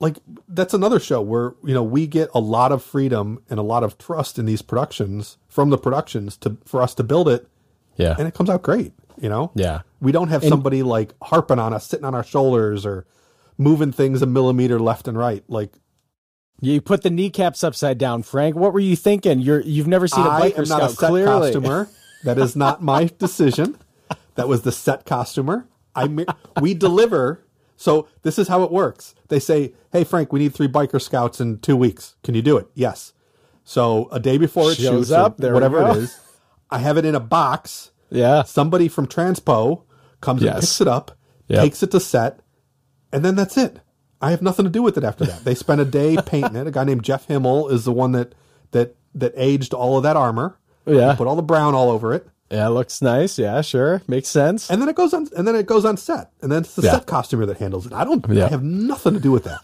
[0.01, 0.17] like
[0.49, 3.83] that's another show where you know we get a lot of freedom and a lot
[3.83, 7.47] of trust in these productions from the productions to for us to build it,
[7.95, 8.15] Yeah.
[8.19, 8.93] and it comes out great.
[9.19, 9.81] You know, Yeah.
[10.01, 13.05] we don't have somebody like harping on us, sitting on our shoulders, or
[13.57, 15.43] moving things a millimeter left and right.
[15.47, 15.73] Like
[16.59, 18.55] You put the kneecaps upside down, Frank.
[18.55, 19.39] What were you thinking?
[19.39, 20.81] You're you've never seen a I biker am scout.
[20.81, 21.51] not a set clearly.
[21.53, 21.89] costumer.
[22.23, 23.77] That is not my decision.
[24.35, 25.67] That was the set costumer.
[25.95, 26.07] I
[26.61, 27.43] we deliver.
[27.81, 29.15] So this is how it works.
[29.29, 32.15] They say, "Hey Frank, we need three biker scouts in two weeks.
[32.23, 33.13] Can you do it?" Yes.
[33.63, 36.19] So a day before it Shows shoots, up, there whatever it is,
[36.69, 37.89] I have it in a box.
[38.11, 38.43] Yeah.
[38.43, 39.81] Somebody from Transpo
[40.19, 41.11] comes and picks it up,
[41.47, 41.59] Yep.
[41.63, 42.41] takes it to set,
[43.11, 43.79] and then that's it.
[44.21, 45.43] I have nothing to do with it after that.
[45.43, 46.67] They spent a day painting it.
[46.67, 48.35] A guy named Jeff Himmel is the one that
[48.71, 50.59] that that aged all of that armor.
[50.85, 51.15] Yeah.
[51.15, 53.39] Put all the brown all over it, Yeah, looks nice.
[53.39, 54.01] Yeah, sure.
[54.07, 54.69] Makes sense.
[54.69, 55.27] and then it goes on.
[55.35, 56.91] And then it goes on set, and then it's the Yeah.
[56.93, 57.93] set costumer that handles it.
[57.93, 58.23] I don't.
[58.29, 58.45] Yeah.
[58.45, 59.61] I have nothing to do with that.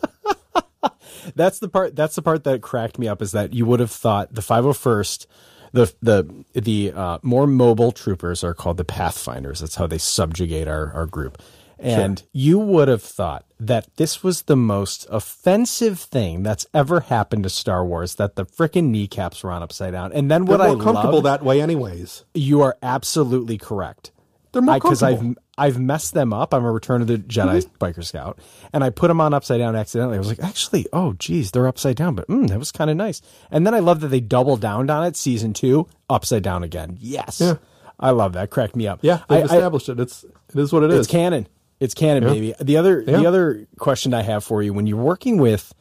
[1.36, 3.92] that's the part that's the part that cracked me up is that you would have
[3.92, 5.26] thought the 501st
[5.74, 10.68] the the the uh, more mobile troopers are called the pathfinders that's how they subjugate
[10.68, 11.42] our our group
[11.80, 17.44] and you would have thought that this was the most offensive thing that's ever happened
[17.44, 20.62] to Star Wars that the frickin' kneecaps were on upside down and then They're what
[20.68, 22.24] I comfortable love, that way, anyways.
[22.34, 24.12] you are absolutely correct
[24.52, 25.32] They're more because comfortable.
[25.32, 26.54] I've I've messed them up.
[26.54, 27.84] I'm a Return of the Jedi Mm-hmm.
[27.84, 28.38] biker scout,
[28.74, 30.18] and I put them on upside down accidentally.
[30.18, 32.96] I was like, actually, oh geez, they're upside down, but mm, that was kind of
[32.98, 33.24] nice.
[33.50, 35.16] And then I love that they doubled down on it.
[35.16, 36.98] Season two, upside down again.
[37.00, 37.56] Yes, Yeah.
[38.00, 38.52] I love that.
[38.52, 39.00] Cracked me up.
[39.02, 40.00] yeah, I, they've I- established it.
[40.00, 41.00] It's it is what it is.
[41.00, 41.48] it's canon.
[41.80, 42.54] It's canon, baby.
[42.60, 43.18] The other Yeah.
[43.18, 45.74] the other question I have for you when you're working with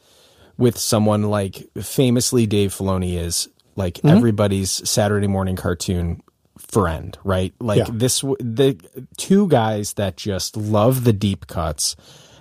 [0.57, 4.07] with someone like famously Dave Filoni is like Mm-hmm.
[4.09, 6.21] everybody's Saturday morning cartoon
[6.57, 7.53] friend, right?
[7.59, 7.85] Like Yeah.
[7.91, 8.77] this the
[9.17, 11.95] two guys that just love the deep cuts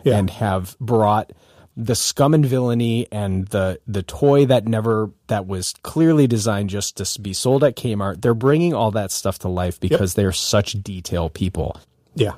[0.05, 0.19] Yeah.
[0.19, 1.33] and have brought
[1.79, 6.97] the scum and villainy and the the toy that never that was clearly designed just
[6.97, 8.23] to be sold at Kmart.
[8.23, 11.79] They're bringing all that stuff to life because they're such detail people
[12.15, 12.33] yeah.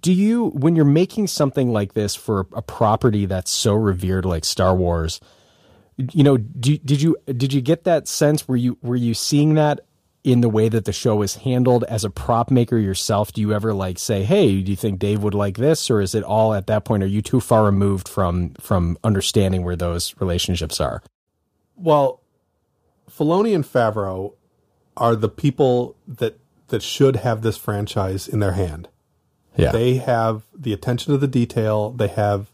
[0.00, 4.44] Do you when you're making something like this for a property that's so revered like
[4.44, 5.20] Star Wars
[5.96, 8.48] you know do, did you did you get that sense?
[8.48, 9.80] Were you were you seeing that
[10.24, 13.32] in the way that the show is handled as a prop maker yourself?
[13.32, 15.90] Do you ever like say hey do you think Dave would like this?
[15.90, 19.64] Or is it all at that point are you too far removed from from understanding
[19.64, 21.02] where those relationships are?
[21.76, 22.20] Well,
[23.10, 24.34] Filoni and Favreau
[24.96, 26.38] are the people that
[26.68, 28.88] that should have this franchise in their hand.
[29.56, 31.90] Yeah They have the attention to the detail.
[31.90, 32.50] They have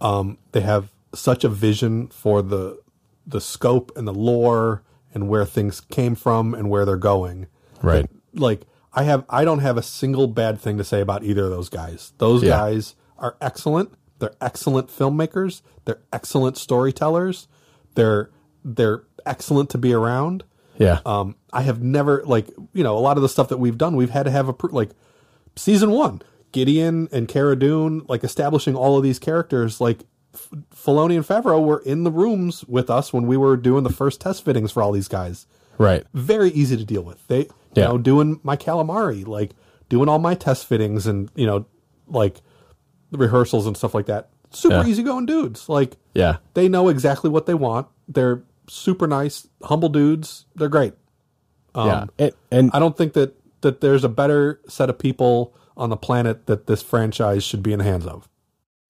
[0.00, 2.80] um, they have such a vision for the
[3.26, 4.82] the scope and the lore
[5.14, 7.46] and where things came from and where they're going.
[7.82, 11.44] right Like I have I don't have a single bad thing to say about either
[11.44, 12.12] of those guys.
[12.18, 12.50] Those Yeah.
[12.50, 13.92] guys are excellent.
[14.18, 15.62] They're excellent filmmakers.
[15.84, 17.46] They're excellent storytellers.
[17.94, 18.30] They're
[18.64, 20.44] they're excellent to be around.
[20.78, 23.78] yeah Um, I have never like you know a lot of the stuff that we've
[23.78, 23.94] done.
[23.96, 24.90] We've had to have a like
[25.56, 26.22] season one,
[26.52, 29.80] Gideon and Cara Dune, like establishing all of these characters.
[29.80, 30.00] Like
[30.34, 33.92] F- Filoni and Favreau were in the rooms with us when we were doing the
[33.92, 35.46] first test fittings for all these guys.
[35.78, 37.26] right Very easy to deal with.
[37.28, 37.88] They you Yeah.
[37.88, 39.52] know doing my calamari, like
[39.88, 41.66] doing all my test fittings and you know
[42.06, 42.40] like
[43.10, 44.28] the rehearsals and stuff like that.
[44.50, 44.86] Super Yeah.
[44.86, 45.68] easygoing dudes.
[45.68, 47.88] Like yeah they know exactly what they want.
[48.08, 50.46] They're super nice, humble dudes.
[50.56, 50.94] They're great.
[51.74, 55.54] yeah um, and, and I don't think that that there's a better set of people
[55.76, 58.28] on the planet that this franchise should be in the hands of.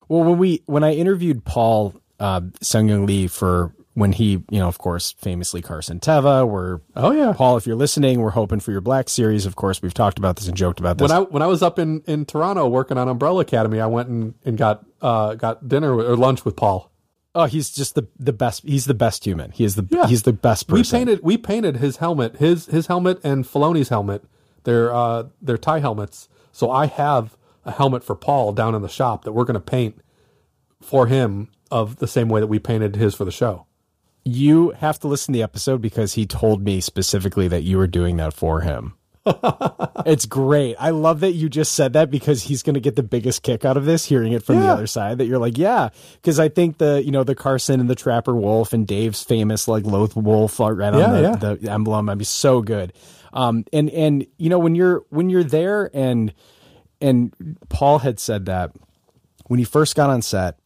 [0.09, 4.67] Well, when we when I interviewed Paul uh, Sun-Hyung Lee for when he, you know,
[4.67, 7.31] of course, famously Carson Teva, we're Oh yeah.
[7.33, 9.45] Paul, if you're listening, we're hoping for your Black series.
[9.45, 11.09] Of course, we've talked about this and joked about this.
[11.09, 14.09] When I when I was up in, in Toronto working on Umbrella Academy, I went
[14.09, 16.91] and, and got uh, got dinner or lunch with Paul.
[17.35, 18.63] oh, he's just the the best.
[18.63, 19.51] He's the best human.
[19.51, 20.07] He is the Yeah.
[20.07, 20.99] he's the best person.
[20.99, 24.23] We painted we painted his helmet, his his helmet and Filoni's helmet.
[24.63, 26.29] They're uh they're tie helmets.
[26.51, 29.59] So I have a helmet for Paul down in the shop that we're going to
[29.59, 29.99] paint
[30.81, 33.65] for him of the same way that we painted his for the show.
[34.25, 37.87] you have to listen to the episode because he told me specifically that you were
[37.87, 38.93] doing that for him.
[40.05, 40.75] it's great.
[40.79, 43.63] I love that you just said that because he's going to get the biggest kick
[43.65, 46.49] out of this hearing it from the other side that you're like, yeah, because I
[46.49, 50.15] think the, you know, the Carson and the Trapper Wolf and Dave's famous like Loth
[50.15, 51.55] Wolf are right on Yeah, the, yeah.
[51.55, 52.09] the emblem.
[52.09, 52.91] I'd be so good.
[53.33, 56.33] Um, and, and, you know, when you're, when you're there and,
[57.01, 58.71] and Paul had said that
[59.47, 60.57] when he first got on set,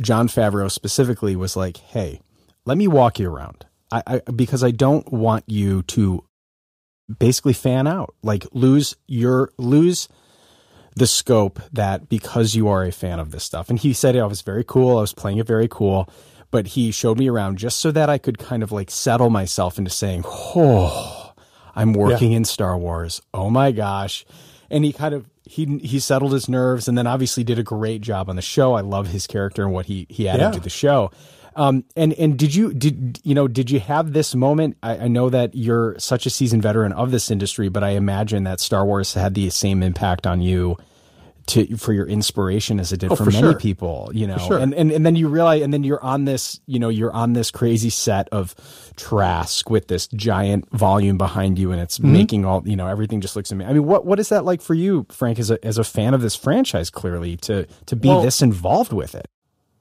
[0.00, 2.20] Jon Favreau specifically was like, "Hey,
[2.64, 6.24] let me walk you around, I, I because I don't want you to
[7.18, 10.08] basically fan out, like lose your lose
[10.96, 13.70] the scope that because you are a fan of this stuff.
[13.70, 14.98] And he said I was very cool.
[14.98, 16.08] I was playing it very cool,
[16.50, 19.76] but he showed me around just so that I could kind of like settle myself
[19.76, 21.19] into saying, "Oh,
[21.80, 23.20] I'm working in Star Wars.
[23.34, 24.24] Oh my gosh."
[24.70, 28.00] And he kind of he he settled his nerves and then obviously did a great
[28.02, 28.74] job on the show.
[28.74, 30.50] I love his character and what he he added Yeah.
[30.52, 31.10] to the show.
[31.56, 34.76] Um, and and did you did you know did you have this moment?
[34.84, 38.44] I, I know that you're such a seasoned veteran of this industry, but I imagine
[38.44, 40.76] that Star Wars had the same impact on you
[41.50, 43.58] to for your inspiration as it did Oh, for, for many sure.
[43.58, 44.10] people.
[44.12, 44.58] You know, sure.
[44.58, 47.32] and, and and then you realize, and then you're on this, you know, you're on
[47.34, 48.54] this crazy set of
[48.96, 52.12] Trask with this giant volume behind you, and it's Mm-hmm.
[52.12, 53.70] making all you know everything just looks amazing.
[53.70, 56.14] I mean, what what is that like for you, Frank, as a as a fan
[56.14, 56.90] of this franchise?
[56.90, 59.26] Clearly, to to be Well- this involved with it.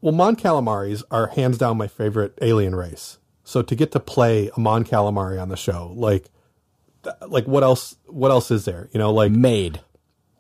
[0.01, 3.17] Well, Mon Calamaris are hands down my favorite alien race.
[3.43, 6.29] So to get to play a Mon Calamari on the show, like,
[7.27, 7.97] like what else?
[8.05, 8.87] What else is there?
[8.93, 9.81] You know, like, Made.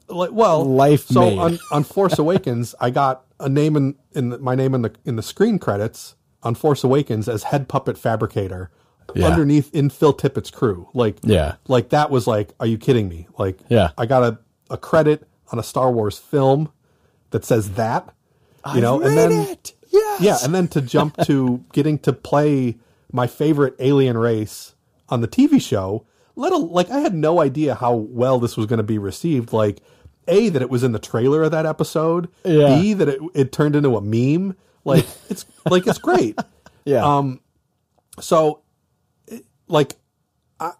[0.09, 4.37] Like well, Life So on, on Force Awakens, I got a name in in the,
[4.39, 8.71] my name in the in the screen credits on Force Awakens as head puppet fabricator
[9.15, 9.27] Yeah.
[9.27, 10.87] underneath in Phil Tippett's crew.
[10.93, 11.55] Like, Yeah.
[11.67, 13.27] like that was like, are you kidding me?
[13.37, 13.91] Like, Yeah.
[13.97, 16.71] I got a a credit on a Star Wars film
[17.31, 18.13] that says that.
[18.75, 19.57] You know, and then
[19.91, 20.21] Yes.
[20.21, 22.77] yeah, and then to jump to getting to play
[23.11, 24.75] my favorite alien race
[25.09, 26.05] on the TV show,
[26.35, 29.51] let al- like I had no idea how well this was going to be received.
[29.51, 29.81] Like,
[30.29, 32.29] a that it was in the trailer of that episode.
[32.45, 32.79] Yeah.
[32.79, 34.55] B that it it turned into a meme.
[34.85, 36.39] Like it's like it's great.
[36.85, 37.03] yeah.
[37.05, 37.41] Um,
[38.21, 38.61] so,
[39.67, 39.95] like,
[40.59, 40.73] I,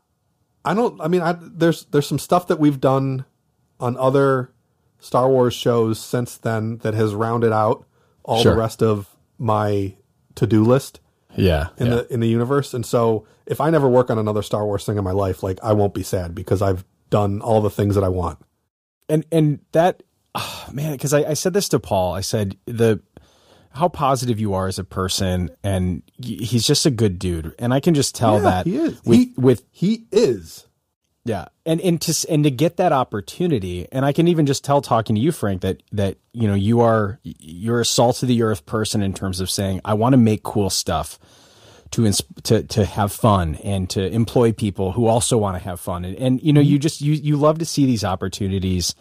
[0.66, 1.00] I don't.
[1.02, 3.26] I mean, I, there's there's some stuff that we've done
[3.80, 4.52] on other
[5.00, 7.86] Star Wars shows since then that has rounded out
[8.24, 8.54] all Sure.
[8.54, 9.96] the rest of my
[10.36, 11.00] to do list
[11.36, 11.70] yeah.
[11.78, 11.96] in yeah.
[11.96, 12.74] the in the universe.
[12.74, 15.60] And so, if I never work on another Star Wars thing in my life, like
[15.64, 18.40] I won't be sad because I've done all the things that I want.
[19.10, 20.04] And and that
[20.36, 23.02] ah, man because I, I said this to paul i said the
[23.72, 27.80] how positive you are as a person and he's just a good dude and i
[27.80, 29.02] can just tell Yeah, that he is.
[29.06, 30.66] with He- with He is.
[31.26, 34.82] yeah and and to and to get that opportunity and i can even just tell
[34.82, 38.42] talking to you frank that that you know you are you're a salt of the
[38.44, 41.20] earth person in terms of saying i want to make cool stuff
[41.92, 42.12] to
[42.44, 46.06] to to have fun and to employ people who also want to have fun.
[46.06, 48.96] And, and you know you just you you love to see these opportunities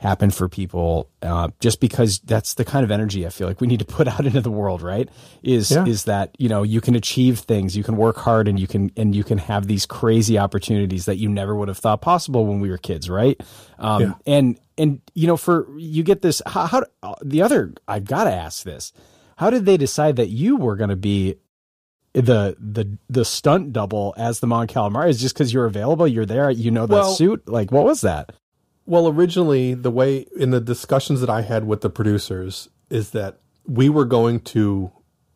[0.00, 3.68] happen for people uh, just because that's the kind of energy I feel like we
[3.68, 5.08] need to put out into the world right?
[5.44, 5.84] Is Yeah.
[5.86, 8.90] is that you know you can achieve things you can work hard and you can
[8.96, 12.58] and you can have these crazy opportunities that you never would have thought possible when
[12.60, 13.40] we were kids right?
[13.78, 14.12] Um, Yeah.
[14.26, 16.82] and and you know for you get this how, how
[17.22, 18.92] the other I've got to ask this.
[19.36, 21.36] How did they decide that you were going to be
[22.14, 26.26] the the the stunt double as the Mon Calamari is just because you're available, you're
[26.26, 27.48] there, you know the Well- suit.
[27.48, 28.32] Like, what was that?
[28.84, 33.38] Well, originally, the way in the discussions that I had with the producers is that
[33.66, 34.90] we were going to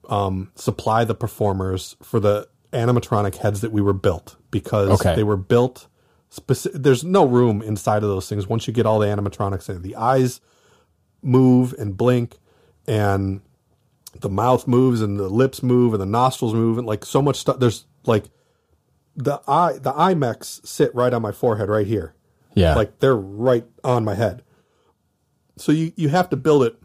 [0.08, 5.14] um, supply the performers for the animatronic heads that we were built because Okay.
[5.14, 5.86] they were built.
[6.34, 9.82] Speci- there's no room inside of those things once you get all the animatronics in.
[9.82, 10.40] The eyes
[11.22, 12.38] move and blink,
[12.86, 13.40] and
[14.20, 17.36] the mouth moves, and the lips move, and the nostrils move, and like so much
[17.36, 17.58] stuff.
[17.58, 18.24] There's like
[19.16, 22.14] the eye, the IMAX sit right on my forehead, right here
[22.54, 24.42] Yeah, like they're right on my head.
[25.56, 26.76] So you you have to build it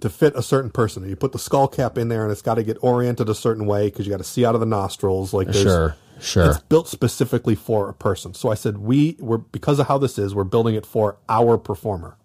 [0.00, 1.08] to fit a certain person.
[1.08, 3.66] You put the skull cap in there, and it's got to get oriented a certain
[3.66, 5.32] way because you got to see out of the nostrils.
[5.32, 6.50] Like there's, sure, sure.
[6.50, 8.34] it's built specifically for a person.
[8.34, 11.56] So I said we were because of how this is, we're building it for our
[11.56, 12.18] performer.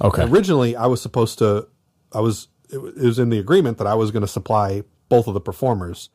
[0.00, 1.68] Okay, Originally, I was supposed to,
[2.12, 5.34] I was it was in the agreement that I was going to supply both of
[5.34, 6.10] the performers,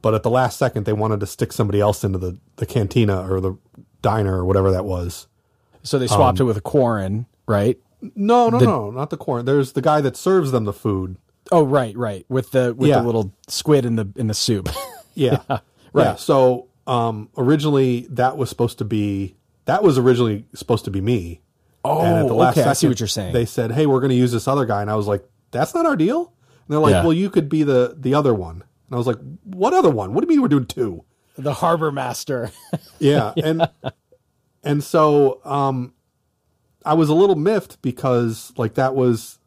[0.00, 3.30] but at the last second, they wanted to stick somebody else into the the cantina
[3.32, 3.56] or the
[4.02, 5.28] diner or whatever that was.
[5.82, 7.78] so they swapped um, it with a Quarren, right?
[8.16, 9.44] No, no, no, not the corn.
[9.44, 11.16] There's the guy that serves them the food.
[11.52, 12.26] Oh, right, right.
[12.28, 12.98] With the with Yeah.
[13.00, 14.68] the little squid in the in the soup.
[15.14, 15.60] Yeah, right.
[16.04, 16.14] Yeah.
[16.16, 21.42] So um, originally that was supposed to be that was originally supposed to be me.
[21.84, 22.68] oh, And at the last okay.
[22.68, 23.32] I see what you're saying.
[23.34, 25.22] They said, "Hey, we're going to use this other guy," and I was like,
[25.52, 26.32] "That's not our deal."
[26.66, 27.02] And they're like, Yeah.
[27.04, 30.12] "Well, you could be the the other one." And I was like, "What other one?
[30.12, 31.04] What do you mean we're doing two?
[31.38, 32.50] the harbor master.
[32.98, 33.66] Yeah, and
[34.62, 35.92] and so um,
[36.84, 39.38] I was a little miffed because like that was,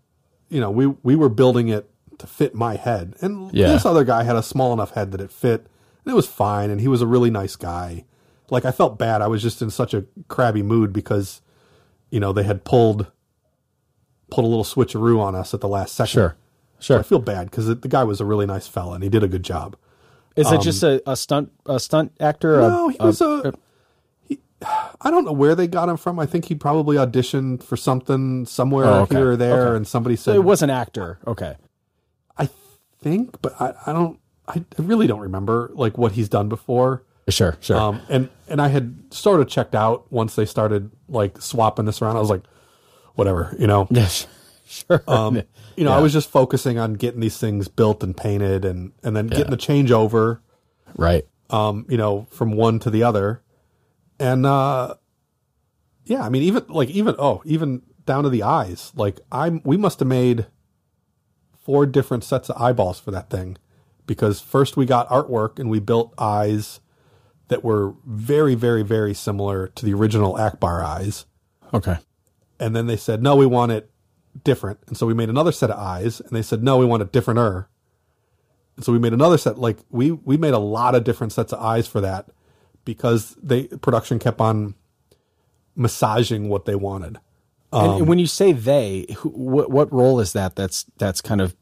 [0.49, 3.67] you know, we we were building it to fit my head, and Yeah.
[3.67, 5.61] this other guy had a small enough head that it fit,
[6.05, 8.05] and it was fine, and he was a really nice guy.
[8.49, 9.21] Like I felt bad.
[9.21, 11.41] I was just in such a crabby mood because,
[12.09, 13.11] you know, they had pulled
[14.35, 16.11] pulled a little switcheroo on us at the last second.
[16.11, 16.35] Sure,
[16.79, 19.23] So I feel bad because the guy was a really nice fella and he did
[19.23, 19.75] a good job.
[20.35, 22.61] Is it just a, a stunt a stunt actor?
[22.61, 23.53] um, No, a, he was a,
[24.27, 24.39] he,
[25.01, 26.19] I don't know where they got him from.
[26.19, 29.15] I think he probably auditioned for something somewhere Oh, okay.
[29.15, 29.77] here or there, Okay.
[29.77, 31.19] and somebody So said, it was an actor.
[31.25, 31.55] Okay.
[32.37, 32.49] I
[32.99, 37.03] think, but I, I don't, I really don't remember like what he's done before.
[37.29, 37.55] Sure.
[37.61, 37.77] Sure.
[37.77, 42.01] Um, and and I had sort of checked out once they started like swapping this
[42.01, 42.17] around.
[42.17, 42.43] I was like,
[43.15, 43.87] whatever, you know.
[43.91, 44.27] yes.
[44.65, 45.03] Sure.
[45.07, 45.41] Um,
[45.75, 49.15] you know, I was just focusing on getting these things built and painted, and and
[49.15, 50.39] then getting the changeover,
[50.95, 51.25] right.
[51.49, 53.41] um, you know, from one to the other,
[54.19, 54.95] and uh,
[56.05, 58.91] yeah, I mean, even like even oh, even down to the eyes.
[58.95, 60.47] Like I'm, we must have made
[61.63, 63.57] four different sets of eyeballs for that thing,
[64.07, 66.79] because first we got artwork and we built eyes
[67.47, 71.25] that were very, very, very similar to the original Ackbar eyes
[71.75, 71.97] Okay.
[72.59, 73.89] And then they said no we want it
[74.43, 77.01] different and so we made another set of eyes and they said no we want
[77.01, 77.67] it differenter
[78.75, 81.53] and so we made another set like we we made a lot of different sets
[81.53, 82.27] of eyes for that
[82.83, 84.75] because they production kept on
[85.75, 87.17] massaging what they wanted
[87.71, 90.55] and Um, and when you say they, who, what what role is that?
[90.55, 91.55] That's that's kind of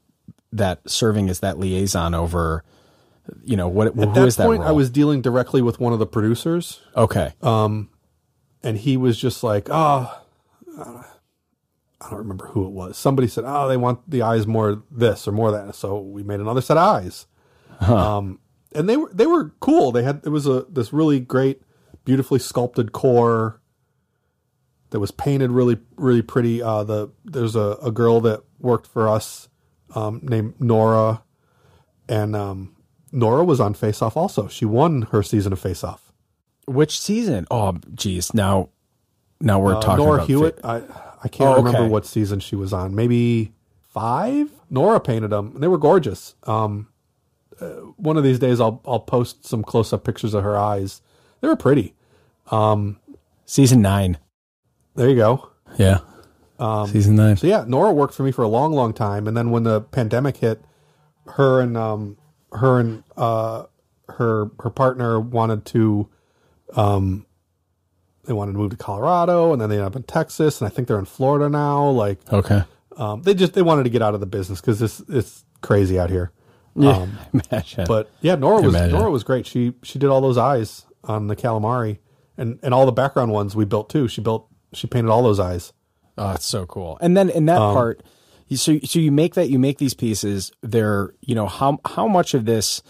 [0.51, 2.63] that serving as that liaison over.
[3.43, 3.87] You know what?
[3.87, 4.69] at that is that point role?
[4.69, 7.33] i was dealing directly with one of the producers okay.
[7.41, 7.89] Um
[8.61, 10.13] and he was just like oh
[10.79, 12.97] i don't remember who it was.
[12.97, 15.75] Somebody said oh they want the eyes more this or more that.
[15.75, 17.27] So we made another set of eyes.
[17.79, 18.39] Um
[18.73, 19.91] and they were they were cool.
[19.91, 21.61] They had it was a this really great
[22.05, 23.61] beautifully sculpted core
[24.89, 26.61] that was painted really really pretty.
[26.61, 29.49] Uh the there's a, a girl that worked for us
[29.95, 31.23] um named nora.
[32.09, 32.75] And um
[33.11, 34.47] nora was on face off also.
[34.47, 36.11] She won her season of face off.
[36.65, 37.45] Which season?
[37.51, 38.33] Oh, geez.
[38.33, 38.69] Now,
[39.43, 40.59] now we're Uh, talking Nora about Hewitt.
[40.61, 40.75] fa- I
[41.25, 42.95] I can't Oh, remember what season she was on.
[42.95, 44.49] Maybe five.
[44.69, 45.53] Nora painted them.
[45.59, 46.35] They were gorgeous.
[46.43, 46.87] Um,
[47.61, 47.67] uh,
[47.97, 51.01] one of these days I'll I'll post some close up pictures of her eyes.
[51.41, 51.93] They were pretty.
[52.51, 52.97] Um,
[53.45, 54.17] season nine.
[54.95, 55.49] There you go.
[55.77, 55.99] Yeah.
[56.59, 57.37] Um, season nine.
[57.37, 59.81] So yeah, Nora worked for me for a long, long time, and then when the
[59.81, 60.61] pandemic hit,
[61.27, 62.17] her and um
[62.51, 63.63] her and uh
[64.09, 66.09] her her partner wanted to
[66.75, 67.25] um
[68.25, 70.69] they wanted to move to Colorado, and then they ended up in Texas, and I
[70.71, 71.89] think they're in Florida now.
[71.89, 72.63] Like Okay.
[72.95, 75.99] Um, they just they wanted to get out of the business because it's it's crazy
[75.99, 76.31] out here.
[76.75, 77.07] Yeah.
[77.51, 77.85] imagine.
[77.87, 78.97] But yeah, Nora was Imagine.
[78.97, 79.45] Nora was great.
[79.45, 81.99] She she did all those eyes on the calamari
[82.37, 84.07] and and all the background ones we built too.
[84.07, 85.73] She built she painted all those eyes.
[86.17, 86.97] Oh, it's so cool.
[87.01, 88.03] And then in that Um, part,
[88.53, 90.51] so so you make that you make these pieces.
[90.61, 92.81] They're you know how how much of this.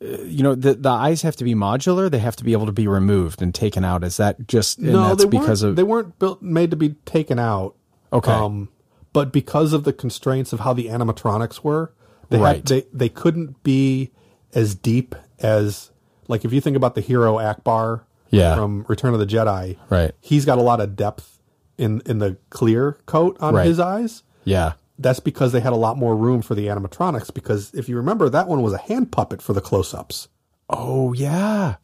[0.00, 2.10] You know the the eyes have to be modular.
[2.10, 4.02] They have to be able to be removed and taken out.
[4.02, 6.90] Is that just no, that's they because weren't, of they weren't built made to be
[7.04, 7.74] taken out.
[8.12, 8.70] okay Um,
[9.12, 11.92] but because of the constraints of how the animatronics were,
[12.30, 12.56] they Right.
[12.56, 14.10] had, they they couldn't be
[14.54, 15.90] as deep as
[16.28, 18.54] like if you think about the hero Ackbar Yeah.
[18.54, 20.12] from Return of the Jedi, Right.
[20.22, 21.40] He's got a lot of depth
[21.76, 23.66] in in the clear coat on Right.
[23.66, 24.22] his eyes.
[24.44, 24.72] yeah
[25.02, 27.32] That's because they had a lot more room for the animatronics.
[27.32, 30.28] Because if you remember, that one was a hand puppet for the close-ups.
[30.68, 31.76] oh yeah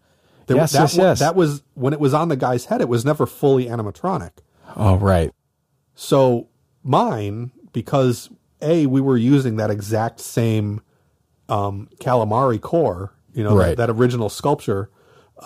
[0.47, 2.81] There, yes that, yes one- yes that was when it was on the guy's head.
[2.81, 4.33] It was never fully animatronic.
[4.77, 5.33] oh right
[5.95, 6.49] So
[6.83, 8.29] mine, because
[8.63, 10.81] a we were using that exact same
[11.49, 13.77] um, calamari core, you know, Right.
[13.77, 14.91] that, that original sculpture.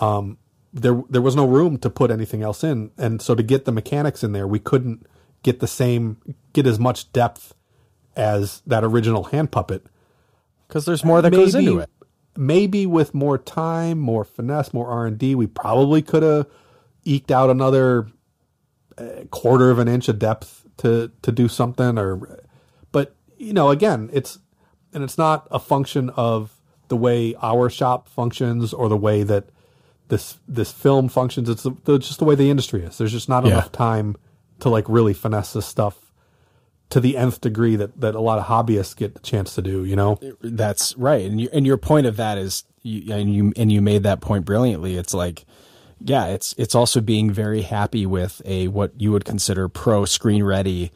[0.00, 0.38] Um,
[0.72, 3.72] there there was no room to put anything else in, and so to get the
[3.72, 5.06] mechanics in there, we couldn't
[5.42, 6.16] get the same
[6.52, 7.54] get as much depth
[8.16, 9.86] as that original hand puppet.
[10.68, 11.90] because there's more that goes into it.
[12.36, 16.46] Maybe with more time, more finesse, more R and D, we probably could have
[17.04, 18.06] eked out another
[18.96, 21.98] uh, quarter of an inch of depth to to do something.
[21.98, 22.40] Or,
[22.92, 24.38] but you know, again, it's
[24.94, 26.52] and it's not a function of
[26.88, 29.48] the way our shop functions or the way that
[30.08, 31.48] this this film functions.
[31.48, 32.96] It's, the, the- just the way the industry is.
[32.98, 33.52] There's just not Yeah.
[33.52, 34.16] enough time
[34.60, 36.09] to like really finesse this stuff
[36.90, 39.84] to the nth degree that that a lot of hobbyists get the chance to do.
[39.84, 40.18] You know.
[40.42, 43.80] That's right, and you, and your point of that is, you, and you and you
[43.80, 44.96] made that point brilliantly.
[44.96, 45.44] It's like,
[46.00, 50.42] yeah, it's it's also being very happy with a what you would consider pro screen
[50.42, 50.92] ready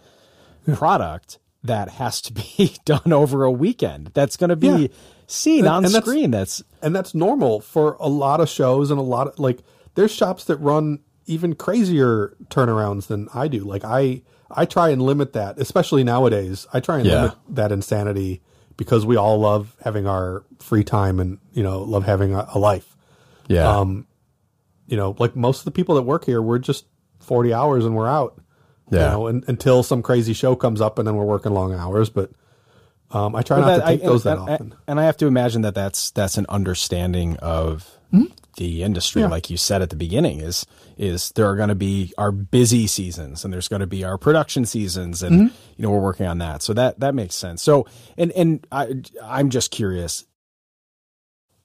[0.74, 4.10] product that has to be done over a weekend.
[4.14, 4.86] That's going to be Yeah.
[5.26, 6.30] seen And- on and that's- screen.
[6.30, 9.60] That's and that's normal for a lot of shows and a lot of like
[9.94, 13.60] there's shops that run even crazier turnarounds than I do.
[13.60, 14.22] Like I
[14.56, 16.66] I try and limit that, especially nowadays.
[16.72, 17.14] I try and Yeah.
[17.22, 18.40] limit that insanity
[18.76, 22.58] because we all love having our free time and you know love having a, a
[22.58, 22.96] life.
[23.48, 24.06] yeah, Um,
[24.86, 26.84] You know, like most of the people that work here, we're just
[27.20, 28.40] 40 hours and we're out.
[28.90, 29.06] Yeah.
[29.06, 32.10] You know, and, until some crazy show comes up and then we're working long hours,
[32.10, 32.30] but
[33.10, 34.74] um, I try But not that- to take I- those that and, often.
[34.86, 37.90] And I have to imagine that that's that's an understanding of
[38.56, 39.28] the industry, Yeah.
[39.28, 40.66] like you said at the beginning, is
[40.96, 44.16] is there are going to be our busy seasons and there's going to be our
[44.16, 45.56] production seasons, and Mm-hmm.
[45.76, 46.62] you know we're working on that.
[46.62, 47.62] So that that makes sense.
[47.62, 47.86] So
[48.16, 50.24] and and I I'm just curious,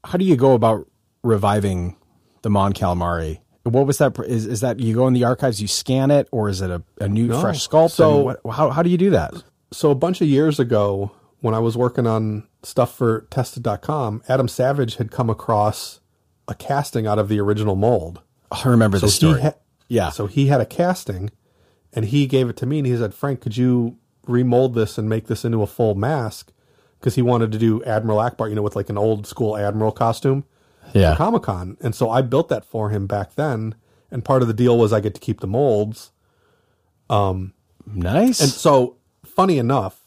[0.04, 0.88] how do you go about
[1.24, 1.96] reviving
[2.42, 3.40] the Mon Calamari?
[3.64, 4.18] What was that?
[4.26, 6.82] Is, is that you go in the archives, you scan it, or is it a,
[7.02, 7.42] a new No.
[7.42, 7.92] fresh sculpt?
[7.92, 9.34] So- what, how how do you do that?
[9.72, 11.12] so a bunch of years ago
[11.42, 15.99] when I was working on stuff for tested.com, Adam Savage had come across
[16.50, 18.22] a casting out of the original mold.
[18.52, 19.42] I remember So the story.
[19.42, 19.54] ha-
[19.88, 20.10] yeah.
[20.10, 21.30] So he had a casting
[21.94, 23.98] and he gave it to me and he said, Frank, could you
[24.28, 26.52] remold this and make this into a full mask?
[27.00, 29.92] Because he wanted to do Admiral Ackbar, you know, with like an old school Admiral
[29.94, 30.44] costume
[30.94, 31.16] yeah.
[31.16, 31.78] Comic Con.
[31.82, 33.76] And so I built that for him back then.
[34.12, 36.12] And part of the deal was I get to keep the molds.
[37.10, 37.54] Um,
[37.86, 38.40] nice.
[38.40, 40.04] And so, funny enough,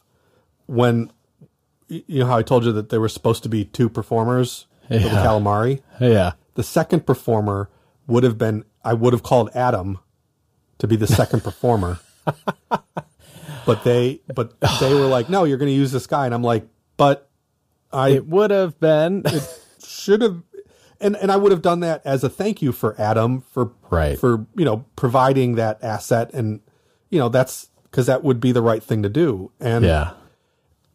[0.66, 1.12] when
[1.88, 4.66] you know how I told you that there were supposed to be two performers
[5.00, 5.24] for the Yeah.
[5.26, 6.32] calamari, yeah.
[6.54, 7.68] the second performer
[8.06, 9.98] would have been I would have called Adam
[10.78, 11.98] to be the second performer.
[13.66, 16.42] but they but they were like, "No, you're going to use this guy." And I'm
[16.42, 16.66] like,
[16.96, 17.28] "But
[17.92, 19.22] I It would have been.
[19.82, 20.42] It should have
[21.00, 24.18] and and I would have done that as a thank you for Adam for Right.
[24.18, 26.60] for you know providing that asset and
[27.10, 30.12] you know that's because that would be the right thing to do and yeah.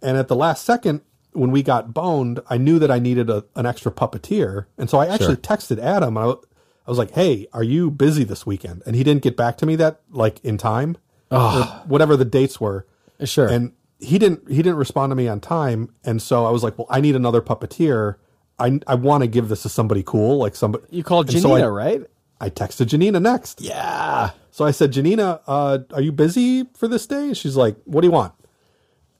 [0.01, 1.01] and at the last second
[1.37, 4.65] when we got boned I knew that I needed a, an extra puppeteer.
[4.77, 6.17] And so I actually texted Adam.
[6.17, 8.81] I, I was like hey are you busy this weekend?
[8.85, 10.97] And he didn't get back to me that like in time
[11.29, 12.87] whatever the dates were.
[13.23, 13.47] Sure.
[13.47, 15.93] and he didn't he didn't respond to me on time.
[16.03, 18.15] And so i was like well i need another puppeteer.
[18.59, 21.49] I i want to give this to somebody cool like somebody you called and so
[21.49, 22.01] Janina, I, right?
[22.39, 23.61] I texted janina next.
[23.61, 24.31] Yeah.
[24.51, 27.33] so i said janina uh are you busy for this day?
[27.33, 28.33] She's like what do you want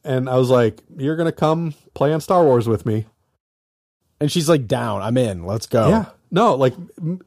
[0.07, 3.05] and i was like you're gonna come play on star wars with me
[4.19, 5.01] And she's like, down.
[5.03, 5.45] I'm in.
[5.45, 5.89] Let's go.
[5.89, 6.73] yeah no like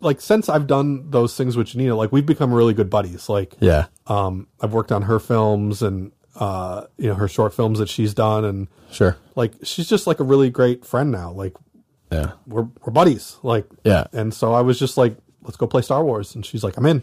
[0.01, 3.55] like since i've done those things with janina like we've become really good buddies like
[3.59, 3.87] Yeah.
[4.09, 8.13] um i've worked on her films and uh you know her short films that she's
[8.13, 9.17] done and Sure.
[9.37, 11.55] like she's just like a really great friend now like
[12.13, 12.33] Yeah.
[12.47, 14.05] we're we're buddies like Yeah.
[14.13, 16.85] and so i was just like let's go play star wars and she's like i'm
[16.85, 17.03] in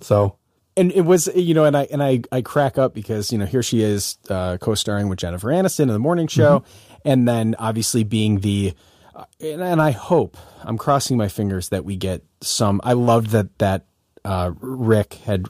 [0.00, 0.36] so
[0.76, 3.46] and it was you know and i and i i crack up because you know
[3.46, 6.64] here she is uh co-starring with jennifer aniston in the morning show.
[7.06, 8.72] And then obviously being the
[9.14, 13.30] uh, and, and i hope i'm crossing my fingers that we get some i loved
[13.30, 13.84] that that
[14.24, 15.46] uh rick had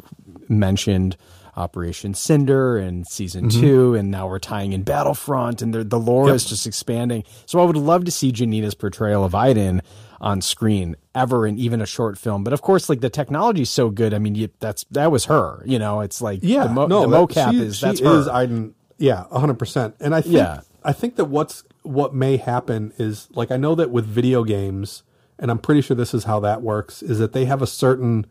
[0.49, 1.17] mentioned
[1.57, 6.31] operation cinder and season two and now we're tying in battlefront and the, the lore
[6.35, 7.23] is just expanding.
[7.47, 9.81] So i would love to see janina's portrayal of iden
[10.25, 12.43] on screen ever in even a short film.
[12.45, 14.15] But of course, like the technology's so good.
[14.15, 15.63] I mean, you, that's that was her.
[15.67, 18.01] You know, it's like yeah the, mo- no the that- mocap she- is she that's
[18.01, 18.21] her.
[18.21, 20.61] is Iden, yeah 100% and i think Yeah.
[20.85, 25.03] i think that what's what may happen is like i know that with video games
[25.39, 28.25] and i'm pretty sure this is how that works is that they have a certain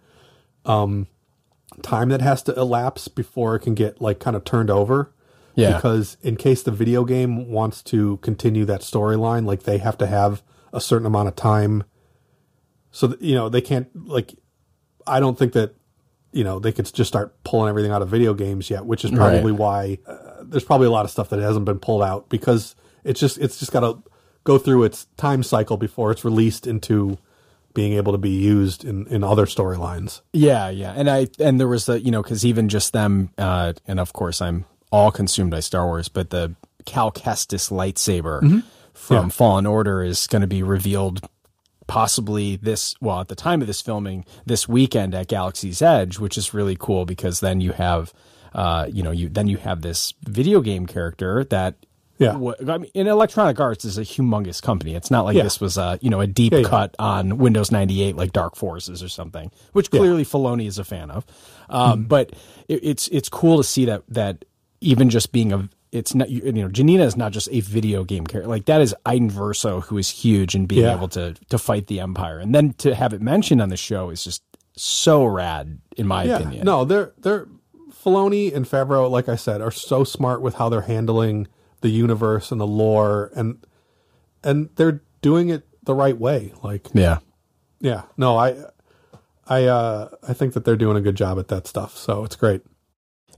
[0.66, 1.08] um
[1.82, 5.12] time that has to elapse before it can get like kind of turned over
[5.56, 5.76] Yeah.
[5.76, 10.08] because in case the video game wants to continue that storyline like they have to
[10.08, 10.42] have
[10.74, 11.86] a certain amount of time.
[12.92, 14.36] So that, you know they can't like
[15.08, 15.74] i don't think that
[16.32, 19.10] you know they could just start pulling everything out of video games yet which is
[19.10, 22.76] probably why uh, there's probably a lot of stuff that hasn't been pulled out because
[23.04, 24.04] it's just it's just got to
[24.44, 27.18] go through its time cycle before it's released into
[27.74, 30.22] being able to be used in in other storylines.
[30.32, 33.74] Yeah, yeah, and I and there was the you know because even just them, uh,
[33.88, 36.56] and of course I'm all consumed by Star Wars, but the
[36.86, 38.60] Cal Kestis lightsaber Mm-hmm.
[38.94, 41.28] From Fallen Order is going to be revealed
[41.88, 46.38] possibly this well at the time of this filming this weekend at Galaxy's Edge, which
[46.38, 48.14] is really cool because then you have.
[48.56, 51.74] Uh, you know, you then you have this video game character that
[52.20, 52.34] Yeah.
[52.70, 54.94] I mean, in Electronic Arts is a humongous company.
[54.94, 55.42] It's not like Yeah.
[55.42, 56.68] this was a you know a deep Yeah, yeah.
[56.70, 61.10] cut on Windows 98 like Dark Forces or something, which clearly Filoni is a fan
[61.10, 61.26] of.
[61.68, 62.08] Um, Hmm.
[62.08, 62.34] But
[62.68, 64.46] it, it's it's cool to see that that
[64.82, 68.26] even just being a it's not you know Janina is not just a video game
[68.26, 70.96] character like that is Iden Verso who is huge and being Yeah.
[70.96, 74.10] able to to fight the Empire and then to have it mentioned on the show
[74.10, 74.42] is just
[74.76, 76.66] so rad in my yeah opinion.
[76.66, 77.48] no they're they're
[78.04, 81.48] Filoni and Favreau like I said are so smart with how they're handling
[81.82, 83.66] the universe and the lore and
[84.44, 87.20] and they're doing it the right way like Yeah.
[87.80, 88.04] Yeah.
[88.18, 88.56] No, I
[89.48, 91.98] I uh I think that they're doing a good job at that stuff.
[91.98, 92.62] So it's great.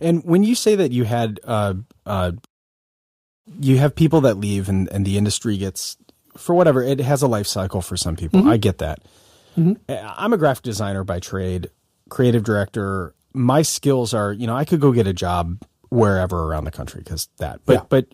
[0.01, 2.31] And when you say that you had, uh, uh,
[3.59, 5.97] you have people that leave and, and the industry gets,
[6.37, 8.47] for whatever, it has a life cycle for some people.
[8.47, 8.99] I get that.
[9.57, 11.69] Uh, I'm a graphic designer by trade,
[12.09, 13.13] creative director.
[13.33, 17.01] My skills are, you know, I could go get a job wherever around the country
[17.01, 17.81] because that, but, Yeah.
[17.87, 18.07] but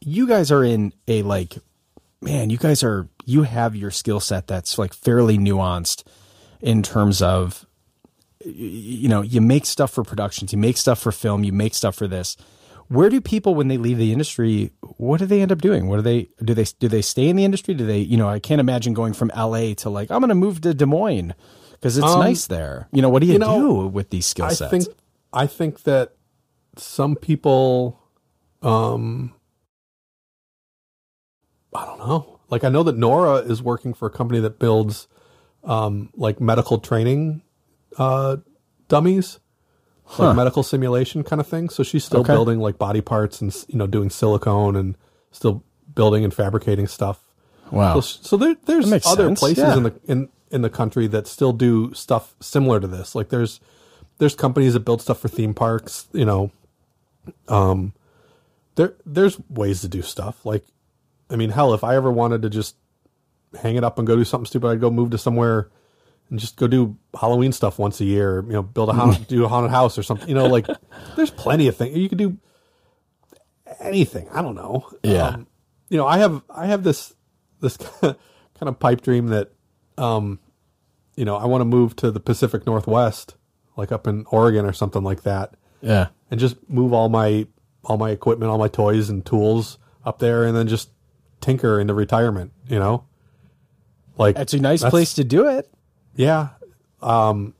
[0.00, 1.58] you guys are in a like
[2.22, 6.02] man, you guys are you have your skill set that's like fairly nuanced
[6.60, 7.66] in terms of
[8.46, 11.96] you know you make stuff for productions, you make stuff for film, you make stuff
[11.96, 12.36] for this.
[12.88, 14.70] Where do people when they leave the industry?
[14.96, 15.88] What do they end up doing?
[15.88, 16.54] What do they do?
[16.54, 17.74] They do they stay in the industry?
[17.74, 19.74] Do they you know I can't imagine going from L.A.
[19.76, 21.34] to like I'm going to move to Des Moines
[21.72, 22.88] because it's Um, nice there.
[22.92, 24.70] You know what do you, you know, do with these skill I sets?
[24.70, 24.84] think
[25.32, 26.12] I think that
[26.76, 27.98] some people
[28.62, 29.34] um
[31.74, 32.38] I don't know.
[32.48, 35.08] Like I know that Nora is working for a company that builds
[35.64, 37.42] um like medical training
[37.98, 38.36] uh
[38.88, 39.38] dummies.
[40.08, 40.28] Huh.
[40.28, 41.68] Like medical simulation kind of thing.
[41.68, 42.32] So she's still Okay.
[42.32, 44.96] building like body parts and you know doing silicone and
[45.32, 45.64] still
[45.94, 47.20] building and fabricating stuff.
[47.72, 47.94] wow.
[47.98, 49.76] So, so there, there's other sense, places yeah.
[49.76, 53.16] in the in in the country that still do stuff similar to this.
[53.16, 53.58] Like there's
[54.18, 56.06] there's companies that build stuff for theme parks.
[56.12, 56.50] You know,
[57.48, 57.92] um,
[58.76, 60.46] there there's ways to do stuff.
[60.46, 60.64] Like,
[61.28, 62.76] I mean, hell, if I ever wanted to just
[63.60, 65.68] hang it up and go do something stupid, I'd go move to somewhere
[66.30, 68.42] and just go do Halloween stuff once a year.
[68.46, 70.28] You know, build a haunted, do a haunted house or something.
[70.28, 70.66] You know, like
[71.16, 72.38] there's plenty of things you could do.
[73.80, 74.88] Anything I don't know.
[75.02, 75.28] Yeah.
[75.28, 75.46] Um,
[75.88, 77.14] you know, I have I have this
[77.60, 78.16] this kind
[78.60, 79.52] of pipe dream that,
[79.98, 80.38] um,
[81.14, 83.36] you know, I want to move to the Pacific Northwest,
[83.76, 86.08] like up in Oregon or something like that, yeah.
[86.30, 87.46] and just move all my
[87.84, 90.90] all my equipment, all my toys and tools up there, and then just
[91.40, 92.52] tinker into retirement.
[92.68, 93.04] You know,
[94.18, 95.72] like It's a nice place to do it.
[96.16, 96.48] Yeah,
[97.02, 97.54] um,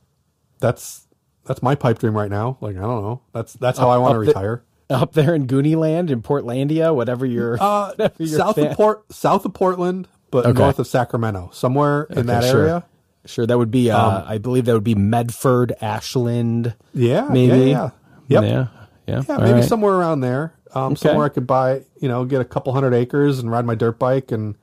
[0.59, 1.07] that's
[1.45, 2.57] that's my pipe dream right now.
[2.61, 4.63] Like I don't know, that's that's how I want to up the- retire.
[4.89, 8.77] Up there in Goonie Land in Portlandia, whatever your Uh, whatever your south fan- of
[8.77, 10.57] Port, south of Portland, but Okay.
[10.57, 12.61] north of Sacramento, somewhere in that sure.
[12.61, 12.83] area.
[13.25, 13.91] Sure, that would be.
[13.91, 16.73] Uh, I believe that would be Medford, Ashland.
[16.93, 17.71] Yeah, maybe.
[17.71, 17.89] Yeah,
[18.29, 18.41] yeah.
[18.41, 18.43] Yep.
[18.43, 18.67] Yeah.
[19.07, 19.23] Yeah.
[19.27, 19.63] Yeah, maybe right.
[19.65, 20.53] somewhere around there.
[20.73, 23.75] Um, somewhere I could buy, you know, get a couple hundred acres and ride my
[23.75, 24.55] dirt bike and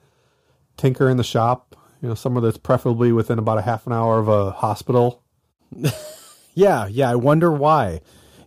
[0.79, 1.77] tinker in the shop.
[2.05, 5.23] You know, somewhere that's preferably within about a half an hour of a hospital.
[6.57, 7.11] Yeah, yeah.
[7.11, 8.01] I wonder why.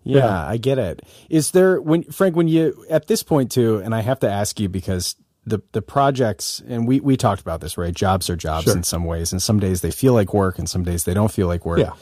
[0.04, 0.48] Yeah, Yeah.
[0.48, 1.02] I get it.
[1.30, 4.60] Is there when Frank when you at this point too, and I have to ask
[4.62, 5.16] you because
[5.46, 7.94] the the projects and we we talked about this right.
[7.94, 8.78] Jobs are jobs Sure.
[8.78, 11.32] in some ways, and some days they feel like work, and some days they don't
[11.32, 11.80] feel like work.
[11.80, 11.94] Yeah.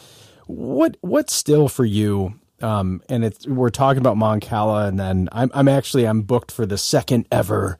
[0.45, 2.36] What what's still for you?
[2.61, 6.52] Um, and it's we're talking about Mon Cala, and then I'm I'm actually I'm booked
[6.52, 7.80] for the second ever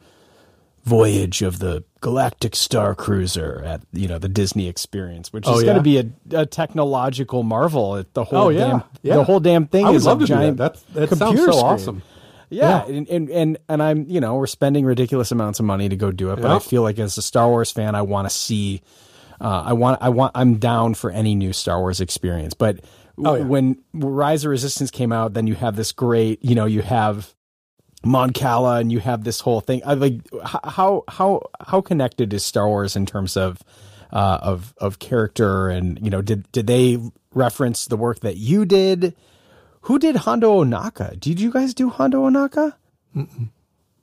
[0.86, 5.62] voyage of the Galactic Star Cruiser at you know the Disney Experience, which is Oh,
[5.64, 7.95] going to be a, a technological marvel.
[7.98, 8.60] It- The whole Oh, yeah.
[8.68, 9.16] damn Yeah.
[9.18, 10.40] the whole damn thing I would is love a to do that.
[10.40, 10.57] giant.
[10.57, 12.02] That's- that sounds so awesome.
[12.52, 12.95] Yeah, Yeah.
[12.95, 16.12] And, and and and I'm you know we're spending ridiculous amounts of money to go
[16.12, 16.56] do it, but Yeah.
[16.56, 18.82] I feel like as a Star Wars fan, I want to see.
[19.41, 22.80] Uh, I want I want I'm down for any new Star Wars experience, but
[23.18, 23.44] Oh, yeah.
[23.45, 27.34] when Rise of Resistance came out, then you have this great you know you have
[28.06, 29.82] Mon Cala and you have this whole thing.
[29.86, 33.64] I like how how how connected is Star Wars in terms of
[34.14, 36.99] uh, of of character and you know did did they
[37.34, 39.15] reference the work that you did?
[39.82, 41.19] Who did Hondo Ohnaka?
[41.19, 42.73] Did you guys do Hondo Ohnaka?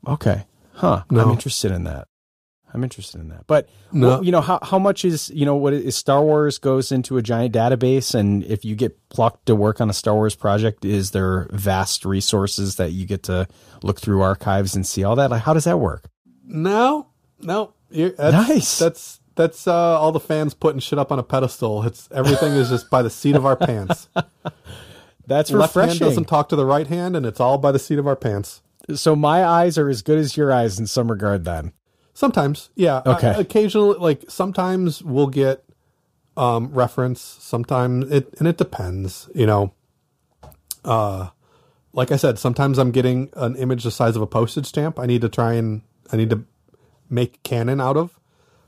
[0.07, 1.05] Okay, huh?
[1.11, 2.09] I'm interested in that.
[2.75, 3.47] I'm interested in that.
[3.47, 4.09] But No.
[4.09, 7.17] well, you know how how much is you know what is Star Wars goes into
[7.19, 10.85] a giant database, and if you get plucked to work on a Star Wars project,
[10.85, 13.47] is there vast resources that you get to
[13.83, 15.31] look through archives and see all that?
[15.31, 16.09] Like, how does that work?
[16.45, 17.09] No,
[17.41, 17.75] no.
[17.91, 18.79] You're, that's, Nice.
[18.79, 21.83] That's that's uh, all the fans putting shit up on a pedestal.
[21.85, 24.09] It's everything is just by the seat of our pants.
[25.27, 27.99] That's Left hand doesn't talk to the right hand, and it's all by the seat
[27.99, 28.61] of our pants.
[28.95, 31.45] so my eyes are as good as your eyes in some regard.
[31.45, 31.73] Then
[32.15, 33.03] Sometimes, yeah.
[33.07, 33.29] Okay.
[33.29, 35.65] Uh, occasionally, like sometimes we'll get
[36.37, 37.21] um, reference.
[37.21, 39.29] Sometimes it and it depends.
[39.35, 39.75] You know,
[40.85, 41.31] uh,
[41.93, 44.99] like I said, sometimes I'm getting an image the size of a postage stamp.
[44.99, 45.83] I need to try and
[46.13, 46.45] I need to
[47.09, 48.19] make canon out of.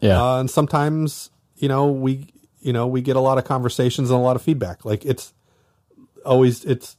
[0.00, 2.28] yeah, Uh, and sometimes, you know, we
[2.60, 4.84] you know we get a lot of conversations and a lot of feedback.
[4.84, 5.34] Like it's
[6.24, 6.96] always it's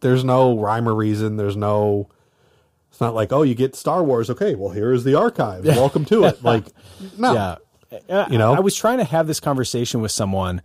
[0.00, 1.36] there's no rhyme or reason.
[1.36, 2.10] There's no.
[2.94, 4.30] It's not like oh you get Star Wars.
[4.30, 5.64] Okay, well here is the archive.
[5.66, 6.44] Welcome to it.
[6.44, 6.66] Like
[7.18, 7.58] no,
[7.90, 7.98] yeah.
[8.08, 8.54] Uh, You know?
[8.54, 10.62] I was trying to have this conversation with someone.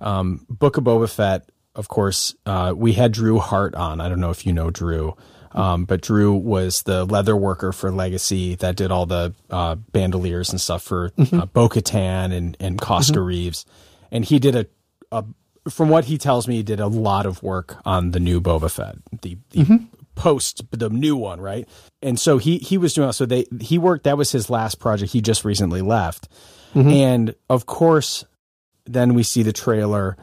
[0.00, 2.36] Um, Book of Boba Fett, of course.
[2.46, 4.00] Uh, we had Drew Hart on.
[4.00, 5.16] I don't know if you know Drew,
[5.50, 10.50] um, but Drew was the leather worker for Legacy that did all the uh, bandoliers
[10.50, 13.66] and stuff for uh, Bo Katan and and Koska Reeves,
[14.12, 14.66] and he did a,
[15.10, 15.24] a.
[15.68, 18.70] From what he tells me, he did a lot of work on the new Boba
[18.70, 21.68] Fett, the, the post the new one, right?
[22.00, 25.12] And so he he was doing so they he worked that was his last project.
[25.12, 26.28] He just recently left.
[26.74, 26.90] Mm-hmm.
[26.90, 28.24] And of course,
[28.86, 30.16] then we see the trailer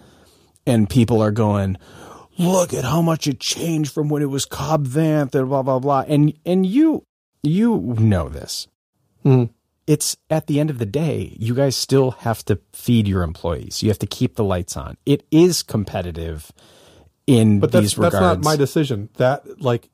[0.65, 1.77] and people are going,
[2.37, 5.79] "Look at how much it changed from when it was Cobb Vanth and blah blah
[5.79, 7.03] blah." And and you
[7.43, 8.67] you know this.
[9.25, 9.51] Mm-hmm.
[9.85, 13.83] it's at the end of the day, you guys still have to feed your employees.
[13.83, 14.95] You have to keep the lights on.
[15.05, 16.53] It is competitive
[17.30, 19.10] in But that's these that's not my decision.
[19.18, 19.89] That like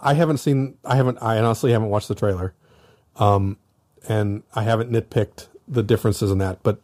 [0.00, 2.54] I haven't seen I haven't I honestly haven't watched the trailer.
[3.16, 3.56] Um
[4.08, 6.80] and I haven't nitpicked the differences in that, but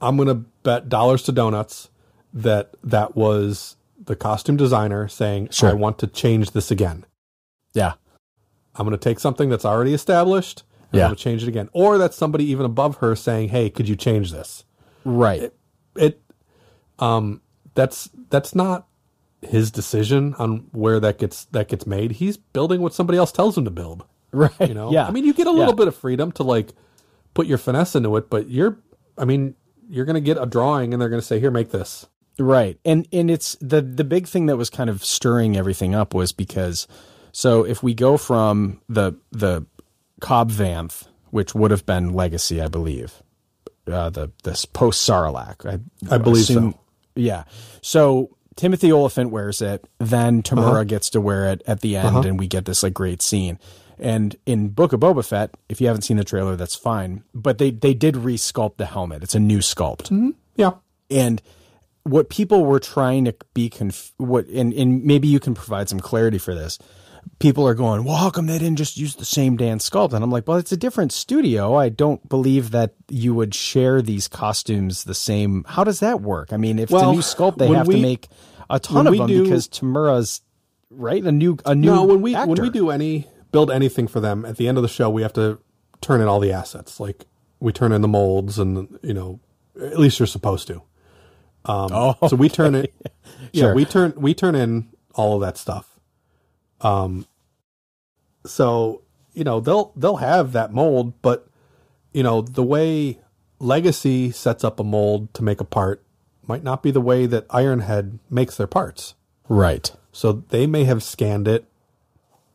[0.00, 1.88] I'm going to bet dollars to donuts
[2.34, 5.70] that that was the costume designer saying Sure.
[5.70, 7.04] I want to change this again.
[7.74, 7.94] yeah.
[8.74, 10.62] I'm going to take something that's already established
[10.92, 11.06] and Yeah.
[11.08, 11.68] I'm to change it again.
[11.72, 14.64] Or that's somebody even above her saying, "Hey, could you change this?"
[15.04, 15.52] Right.
[15.96, 16.20] it
[17.00, 17.40] um
[17.74, 18.86] that's that's not
[19.42, 23.56] his decision on where that gets that gets made he's building what somebody else tells
[23.56, 24.50] him to build right.
[24.60, 25.06] you know Yeah.
[25.06, 25.76] i mean you get a little Yeah.
[25.76, 26.70] bit of freedom to like
[27.34, 28.78] put your finesse into it but you're
[29.16, 29.54] i mean
[29.88, 32.06] you're gonna get a drawing and they're gonna say here make this
[32.40, 32.78] Right.
[32.84, 36.30] And and it's the the big thing that was kind of stirring everything up was
[36.30, 36.86] because
[37.32, 39.66] so if we go from the the
[40.20, 43.24] Cobb Vanth, which would have been legacy, I believe.
[43.90, 45.66] Uh the this post Sarlacc.
[45.66, 45.80] I
[46.14, 46.74] I believe so.
[47.16, 47.42] Yeah.
[47.82, 50.84] So Timothy Olyphant wears it, then Temuera Uh-huh.
[50.84, 53.58] gets to wear it at the end and we get this like great scene.
[54.00, 57.22] And in Book of Boba Fett, if you haven't seen the trailer, that's fine.
[57.34, 59.22] But they they did resculpt the helmet.
[59.22, 60.34] It's a new sculpt.
[60.56, 60.72] Yeah.
[61.10, 61.40] And
[62.02, 66.00] what people were trying to be conf- what and, and maybe you can provide some
[66.00, 66.78] clarity for this.
[67.40, 70.12] People are going well how come they didn't just use the same dan sculpt?
[70.14, 71.74] And i'm like well it's a different studio.
[71.74, 75.64] I don't believe that you would share these costumes the same.
[75.68, 76.52] How does that work?
[76.52, 78.28] I mean if it's a new sculpt they have we- to make
[78.70, 80.42] a ton when of them do- because Temuera's
[80.90, 84.20] right a new a new no when we when we do any build anything for
[84.20, 85.58] them at the end of the show we have to
[86.00, 86.98] turn in all the assets.
[87.00, 87.26] Like
[87.60, 89.40] we turn in the molds and you know
[89.80, 90.82] at least you're supposed to.
[91.64, 92.94] Um, Oh, so we turn it
[93.52, 93.74] yeah Sure.
[93.74, 95.98] we turn we turn in all of that stuff.
[96.80, 97.26] Um
[98.46, 99.02] so
[99.34, 101.48] you know they'll they'll have that mold but
[102.12, 103.18] you know the way
[103.58, 106.02] legacy sets up a mold to make a part
[106.48, 109.14] might not be the way that ironhead makes their parts.
[109.48, 109.90] Right.
[110.12, 111.66] So they may have scanned it.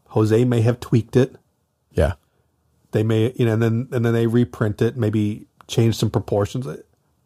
[0.07, 1.35] Jose may have tweaked it.
[1.91, 2.13] Yeah.
[2.91, 6.67] They may you know and then and then they reprint it maybe change some proportions.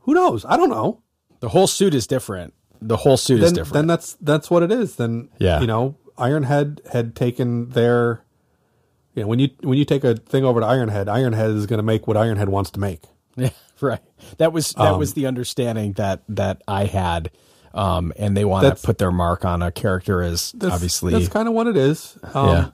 [0.01, 0.45] Who knows?
[0.45, 1.01] I don't know.
[1.39, 2.53] The whole suit is different.
[2.81, 3.73] The whole suit is then, different.
[3.73, 4.95] then that's that's what it is.
[4.97, 5.59] Then Yeah.
[5.61, 8.21] you know, Ironhead had taken their
[9.15, 11.83] you know, when you when you take a thing over to Ironhead, Ironhead is gonna
[11.83, 13.01] make what Ironhead wants to make.
[13.35, 13.49] Yeah,
[13.81, 13.99] right.
[14.37, 17.31] That was that Um, was the understanding that that I had,
[17.73, 21.13] um, and they want to put their mark on a character as That's, obviously.
[21.13, 22.17] that's kind of what it is.
[22.33, 22.69] Um, Yeah.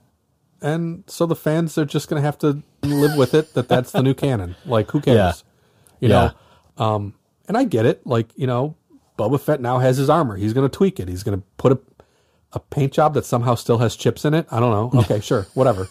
[0.62, 4.02] And so the fans are just gonna have to live with it that that's the
[4.02, 4.56] new canon.
[4.66, 5.44] Like who cares?
[6.00, 6.32] You Yeah.
[6.78, 6.86] know.
[6.86, 7.14] Um,
[7.48, 8.08] and I get it.
[8.08, 8.76] Like you know,
[9.20, 10.38] Boba Fett now has his armor.
[10.38, 11.10] He's gonna tweak it.
[11.10, 11.80] He's gonna put a
[12.54, 14.46] a paint job that somehow still has chips in it.
[14.52, 15.00] I don't know.
[15.02, 15.90] Okay, sure, whatever.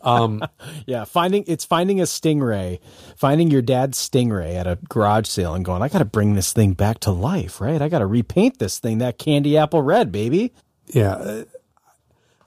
[0.86, 2.80] yeah, finding it's finding a stingray,
[3.16, 6.52] finding your dad's stingray at a garage sale and going, I got to bring this
[6.52, 7.80] thing back to life, right?
[7.80, 10.52] I got to repaint this thing that candy apple red, baby.
[10.86, 11.44] Yeah, uh,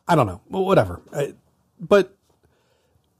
[0.08, 0.42] I don't know.
[0.50, 1.02] Well, whatever.
[1.14, 1.34] I,
[1.80, 2.16] but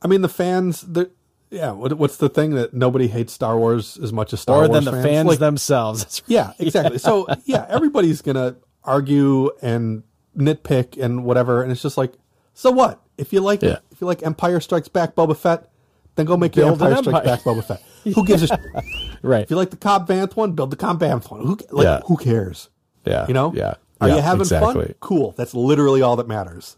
[0.02, 0.82] I mean, the fans.
[0.82, 1.12] The
[1.50, 1.72] yeah.
[1.72, 4.86] What, what's the thing that nobody hates Star Wars as much as Star Or Wars
[4.86, 6.22] than the fans Like, themselves.
[6.28, 6.98] Yeah, exactly.
[6.98, 10.04] So yeah, everybody's gonna argue and
[10.38, 12.14] nitpick and whatever, and it's just like,
[12.54, 13.02] so what?
[13.18, 13.80] If you like Yeah.
[13.96, 15.70] If you like Empire Strikes Back Boba Fett,
[16.16, 17.82] then go make your Build an Empire Strikes Back Boba Fett.
[18.14, 18.48] Who gives a?
[18.48, 18.52] sh-
[19.22, 19.44] Right.
[19.44, 21.42] If you like the Cobb Vanth one, build the Cobb Vanth one.
[21.46, 22.02] Who like Yeah.
[22.06, 22.70] who cares?
[23.06, 23.26] Yeah.
[23.28, 23.54] You know?
[23.56, 23.76] Yeah.
[24.02, 24.86] Are Yeah, you having exactly.
[24.88, 24.96] fun?
[25.00, 25.34] Cool.
[25.38, 26.76] That's literally all that matters.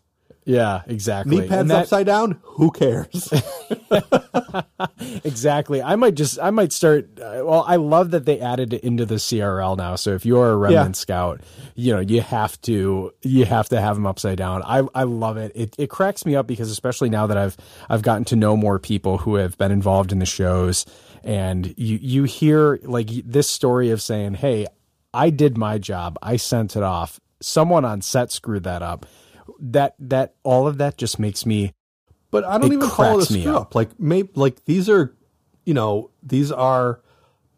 [0.47, 1.41] Yeah, exactly.
[1.41, 2.39] Knee pads that- upside down.
[2.43, 3.31] Who cares?
[5.23, 5.81] Exactly.
[5.81, 7.19] I might just, I might start.
[7.19, 9.95] Uh, well, I love that they added it into the CRL now.
[9.95, 10.99] So if you're a remnant Yeah.
[10.99, 11.41] scout,
[11.75, 14.63] you know, you have to, you have to have them upside down.
[14.63, 15.51] I, I love it.
[15.55, 17.57] It, it cracks me up because especially now that I've,
[17.89, 20.85] I've gotten to know more people who have been involved in the shows
[21.23, 24.65] and you, you hear like this story of saying, Hey,
[25.13, 26.17] I did my job.
[26.21, 27.19] I sent it off.
[27.41, 29.05] Someone on set screwed that up.
[29.59, 31.73] That, that, all of that just makes me,
[32.31, 33.61] But I don't even call it a me screw up.
[33.61, 33.75] up.
[33.75, 35.15] Like maybe like these are,
[35.65, 37.01] you know, these are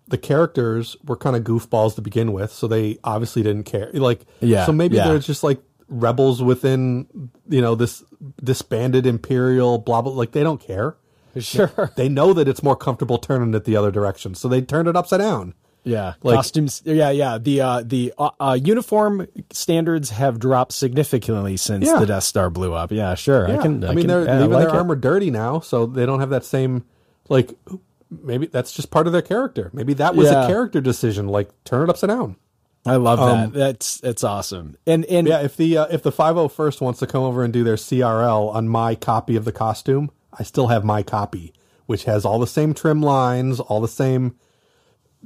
[0.07, 3.89] the characters were kind of goofballs to begin with, so they obviously didn't care.
[3.93, 5.07] Like Yeah, so maybe yeah.
[5.07, 7.07] they're just like rebels within
[7.47, 8.03] you know this
[8.43, 10.11] disbanded imperial blah blah.
[10.11, 10.97] Like they don't care.
[11.39, 11.91] sure.
[11.95, 14.95] They know that it's more comfortable turning it the other direction, so they turned it
[14.95, 15.53] upside down.
[15.83, 16.81] Yeah, Like- costumes.
[16.85, 17.37] Yeah, yeah.
[17.37, 21.99] The uh, the uh, uh, uniform standards have dropped significantly since Yeah.
[21.99, 22.91] the Death Star blew up.
[22.91, 23.47] Yeah, sure.
[23.49, 23.83] I can.
[23.83, 24.77] I, mean, can, they're yeah, leaving like their it.
[24.77, 26.83] armor dirty now, so they don't have that same
[27.29, 27.51] like.
[28.11, 29.69] Maybe that's just part of their character.
[29.71, 30.43] Maybe that was Yeah.
[30.45, 31.27] a character decision.
[31.27, 32.35] Like turn it upside down.
[32.85, 33.53] I love Um, that.
[33.53, 34.75] That's that's awesome.
[34.87, 37.63] And and Yeah, if the uh, if the 501st wants to come over and do
[37.63, 41.53] their CRL on my copy of the costume, I still have my copy,
[41.85, 44.33] which has all the same trim lines, all the same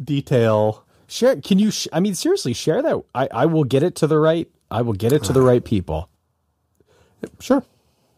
[0.02, 0.86] detail.
[1.07, 1.36] Share.
[1.41, 1.72] Can you?
[1.72, 3.03] Sh- I mean, seriously, share that.
[3.14, 4.49] I I will get it to the right.
[4.72, 6.10] I will get it to the right people.
[7.40, 7.64] Sure.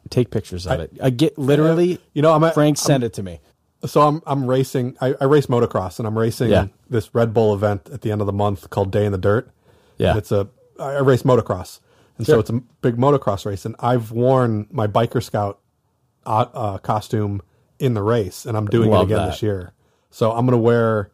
[0.10, 0.92] Take pictures of it.
[1.02, 2.00] I get literally.
[2.14, 3.40] You know, I'm a, Frank send it to me.
[3.86, 4.98] so I'm I'm racing.
[5.02, 6.68] I, I race motocross, and I'm racing Yeah.
[6.90, 9.50] this Red Bull event at the end of the month called Day in the Dirt.
[9.98, 10.10] Yeah.
[10.12, 10.48] And it's a
[10.80, 11.80] I I race motocross,
[12.18, 12.36] and Sure.
[12.36, 13.66] so it's a big motocross race.
[13.66, 15.60] And I've worn my biker scout
[16.26, 17.42] uh, uh, costume
[17.80, 19.32] in the race, and I'm doing Love it again that.
[19.32, 19.74] this year.
[20.12, 21.10] So I'm gonna wear.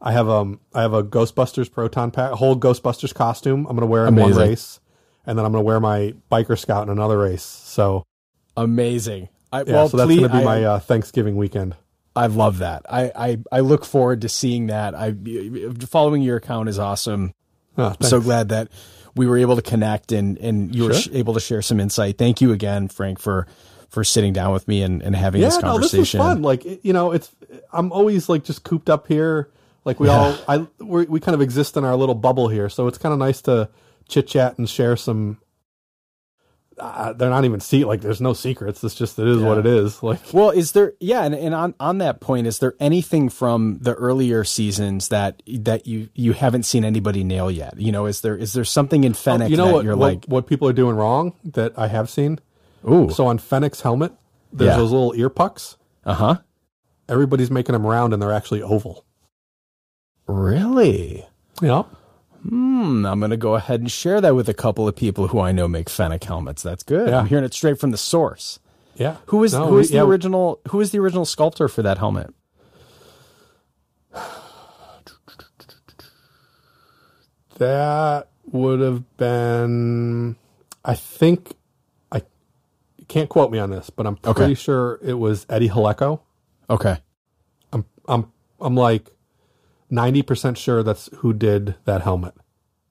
[0.00, 3.66] I have um I have a Ghostbusters proton pack, a whole Ghostbusters costume.
[3.68, 4.80] I'm gonna wear in one race,
[5.26, 7.42] and then I'm gonna wear my biker scout in another race.
[7.42, 8.04] So
[8.56, 9.28] Amazing.
[9.52, 11.76] I, yeah, well, so that's please, gonna be I, my uh, Thanksgiving weekend.
[12.14, 12.82] I love that.
[12.90, 14.94] I, I I look forward to seeing that.
[14.94, 15.14] I
[15.86, 17.32] following your account is awesome.
[17.76, 18.68] Oh, I'm so glad that
[19.14, 22.18] we were able to connect and and you were sh- able to share some insight.
[22.18, 23.46] Thank you again, Frank, for
[23.88, 26.18] for sitting down with me and, and having this no, this was conversation.
[26.18, 26.42] fun.
[26.42, 27.30] Like you know, it's
[27.72, 29.50] I'm always like just cooped up here.
[29.88, 32.86] Like we all, I we we kind of exist in our little bubble here, so
[32.88, 33.70] it's kind of nice to
[34.06, 35.38] chit chat and share some.
[36.78, 38.84] Uh, they're not even see like there's no secrets.
[38.84, 40.00] It's just it is what it is.
[40.02, 40.92] Like Well, is there?
[41.00, 45.42] Yeah, and, and on on that point, is there anything from the earlier seasons that
[45.48, 47.80] that you you haven't seen anybody nail yet?
[47.80, 49.96] You know, is there is there something in Fennec Oh, you know that what, you're
[49.96, 52.38] what like, what people are doing wrong that I have seen.
[52.88, 54.12] ooh, So on Fennec's helmet,
[54.52, 54.76] there's Yeah.
[54.76, 55.76] those little ear pucks.
[56.04, 56.36] uh huh,
[57.08, 59.04] Everybody's making them round, and they're actually oval.
[60.28, 61.26] Really?
[61.60, 61.82] Yeah.
[62.48, 65.40] Hmm, I'm going to go ahead and share that with a couple of people who
[65.40, 66.62] I know make Fennec helmets.
[66.62, 67.08] That's good.
[67.08, 67.18] Yeah.
[67.18, 68.60] I'm hearing it straight from the source.
[68.94, 69.16] Yeah.
[69.26, 71.98] Who is No, who is the yeah, original who is the original sculptor for that
[71.98, 72.32] helmet?
[77.58, 80.36] That would have been,
[80.84, 81.52] I think,
[82.12, 82.22] I
[83.08, 84.54] can't quote me on this, but I'm pretty Okay.
[84.54, 86.20] sure it was Eddie Haleko.
[86.70, 86.96] Okay.
[87.72, 88.30] I'm, I'm,
[88.60, 89.10] I'm like
[89.90, 92.34] ninety percent sure that's who did that helmet.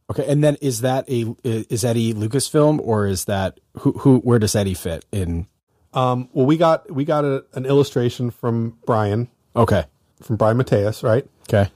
[0.10, 4.40] Okay, and then is that a is Eddie Lucasfilm or is that who who where
[4.40, 5.48] does Eddie fit in?
[5.94, 9.86] Um, well, we got we got a, an illustration from Brian Okay.
[10.22, 11.26] from Brian Matyas, right?
[11.50, 11.70] Okay.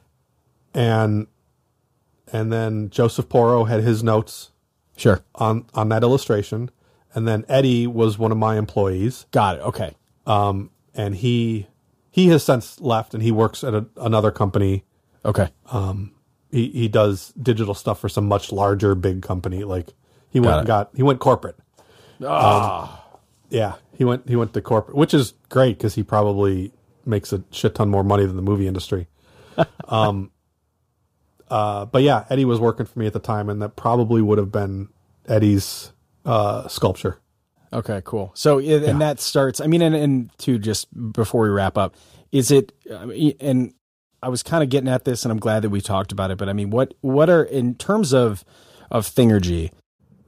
[0.74, 1.28] And
[2.32, 4.52] and then Joseph Porro had his notes
[4.96, 5.22] Sure.
[5.36, 6.70] on on that illustration,
[7.14, 9.26] and then Eddie was one of my employees.
[9.32, 9.62] Got it.
[9.62, 9.96] Okay.
[10.28, 11.68] um, and he
[12.12, 14.84] he has since left and he works at a, another company.
[15.26, 15.50] Okay.
[15.72, 16.12] Um,
[16.52, 19.64] He he does digital stuff for some much larger big company.
[19.64, 19.94] Like
[20.30, 20.68] he went Got it.
[20.68, 21.58] got he went corporate.
[22.26, 23.04] Ah.
[23.50, 26.72] yeah, he went he went to corporate, which is great because he probably
[27.06, 29.08] makes a shit ton more money than the movie industry.
[29.88, 30.32] um,
[31.50, 34.38] uh, but yeah, Eddie was working for me at the time, and that probably would
[34.38, 34.90] have been
[35.28, 35.92] Eddie's
[36.26, 37.20] uh, sculpture.
[37.74, 38.32] Okay, cool.
[38.36, 39.62] So, and that starts.
[39.62, 41.96] I mean, and, and to just before we wrap up,
[42.32, 42.72] is it?
[42.94, 43.74] I mean, and
[44.24, 46.38] I was kind of getting at this, and I'm glad that we talked about it.
[46.38, 48.44] But I mean, what what are in terms of
[48.90, 49.72] of Thingery,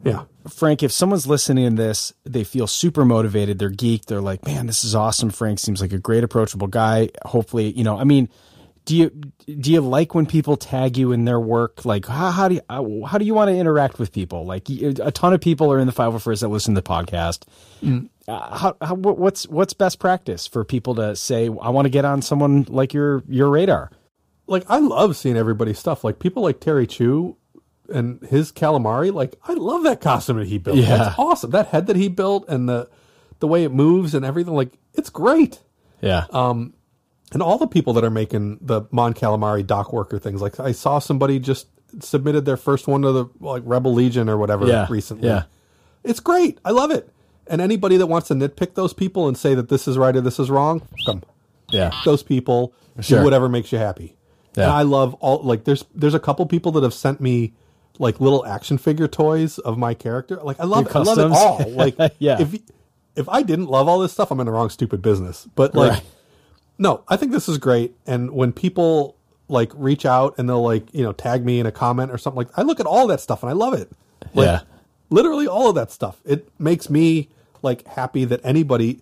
[0.04, 0.84] Yeah, Frank?
[0.84, 3.60] If someone's listening to this, they feel super motivated.
[3.60, 4.06] They're geeked.
[4.06, 5.30] They're like, man, this is awesome.
[5.30, 7.10] Frank seems like a great, approachable guy.
[7.26, 7.98] Hopefully, you know.
[7.98, 8.30] I mean,
[8.86, 9.10] do you
[9.46, 11.86] do you like when people tag you in their work?
[11.86, 14.46] Like, how, how do you how, how do you want to interact with people?
[14.46, 17.44] Like, a ton of people are in the 501st that listen to the podcast.
[17.82, 18.10] Mm.
[18.28, 22.06] Uh, how, how what's what's best practice for people to say, I want to get
[22.06, 23.92] on someone like your your radar?
[24.46, 26.04] like I love seeing everybody's stuff.
[26.04, 27.38] Like people like Terry Chu
[27.90, 29.12] and his calamari.
[29.14, 30.78] Like I love that costume that he built.
[30.78, 30.98] Yeah.
[30.98, 31.52] That's awesome.
[31.52, 32.90] That head that he built and the
[33.40, 34.54] the way it moves and everything.
[34.54, 35.60] Like it's great.
[36.02, 36.26] Yeah.
[36.32, 40.42] And all the people that are making the Mon Calamari dock worker things.
[40.42, 41.68] Like I saw somebody just
[42.00, 44.88] submitted their first one to the like Rebel Legion or whatever Yeah.
[44.90, 45.30] recently.
[45.30, 45.44] Yeah.
[46.04, 46.60] It's great.
[46.66, 47.10] I love it.
[47.48, 50.22] And anybody that wants to nitpick those people and say that this is right or
[50.22, 51.24] this is wrong, come
[51.70, 51.92] yeah.
[52.06, 52.74] those people.
[53.02, 53.20] Sure.
[53.20, 54.16] Do whatever makes you happy.
[54.56, 54.64] Yeah.
[54.66, 57.54] And I love all like there's there's a couple people that have sent me
[58.00, 60.38] like little action figure toys of my character.
[60.38, 61.70] Like I love Your I love it all.
[61.72, 62.40] Like Yeah.
[62.40, 62.60] if
[63.16, 65.48] if I didn't love all this stuff, I'm in the wrong stupid business.
[65.56, 66.04] But like Right.
[66.78, 67.96] no, I think this is great.
[68.06, 69.16] And when people
[69.48, 72.38] like reach out and they'll like, you know, tag me in a comment or something
[72.38, 73.92] like I look at all that stuff and I love it.
[74.34, 74.60] Like, Yeah.
[75.14, 76.20] Literally all of that stuff.
[76.26, 77.30] It makes me
[77.62, 79.00] like happy that anybody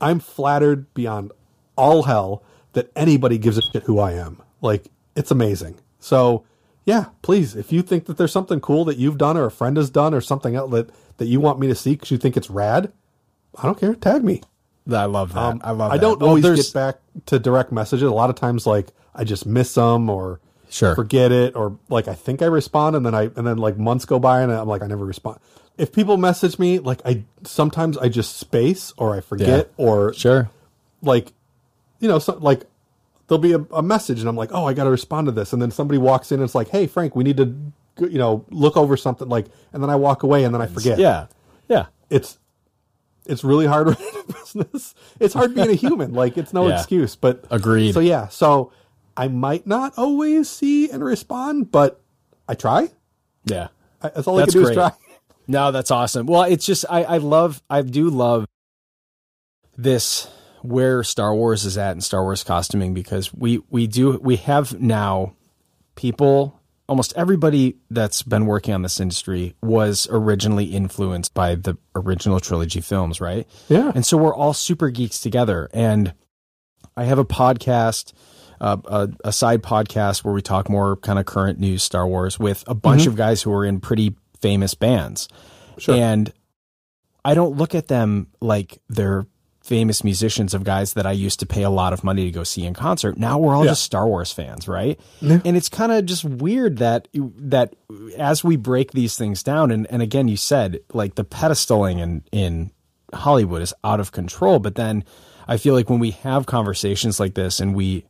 [0.00, 1.32] I'm flattered beyond
[1.76, 4.40] all hell that anybody gives a shit who I am.
[4.60, 4.84] Like
[5.16, 5.74] it's amazing.
[5.98, 6.44] So
[6.84, 9.76] yeah, please, if you think that there's something cool that you've done or a friend
[9.76, 12.36] has done or something else that, that you want me to see because you think
[12.36, 12.92] it's rad,
[13.58, 13.94] I don't care.
[13.94, 14.42] Tag me.
[14.90, 15.58] I love that.
[15.62, 15.80] I love.
[15.80, 18.08] Um, I don't always there's- get back to direct messages.
[18.08, 20.40] A lot of times, like I just miss them or
[20.70, 20.94] Sure.
[20.94, 24.04] forget it, or like I think I respond and then I and then like months
[24.04, 25.38] go by and I'm like I never respond.
[25.76, 30.50] If people message me, like I sometimes I just space or I forget or Sure.
[31.02, 31.32] like
[31.98, 32.62] you know, so, like
[33.26, 35.52] there'll be a, a message, and I'm like, oh, I got to respond to this,
[35.52, 37.54] and then somebody walks in and it's like, hey, Frank, we need to,
[37.98, 40.98] you know, look over something, like, and then I walk away, and then I forget.
[40.98, 41.26] Yeah.
[41.68, 41.86] Yeah.
[42.08, 42.38] it's
[43.26, 44.94] it's really hard running a business.
[45.20, 46.12] It's hard being a human.
[46.14, 46.76] Like it's no Yeah.
[46.78, 47.14] excuse.
[47.16, 47.92] But Agreed.
[47.94, 48.72] So yeah, so
[49.16, 52.00] I might not always see and respond, but
[52.48, 52.88] I try.
[53.44, 53.68] Yeah.
[54.02, 54.72] I, that's all That's I can do great.
[54.72, 54.92] is try.
[55.48, 56.26] No, that's awesome.
[56.26, 58.46] Well, it's just I, I love I do love
[59.76, 60.28] this
[60.62, 64.80] where Star Wars is at and Star Wars costuming because we we do we have
[64.80, 65.34] now
[65.96, 72.38] people almost everybody that's been working on this industry was originally influenced by the original
[72.40, 73.48] trilogy films, right?
[73.68, 73.92] Yeah.
[73.94, 75.68] And so we're all super geeks together.
[75.72, 76.14] And
[76.96, 78.12] I have a podcast,
[78.60, 82.38] uh, a, a side podcast where we talk more kind of current news Star Wars
[82.38, 85.28] with a bunch of guys who are in pretty famous bands.
[85.78, 85.94] Sure.
[85.94, 86.32] And
[87.24, 89.26] I don't look at them like they're
[89.62, 92.44] famous musicians of guys that I used to pay a lot of money to go
[92.44, 93.18] see in concert.
[93.18, 93.72] Now we're all Yeah.
[93.72, 94.98] just Star Wars fans, right?
[95.20, 97.74] And it's kind of just weird that that
[98.18, 102.24] as we break these things down, and, and again, you said like the pedestaling in
[102.32, 102.70] in
[103.12, 105.04] Hollywood is out of control, but then
[105.46, 108.06] I feel like when we have conversations like this and we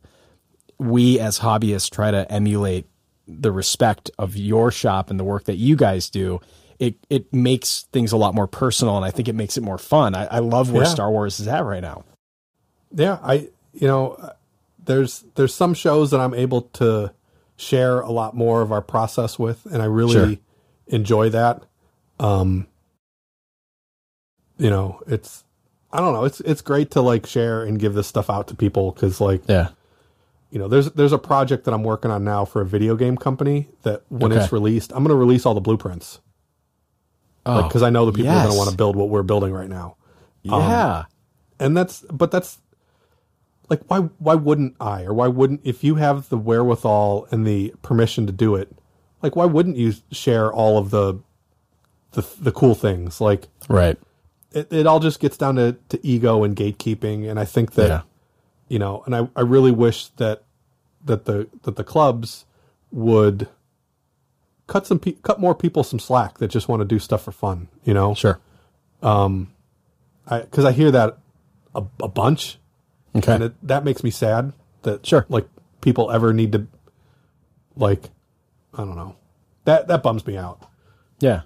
[0.81, 2.85] we as hobbyists try to emulate
[3.27, 6.41] the respect of your shop and the work that you guys do,
[6.79, 9.77] it it makes things a lot more personal, and I think it makes it more
[9.77, 10.15] fun.
[10.15, 10.89] I, I love where Yeah.
[10.89, 12.03] Star Wars is at right now.
[12.93, 14.33] yeah, I you know, uh,
[14.83, 17.13] there's there's some shows that I'm able to
[17.57, 20.37] share a lot more of our process with, and I really Sure.
[20.87, 21.61] enjoy that.
[22.19, 22.65] Um,
[24.57, 25.43] you know, it's
[25.93, 28.55] I don't know, it's it's great to like share and give this stuff out to
[28.55, 29.69] people because like Yeah,
[30.51, 33.17] you know, there's there's a project that I'm working on now for a video game
[33.17, 34.43] company that when Okay.
[34.43, 36.19] it's released, I'm going to release all the blueprints.
[37.45, 39.51] Oh, because I know the people are going to want to build what we're building
[39.51, 39.95] right now.
[40.49, 41.05] Um, yeah,
[41.59, 42.59] and that's but that's
[43.69, 45.03] like why why wouldn't I?
[45.05, 48.71] Or why wouldn't if you have the wherewithal and the permission to do it
[49.23, 51.19] like why wouldn't you share all of the
[52.11, 53.21] the the cool things?
[53.21, 53.97] Like right,
[54.51, 57.29] it, it all just gets down to, to ego and gatekeeping.
[57.29, 58.01] And I think that Yeah.
[58.71, 60.43] You know and I, I really wish that
[61.03, 62.45] that the that the clubs
[62.91, 63.47] would
[64.67, 67.31] cut some pe- cut more people some slack that just want to do stuff for
[67.33, 68.39] fun you know sure,
[69.01, 69.51] Um,
[70.27, 71.17] I because I, hear that
[71.75, 72.59] a, a bunch
[73.15, 74.53] okay, and it, that makes me sad
[74.83, 75.25] that Sure.
[75.27, 75.47] like
[75.81, 76.67] people ever need to
[77.75, 78.09] like
[78.73, 79.15] I don't know
[79.65, 80.61] that that bums me out
[81.19, 81.41] yeah.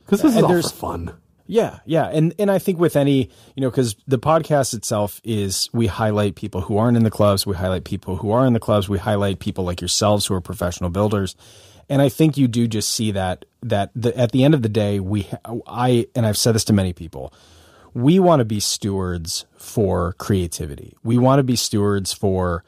[0.00, 1.16] because this is And all for fun.
[1.46, 5.70] Yeah, yeah, and and I think with any, you know, because the podcast itself is
[5.72, 8.60] we highlight people who aren't in the clubs, we highlight people who are in the
[8.60, 11.36] clubs, we highlight people like yourselves who are professional builders,
[11.88, 14.68] and I think you do just see that that the, at the end of the
[14.68, 15.28] day, we
[15.66, 17.32] I and I've said this to many people,
[17.94, 20.96] we want to be stewards for creativity.
[21.04, 22.64] We want to be stewards for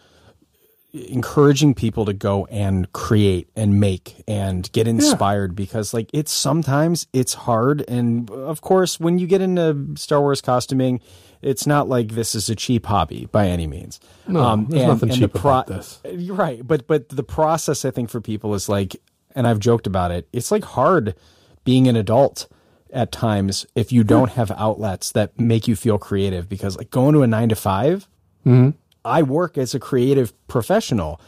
[1.08, 7.06] encouraging people to go and create and make and get inspired because like it's sometimes
[7.12, 11.00] it's hard and of course when you get into Star Wars costuming
[11.40, 14.00] it's not like this is a cheap hobby by any means.
[14.26, 16.00] No, um, there's nothing cheap about this.
[16.10, 18.96] You're right, but but the process I think for people is like
[19.34, 20.28] and I've joked about it.
[20.32, 21.14] It's like hard
[21.64, 22.48] being an adult
[22.92, 24.08] at times if you hmm.
[24.08, 27.54] don't have outlets that make you feel creative because like going to a 9 to
[27.54, 28.08] 5
[28.46, 28.70] mm-hmm.
[29.04, 31.20] I work as a creative professional.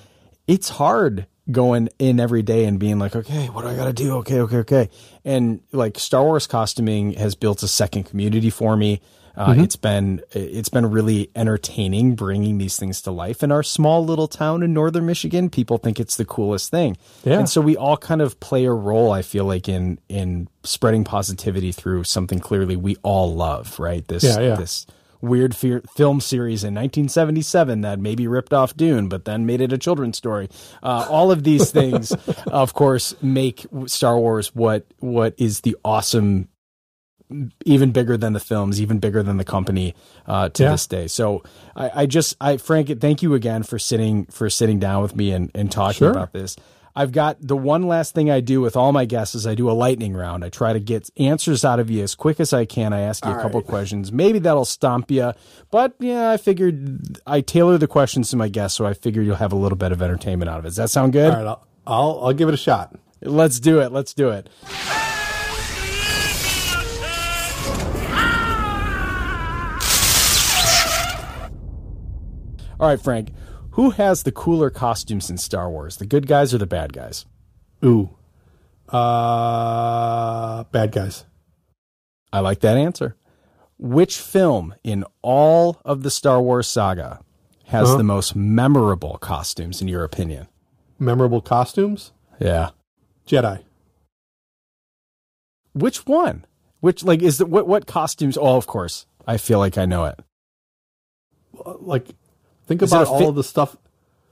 [0.47, 3.93] It's hard going in every day and being like, okay, what do I got to
[3.93, 4.17] do?
[4.19, 4.91] Okay, okay, okay.
[5.25, 9.01] And like Star Wars costuming has built a second community for me.
[9.37, 14.05] Uh, It's been it's been really entertaining bringing these things to life in our small
[14.05, 15.49] little town in northern Michigan.
[15.49, 17.39] People think it's the coolest thing, Yeah.
[17.39, 19.13] and so we all kind of play a role.
[19.13, 24.07] I feel like in in spreading positivity through something clearly we all love, right?
[24.09, 24.57] This Yeah, yeah.
[24.57, 24.85] this
[25.23, 29.73] weird fear, film series in 1977 that maybe ripped off Dune, but then made it
[29.73, 30.49] a children's story.
[30.83, 32.13] Uh, all of these things,
[32.47, 36.49] of course, make Star Wars what what is the awesome,
[37.65, 39.95] even bigger than the films, even bigger than the company
[40.27, 40.71] uh, to Yeah.
[40.71, 41.07] this day.
[41.07, 41.43] So
[41.77, 45.31] I, I just, I Frank, thank you again for sitting for sitting down with me
[45.33, 46.11] and, and talking Sure.
[46.11, 46.57] about this.
[46.95, 49.71] I've got the one last thing I do with all my guests is I do
[49.71, 50.45] a lightning round.
[50.45, 52.93] I try to get answers out of you as quick as I can.
[52.93, 54.11] I ask you a couple questions.
[54.11, 55.33] Maybe that'll stomp you,
[55.71, 59.37] but yeah, I figured I tailor the questions to my guests, so I figure you'll
[59.37, 60.69] have a little bit of entertainment out of it.
[60.69, 61.33] Does that sound good?
[61.33, 62.97] All right, I'll, I'll I'll give it a shot.
[63.23, 63.93] Let's do it.
[63.93, 64.49] Let's do it.
[72.81, 73.29] All right, Frank.
[73.73, 75.97] Who has the cooler costumes in Star Wars?
[75.97, 77.25] The good guys or the bad guys?
[77.85, 78.11] Ooh,
[78.89, 81.25] uh, bad guys.
[82.33, 83.17] I like that answer.
[83.79, 87.21] Which film in all of the Star Wars saga
[87.67, 87.97] has Uh-huh.
[87.99, 90.49] the most memorable costumes in your opinion?
[90.99, 92.13] Memorable costumes?
[92.39, 92.71] Yeah.
[93.27, 93.63] Jedi.
[95.73, 96.45] Which one?
[96.81, 98.37] Which like is the what what costumes?
[98.37, 99.07] Oh, of course.
[99.27, 100.19] I feel like I know it.
[101.81, 102.09] Like,
[102.71, 103.77] think Is about all fi- the stuff.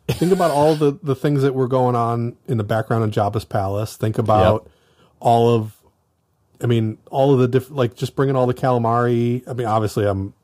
[0.07, 3.45] Think about all the, the things that were going on in the background of Jabba's
[3.45, 3.97] palace.
[3.97, 4.71] Think about
[5.19, 5.77] all of,
[6.63, 9.43] I mean, all of the different, like just bringing all the calamari.
[9.49, 10.35] I mean, obviously I'm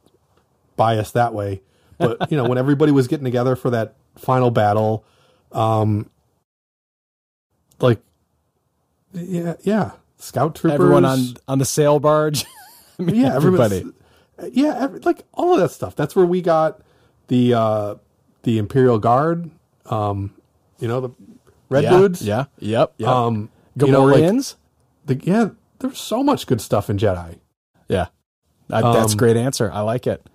[0.76, 1.62] biased that way,
[1.96, 5.04] but you know, when everybody was getting together for that final battle,
[5.52, 6.10] um,
[7.78, 8.00] like,
[9.12, 12.44] yeah, yeah, scout troopers, Everyone on on the sail barge.
[12.98, 13.76] I mean, yeah, everybody.
[13.76, 14.50] everybody.
[14.52, 15.94] Yeah, every, like all of that stuff.
[15.94, 16.80] That's where we got
[17.28, 17.94] the uh
[18.42, 19.50] the Imperial Guard.
[19.86, 20.34] Um,
[20.78, 21.10] you know the
[21.68, 22.22] red yeah, dudes.
[22.22, 22.44] Yeah.
[22.58, 22.94] Yep.
[22.98, 23.08] Yep.
[23.08, 24.54] Um, you know, like Gamorreans.
[25.06, 25.48] the, yeah,
[25.80, 27.38] there's so much good stuff in Jedi.
[27.88, 28.06] yeah.
[28.68, 29.70] That- that's a um, great answer.
[29.72, 30.26] I like it.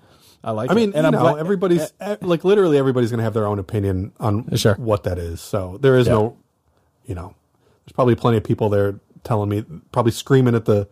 [0.44, 0.95] I like I mean, it.
[0.95, 3.60] And you I'm know, glad- eh, everybody's eh, like literally everybody's gonna have their own
[3.60, 4.76] opinion on Sure.
[4.76, 5.41] what that is.
[5.41, 6.14] So there is Yeah.
[6.14, 6.38] no,
[7.06, 7.34] you know,
[7.86, 10.88] there's probably plenty of people there telling me, probably screaming at the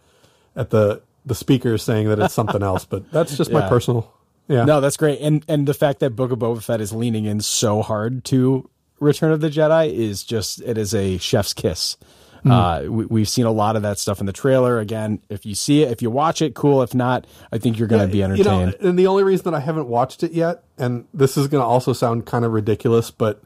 [0.55, 2.85] at the the speakers saying that it's something else.
[2.85, 4.11] But that's just my personal.
[4.47, 4.65] Yeah.
[4.65, 5.19] No, that's great.
[5.19, 8.69] And and the fact that Book of Boba Fett is leaning in so hard to
[8.99, 11.97] Return of the Jedi is just it is a chef's kiss.
[12.43, 12.51] Hmm.
[12.51, 14.79] Uh, we, we've seen a lot of that stuff in the trailer.
[14.79, 16.81] Again, if you see it, if you watch it, cool.
[16.81, 18.73] If not, I think you're going to be entertained.
[18.73, 21.47] You know, and the only reason that I haven't watched it yet, and this is
[21.47, 23.41] going to also sound kind of ridiculous, but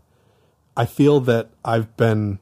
[0.75, 2.39] I feel that I've been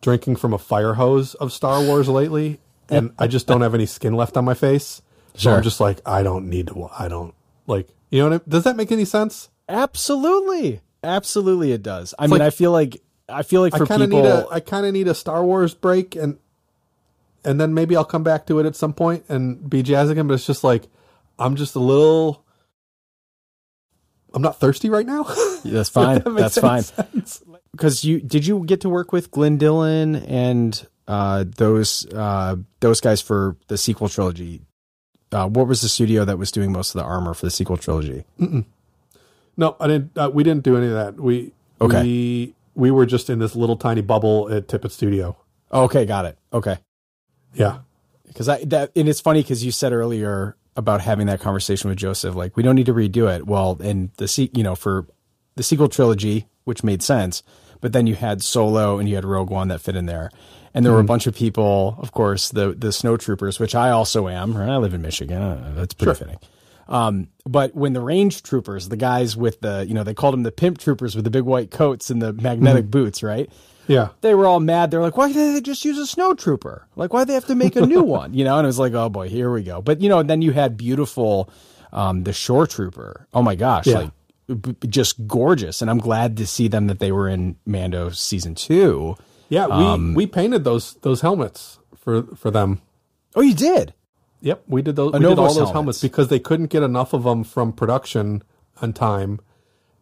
[0.00, 3.86] drinking from a fire hose of Star Wars lately, and I just don't have any
[3.86, 5.02] skin left on my face.
[5.34, 5.54] So Sure.
[5.56, 6.88] I'm just like, I don't need to.
[6.98, 7.34] I don't
[7.66, 7.88] like.
[8.10, 8.42] You know what?
[8.46, 9.48] I, does that make any sense?
[9.68, 12.14] Absolutely, absolutely, it does.
[12.18, 14.28] I mean, like- I feel like I feel like I for kind of people, need
[14.28, 14.46] a.
[14.50, 16.38] I kind of need a Star Wars break, and
[17.44, 20.26] and then maybe I'll come back to it at some point and be jazz again.
[20.26, 20.88] But it's just like
[21.38, 22.44] I'm just a little.
[24.34, 25.22] I'm not thirsty right now.
[25.64, 26.20] that's fine.
[26.20, 26.84] That that's fine.
[27.72, 33.00] because you did you get to work with Glenn Dillon and uh, those uh, those
[33.00, 34.62] guys for the sequel trilogy.
[35.32, 37.76] Uh, what was the studio that was doing most of the armor for the sequel
[37.78, 38.24] trilogy?
[39.56, 40.16] No, I didn't.
[40.16, 41.16] Uh, we didn't do any of that.
[41.20, 42.02] We Okay.
[42.02, 45.36] We we were just in this little tiny bubble at Tippett Studio.
[45.72, 46.38] Okay, got it.
[46.52, 46.78] Okay,
[47.54, 47.78] Yeah.
[48.26, 51.98] because I that and it's funny because you said earlier about having that conversation with
[51.98, 53.46] Joseph, like we don't need to redo it.
[53.46, 55.06] Well, and the you know for
[55.56, 57.42] the sequel trilogy, which made sense,
[57.80, 60.30] but then you had Solo and you had Rogue One that fit in there,
[60.74, 63.90] and there were a bunch of people, of course, the the snow troopers, which I
[63.90, 64.56] also am.
[64.56, 64.68] Right?
[64.68, 65.40] I live in Michigan.
[65.42, 66.38] Uh, That's pretty fitting.
[66.88, 70.42] Um, but when the range troopers, the guys with the, you know, they called them
[70.42, 73.50] the pimp troopers with the big white coats and the magnetic boots, right?
[73.86, 74.08] Yeah.
[74.20, 74.90] they were all mad.
[74.90, 76.86] They're like, why did they just use a snow trooper?
[76.96, 78.34] Like, why do they have to make a new one?
[78.34, 79.80] You know, and it was like, oh boy, here we go.
[79.80, 81.48] But you know, then you had beautiful,
[81.92, 83.26] um, the shore trooper.
[83.32, 84.08] Oh my gosh, Yeah.
[84.48, 85.80] like b- just gorgeous.
[85.82, 89.16] And I'm glad to see them that they were in Mando season two.
[89.52, 89.66] Yeah.
[89.66, 92.80] We um, we painted those those helmets for for them.
[93.34, 93.92] Oh, you did?
[94.40, 95.12] Yep, we did those.
[95.12, 95.72] We did all those helmets.
[95.72, 96.00] helmets.
[96.00, 98.42] because they couldn't get enough of them from production
[98.80, 99.40] on time,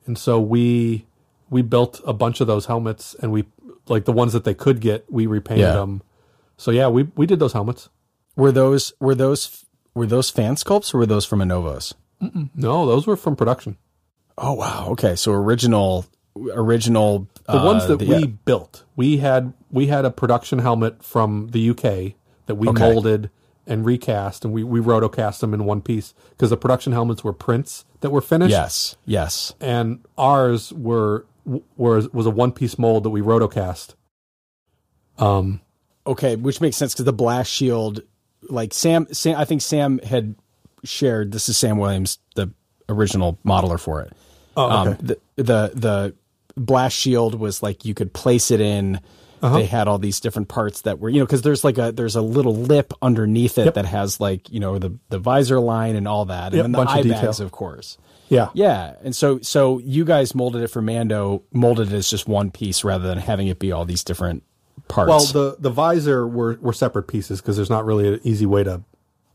[0.07, 1.05] and so we
[1.51, 3.45] we built a bunch of those helmets, and we
[3.89, 5.73] like the ones that they could get, we repainted Yeah.
[5.75, 6.03] them.
[6.57, 7.89] So yeah, we we did those helmets.
[8.37, 9.65] Were those were those
[9.95, 11.95] were those fan sculpts or were those from Anovos?
[12.55, 13.77] No, those were from production.
[14.39, 14.89] Oh wow.
[14.93, 16.07] Okay, so original
[16.55, 18.27] original The ones that the- we yeah.
[18.45, 22.15] built, we had we had a production helmet from the UK
[22.47, 22.81] that we Okay.
[22.93, 23.31] molded
[23.67, 27.33] and recast, and we we rotocast them in one piece because the production helmets were
[27.33, 28.51] prints that were finished.
[28.51, 28.97] Yes.
[29.07, 29.53] Yes.
[29.61, 31.27] and ours were
[31.77, 33.95] were was a one piece mold that we rotocast.
[35.19, 35.61] Um,
[36.07, 38.01] Okay, which makes sense because the blast shield,
[38.49, 40.35] like Sam, Sam, I think Sam had
[40.83, 41.31] shared.
[41.33, 42.51] This is Sam Williams, the
[42.89, 44.13] original modeler for it.
[44.57, 44.91] oh, okay.
[44.93, 46.15] Um, the the the
[46.57, 49.01] blast shield was like you could place it in.
[49.43, 49.57] Uh-huh.
[49.57, 52.15] They had all these different parts that were you know because there's like a there's
[52.17, 56.07] a little lip underneath it that has like you know the the visor line and
[56.07, 57.23] all that, and Yep, then the bunch of eye detail.
[57.23, 57.97] bags, of course.
[58.29, 62.29] yeah, Yeah, and so so you guys molded it for Mando, molded it as just
[62.29, 64.43] one piece rather than having it be all these different
[64.89, 65.09] parts.
[65.09, 68.63] Well, the the visor were were separate pieces because there's not really an easy way
[68.65, 68.83] to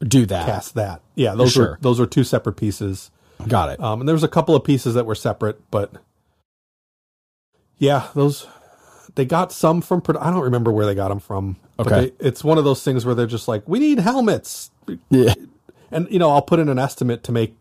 [0.02, 0.46] do that.
[0.46, 1.02] cast that.
[1.16, 1.66] Yeah, those Sure.
[1.72, 3.10] were those were two separate pieces.
[3.48, 3.80] Got it.
[3.82, 5.92] Um, and there was a couple of pieces that were separate, but
[7.78, 8.48] yeah, those
[9.16, 10.02] they got some from.
[10.20, 11.56] I don't remember where they got them from.
[11.78, 12.14] but Okay.
[12.20, 14.72] they, it's one of those things where they're just like, we need helmets.
[15.10, 15.34] Yeah.
[15.92, 17.56] and you know i'll put in an estimate to make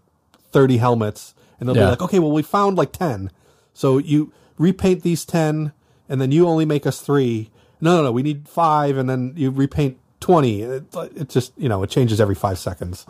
[0.52, 1.84] 30 helmets and they'll Yeah.
[1.84, 3.30] be like okay well we found like 10
[3.72, 5.72] so you repaint these 10
[6.08, 7.50] and then you only make us three
[7.80, 10.84] no no no we need five and then you repaint 20 it,
[11.16, 13.06] it just you know it changes every five seconds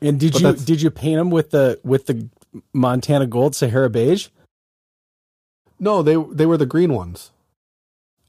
[0.00, 2.28] And did But you did you paint them with the with the
[2.72, 4.28] Montana Gold Sahara beige?
[5.78, 7.30] No, they they were the green ones.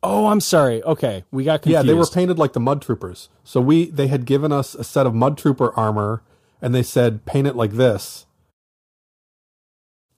[0.02, 0.84] Oh, I'm sorry.
[0.84, 1.86] Okay, we got confused.
[1.86, 3.30] Yeah, they were painted like the mud troopers.
[3.44, 6.22] So we they had given us a set of mud trooper armor
[6.62, 8.26] and they said paint it like this.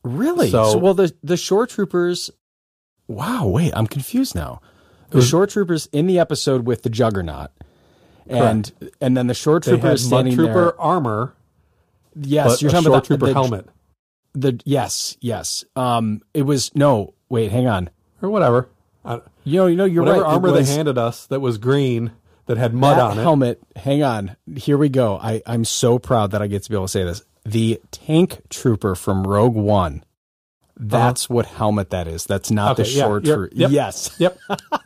[0.03, 0.49] Really?
[0.51, 2.29] So- So, well, the the shore troopers.
[3.07, 3.47] Wow.
[3.47, 4.61] Wait, I'm confused now.
[5.09, 7.51] The Was- shore troopers in the episode with the Juggernaut,
[8.27, 8.71] and
[9.01, 10.81] and then the shore They had troopers mud trooper there.
[10.81, 11.35] armor,
[12.15, 13.67] Yes, you're talking about the, trooper the, helmet
[14.33, 15.63] The yes, yes.
[15.75, 17.13] Um, it was no.
[17.29, 17.89] Wait, hang on.
[18.21, 18.69] or whatever.
[19.03, 20.33] I, You know, you know, you're whatever right.
[20.33, 22.11] Armor was they handed us that was green
[22.47, 23.21] that had mud that on it.
[23.21, 23.61] helmet.
[23.75, 24.35] Hang on.
[24.55, 25.17] Here we go.
[25.17, 27.23] I I'm so proud that I get to be able to say this.
[27.43, 30.03] The tank trooper from Rogue One.
[30.77, 32.25] That's what helmet that is.
[32.25, 33.19] That's not the Uh-huh.
[33.23, 33.71] Yeah, yep, yep.
[33.71, 34.15] Yes.
[34.19, 34.39] Yep.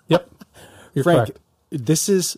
[0.07, 0.29] Yep.
[0.93, 1.39] You're Frank, correct.
[1.71, 2.37] this is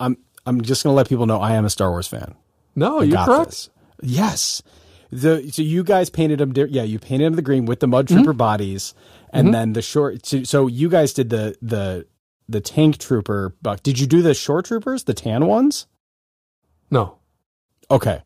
[0.00, 2.34] I'm I'm just gonna let people know I am a Star Wars fan.
[2.76, 3.46] No, I you're correct.
[3.50, 3.70] this.
[4.02, 4.62] Yes.
[5.10, 6.52] The so you guys painted them.
[6.52, 8.36] di- Yeah, you painted them the green with the mud trooper Mm-hmm.
[8.38, 8.94] bodies,
[9.30, 10.26] and then the short.
[10.26, 12.06] So, so you guys did the the
[12.48, 13.82] the tank trooper buck.
[13.82, 15.86] Did you do the short troopers, the tan ones?
[16.90, 17.18] No.
[17.90, 18.22] Okay,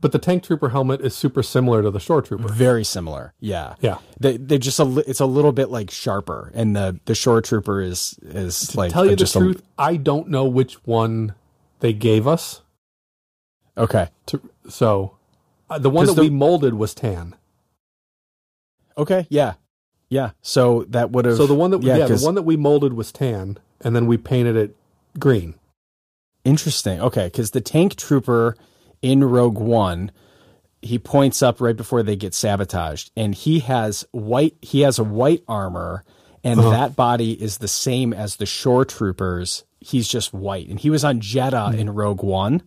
[0.00, 2.48] But the tank trooper helmet is super similar to the shore trooper.
[2.48, 3.32] very similar.
[3.40, 3.98] Yeah, Yeah.
[4.20, 7.40] They they just a li- it's a little bit like sharper, and the the shore
[7.42, 11.34] trooper is is like Tell you the truth, I don't know which one
[11.80, 12.62] they gave us.
[13.76, 15.16] okay, To, so
[15.70, 17.34] uh, the one that the- we molded was tan.
[18.96, 19.54] okay, yeah,
[20.08, 20.30] yeah.
[20.42, 22.56] So that would have So the one that we, yeah, the 'cause- one that we
[22.56, 24.76] molded was tan, and then we painted it
[25.18, 25.54] green.
[26.44, 27.00] Interesting.
[27.00, 28.56] Okay, because the tank trooper
[29.02, 30.10] in Rogue One,
[30.82, 34.56] he points up right before they get sabotaged, and he has white.
[34.62, 36.04] He has a white armor,
[36.42, 36.70] and Uh-huh.
[36.70, 39.64] that body is the same as the shore troopers.
[39.80, 41.78] He's just white, and he was on Jedha Hmm.
[41.78, 42.62] in Rogue One,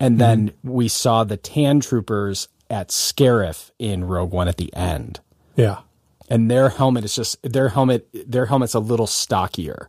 [0.00, 5.20] and then we saw the tan troopers at Scarif in Rogue One at the end,
[5.56, 5.80] Yeah.
[6.28, 8.08] and their helmet is just their helmet.
[8.30, 9.88] Their helmet's a little stockier.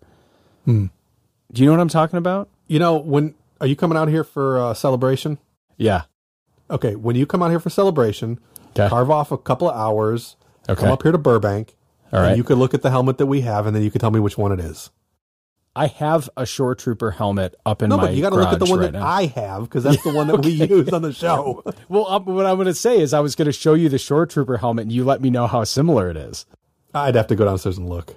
[0.65, 0.85] Hmm.
[1.51, 2.49] Do you know what I'm talking about?
[2.67, 5.37] You know when are you coming out here for uh, celebration?
[5.77, 6.03] Yeah.
[6.69, 8.39] Okay, when you come out here for celebration,
[8.77, 8.89] Okay.
[8.89, 10.35] carve off a couple of hours.
[10.69, 10.81] Okay.
[10.81, 11.75] Come up here to Burbank.
[12.13, 12.35] All and.
[12.37, 14.19] You could look at the helmet that we have, and then you can tell me
[14.19, 14.91] which one it is.
[15.77, 18.07] I have a shore trooper helmet up in No, my.
[18.07, 19.05] but you got to look at the one right that now.
[19.05, 21.63] I have because that's the one that we use on the show.
[21.89, 23.97] Well, um, what I'm going to say is I was going to show you the
[23.97, 26.45] shore trooper helmet, and you let me know how similar it is.
[26.93, 28.15] I'd have to go downstairs and look.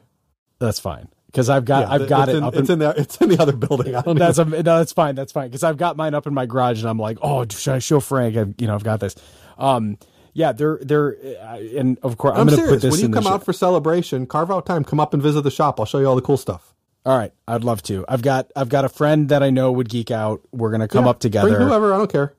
[0.59, 2.55] That's fine because I've got Yeah, I've got it's it in, up.
[2.57, 2.95] it's in, in there.
[2.97, 3.95] It's in the other building.
[3.95, 5.15] I don't that's a, no, that's fine.
[5.15, 7.75] That's fine because I've got mine up in my garage, and I'm like, oh, should
[7.75, 8.37] I show Frank?
[8.37, 9.15] I've, you know, I've got this.
[9.59, 9.99] Um,
[10.33, 13.07] yeah, they're they're, uh, and of course I'm, I'm going to put this When you
[13.07, 13.45] in come the out show.
[13.45, 14.85] for celebration, carve out time.
[14.85, 15.79] Come up and visit the shop.
[15.81, 16.75] I'll show you all the cool stuff.
[17.07, 18.05] All right, I'd love to.
[18.09, 20.43] I've got I've got a friend that I know would geek out.
[20.53, 21.51] We're going to come Yeah, up together.
[21.57, 21.95] Bring whoever.
[21.95, 22.35] I don't care.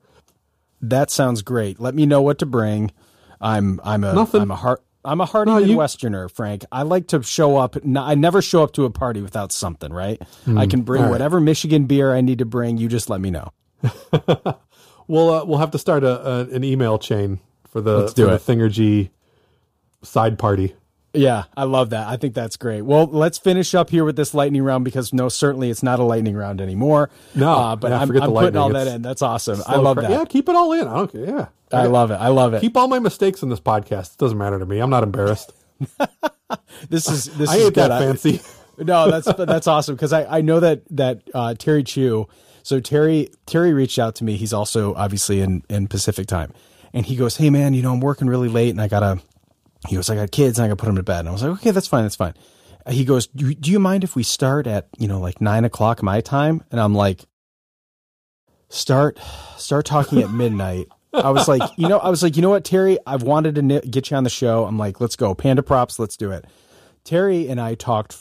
[0.81, 1.79] That sounds great.
[1.79, 2.91] Let me know what to bring.
[3.39, 4.41] I'm I'm a Nothing.
[4.41, 6.63] am a heart I'm a hardy No, you- Midwesterner, Frank.
[6.71, 7.75] I like to show up.
[7.77, 10.21] n- I never show up to a party without something, right?
[10.55, 11.05] I can bring Hmm.
[11.07, 11.11] right.
[11.11, 12.77] whatever Michigan beer I need to bring.
[12.77, 13.51] You just let me know.
[15.07, 18.27] We'll uh, we'll have to start a, a an email chain for the Let's do
[18.27, 18.45] for it.
[18.45, 19.09] the Thingery
[20.03, 20.73] side party.
[21.13, 22.07] Yeah, I love that.
[22.07, 22.83] I think that's great.
[22.83, 26.03] Well, let's finish up here with this lightning round because no, certainly it's not a
[26.03, 27.09] lightning round anymore.
[27.35, 29.01] No, uh, but yeah, I'm, I'm putting all that It's in.
[29.01, 29.61] That's awesome.
[29.67, 30.11] I love cra- that.
[30.11, 30.87] Yeah, keep it all in.
[30.87, 31.25] I don't care.
[31.25, 32.15] Yeah, I love it.
[32.15, 32.61] I love it.
[32.61, 34.13] keep all my mistakes in this podcast.
[34.13, 34.79] It doesn't matter to me.
[34.79, 35.51] I'm not embarrassed.
[36.89, 37.81] this is this I is ain't good.
[37.81, 38.41] that I- fancy.
[38.77, 42.27] no, that's that's awesome because I, I know that that uh, Terry Chu.
[42.63, 44.37] So Terry Terry reached out to me.
[44.37, 46.53] He's also obviously in in Pacific time,
[46.93, 49.19] and he goes, "Hey man, you know I'm working really late, and I gotta."
[49.87, 51.43] He goes, "I got kids, and I gotta put them to bed." And I was
[51.43, 52.33] like, "Okay, that's fine, that's fine."
[52.89, 55.65] He goes, do, you- "Do you mind if we start at you know like nine
[55.65, 57.25] o'clock my time?" And I'm like,
[58.69, 59.19] "Start
[59.57, 62.63] start talking at midnight." I was like, you know, I was like, you know what,
[62.63, 64.63] Terry, I've wanted to get you on the show.
[64.63, 66.45] I'm like, let's go, Panda Props, let's do it.
[67.03, 68.15] Terry and I talked.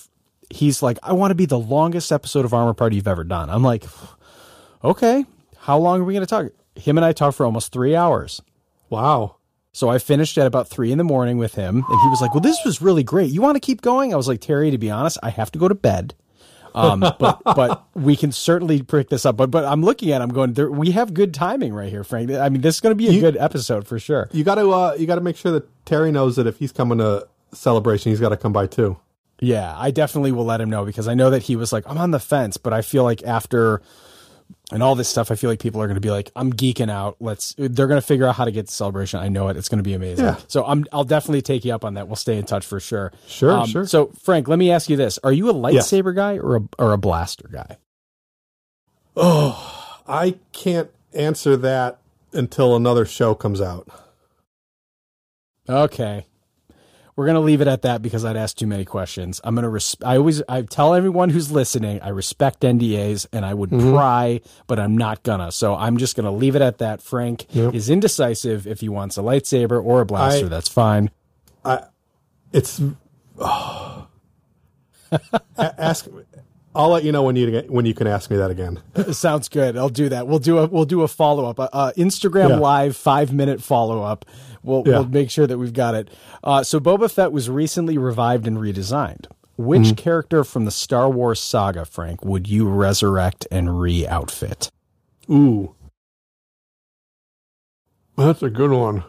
[0.51, 3.49] He's like, I want to be the longest episode of Armor Party you've ever done.
[3.49, 3.85] I'm like,
[4.83, 5.25] okay,
[5.57, 6.47] how long are we going to talk?
[6.75, 8.43] Him and I talked for almost three hours.
[8.89, 9.37] Wow.
[9.73, 12.35] So I finished at about three in the morning with him, and he was like,
[12.35, 13.31] "Well, this was really great.
[13.31, 15.59] You want to keep going?" I was like, "Terry, to be honest, I have to
[15.59, 16.15] go to bed."
[16.75, 19.37] Um, but but we can certainly pick this up.
[19.37, 20.55] But but I'm looking at, it, I'm going.
[20.55, 22.31] There, we have good timing right here, Frank.
[22.33, 24.29] I mean, this is going to be a You- good episode for sure.
[24.33, 26.73] You got to uh, you got to make sure that Terry knows that if he's
[26.73, 28.99] coming to celebration, he's got to come by too.
[29.41, 31.97] Yeah, I definitely will let him know because I know that he was like, I'm
[31.97, 33.81] on the fence, but I feel like after
[34.73, 36.91] and all this stuff, I feel like people are going to be like, I'm geeking
[36.91, 37.17] out.
[37.21, 37.55] Let's.
[37.59, 39.21] They're going to figure out how to get the celebration.
[39.21, 39.57] I know it.
[39.57, 40.25] It's going to be amazing.
[40.27, 40.37] Yeah.
[40.49, 40.85] So I'm.
[40.93, 42.07] I'll definitely take you up on that.
[42.07, 43.07] We'll stay in touch for sure.
[43.13, 43.87] Um, Sure, sure.
[43.87, 46.93] So Frank, let me ask you this: Are you a lightsaber guy or a or
[46.93, 47.79] a blaster guy?
[49.17, 51.99] Oh, I can't answer that
[52.33, 53.89] until another show comes out.
[55.69, 56.27] Okay.
[57.21, 59.43] We're gonna leave it at that because I'd ask too many questions.
[59.45, 59.69] I'm gonna.
[59.69, 60.43] Res- I always.
[60.49, 62.01] I tell everyone who's listening.
[62.01, 65.53] I respect NDAs, and I would pry, but I'm not gonna.
[65.53, 67.03] So I'm just gonna leave it at that.
[67.03, 68.67] Frank is indecisive.
[68.67, 71.11] If he wants a lightsaber or a blaster, I- that's fine.
[71.63, 71.83] I,
[72.55, 72.81] it's
[73.41, 74.05] A-
[75.59, 76.09] ask.
[76.73, 78.81] I'll let you know when you when you can ask me that again.
[79.13, 79.77] Sounds good.
[79.77, 80.27] I'll do that.
[80.29, 81.59] We'll do a we'll do a follow up.
[81.59, 82.57] Uh, uh, Instagram Yeah.
[82.57, 84.25] live five minute follow up.
[84.63, 84.99] We'll Yeah.
[85.01, 86.09] we'll make sure that we've got it.
[86.45, 89.27] Uh, so Boba Fett was recently revived and redesigned.
[89.57, 89.95] Which Mm-hmm.
[89.97, 94.71] character from the Star Wars saga, Frank, would you resurrect and re-outfit?
[95.31, 95.75] Ooh,
[98.17, 99.05] that's a good one.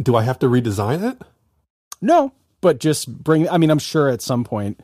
[0.00, 1.22] Do I have to redesign it?
[2.02, 3.48] No, but just bring.
[3.48, 4.80] I mean, I'm sure at some point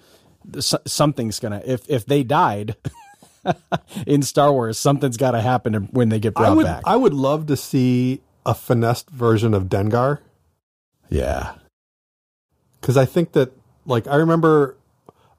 [0.87, 1.61] something's gonna.
[1.65, 2.77] If if they died
[4.07, 6.67] in Star Wars, something's got to happen when they get I brought would.
[6.67, 6.83] back.
[6.87, 10.19] I would love to see a finessed version of Dengar
[11.09, 11.55] yeah.
[12.81, 13.52] because I think that,
[13.86, 14.77] like, I remember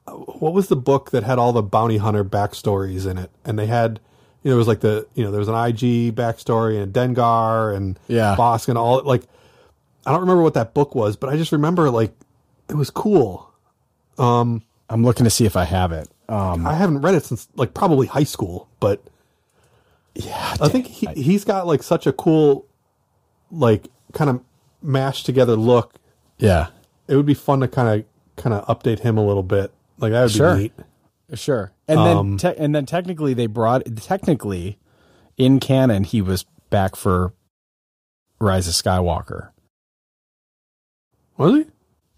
[0.08, 3.58] uh, what was the book that had all the bounty hunter backstories in it, and
[3.58, 4.00] they had.
[4.44, 7.74] You know, it was like the you know there was an IG backstory and Dengar
[7.74, 8.36] and Yeah.
[8.38, 9.24] Bossk and all like
[10.06, 12.12] I don't remember what that book was, but I just remember like
[12.68, 13.50] it was cool.
[14.18, 16.10] Um, I'm looking to see if I have it.
[16.28, 19.02] Um, I haven't read it since like probably high school, but
[20.14, 22.66] yeah, I think he he's got like such a cool
[23.54, 24.42] like kind of
[24.82, 25.96] mashed together look.
[26.38, 26.68] yeah.
[27.08, 28.06] It would be fun to kind of
[28.42, 29.72] kind of update him a little bit.
[29.98, 30.56] Like that would Sure.
[30.56, 30.74] be neat.
[31.36, 31.72] Sure.
[31.88, 34.78] And Um, then te- and then technically they brought technically
[35.38, 37.34] in canon he was back for
[38.40, 39.50] Rise of Skywalker.
[41.38, 41.66] Was he?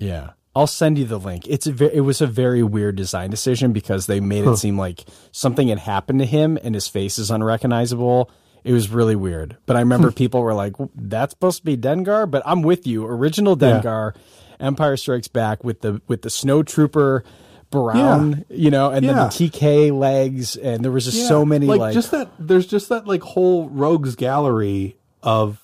[0.06, 0.32] Yeah.
[0.56, 1.48] I'll send you the link.
[1.48, 4.78] It's a ve- it was a very weird design decision because they made it seem
[4.78, 8.30] like something had happened to him and his face is unrecognizable.
[8.66, 9.56] It was really weird.
[9.68, 13.06] But I remember people were like, "That's supposed to be Dengar," but I'm with you.
[13.06, 13.80] Original Yeah.
[13.80, 14.16] Dengar,
[14.60, 17.24] Empire Strikes Back with the with the snow trooper
[17.70, 21.94] brown, you know, and then the TK legs and there was just so many like,
[21.94, 25.62] just that there's just that like whole rogues gallery of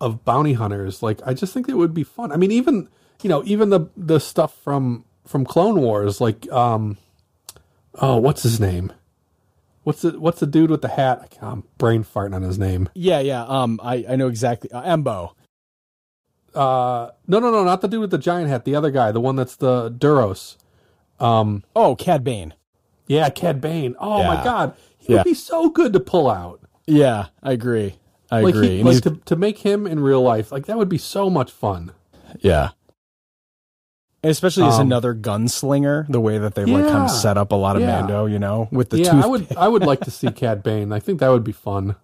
[0.00, 2.88] of bounty hunters like i just think it would be fun i mean even
[3.22, 6.98] you know even the the stuff from from clone wars like um
[8.00, 8.92] oh what's his name
[9.84, 12.58] what's the what's the dude with the hat I can't, i'm brain farting on his
[12.58, 13.44] name Yeah, yeah.
[13.44, 14.70] Um, I I know exactly.
[14.72, 15.32] Uh, Embo.
[16.54, 19.20] uh no no no not the dude with the giant hat the other guy the
[19.20, 20.56] one that's the duros
[21.20, 22.54] um Oh, Cad Bane.
[23.06, 25.18] yeah cad bane oh my god he Yeah.
[25.20, 27.96] would be so good to pull out Yeah, I agree.
[28.30, 28.78] I like, agree.
[28.78, 31.50] he, like to, to make him in real life like that would be so much
[31.52, 31.92] fun
[32.40, 32.70] yeah.
[34.24, 37.56] Especially as Um, another gunslinger, the way that they've like kind of set up a
[37.56, 38.00] lot of Yeah.
[38.00, 40.92] Mando, you know, with the yeah i would i would like to see cad bane
[40.92, 41.96] i think that would be fun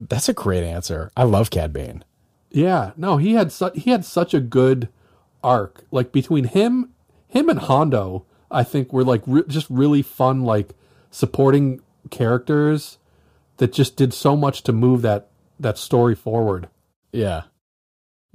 [0.00, 1.10] That's a great answer.
[1.16, 2.04] I love Cad Bane.
[2.50, 4.88] yeah no he had su- he had such a good
[5.44, 6.90] arc like between him
[7.28, 10.70] him and hondo i think were like re- just really fun like
[11.10, 11.80] supporting
[12.10, 12.98] characters
[13.58, 15.28] that just did so much to move that
[15.60, 16.68] that story forward
[17.12, 17.42] Yeah.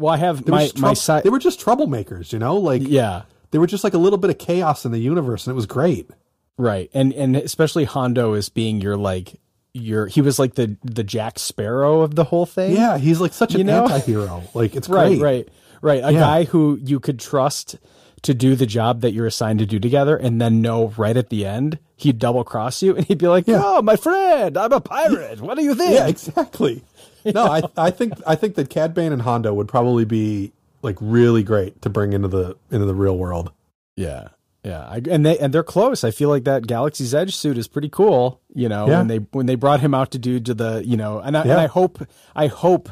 [0.02, 1.23] Well, I have my just my side.
[1.23, 3.23] they were just troublemakers you know like Yeah.
[3.52, 5.65] they were just like a little bit of chaos in the universe and it was
[5.65, 6.10] great
[6.57, 6.90] Right.
[6.94, 9.40] And and especially Hondo as being your like
[9.73, 12.73] your he was like the the Jack Sparrow of the whole thing.
[12.76, 13.84] yeah he's like such an You know?
[13.84, 15.48] anti-hero like it's Right, great
[15.82, 16.03] right, right.
[16.03, 16.19] A Yeah.
[16.19, 17.78] guy who you could trust
[18.23, 21.30] to do the job that you're assigned to do together, and then know right at
[21.30, 23.61] the end he'd double cross you, and he'd be like, Yeah.
[23.64, 25.41] "Oh, my friend, I'm a pirate.
[25.41, 26.84] What do you think?" Yeah, exactly.
[27.34, 30.98] No, I I think I think that Cad Bane and Hondo would probably be like
[30.99, 33.52] really great to bring into the into the real world.
[33.95, 34.30] yeah,
[34.64, 34.81] yeah.
[34.88, 36.03] I, and they and they're close.
[36.03, 38.41] I feel like that Galaxy's Edge suit is pretty cool.
[38.53, 38.98] You know, Yeah.
[38.99, 41.41] when they when they brought him out to do to the you know, and I,
[41.41, 42.02] and I hope
[42.35, 42.89] I hope.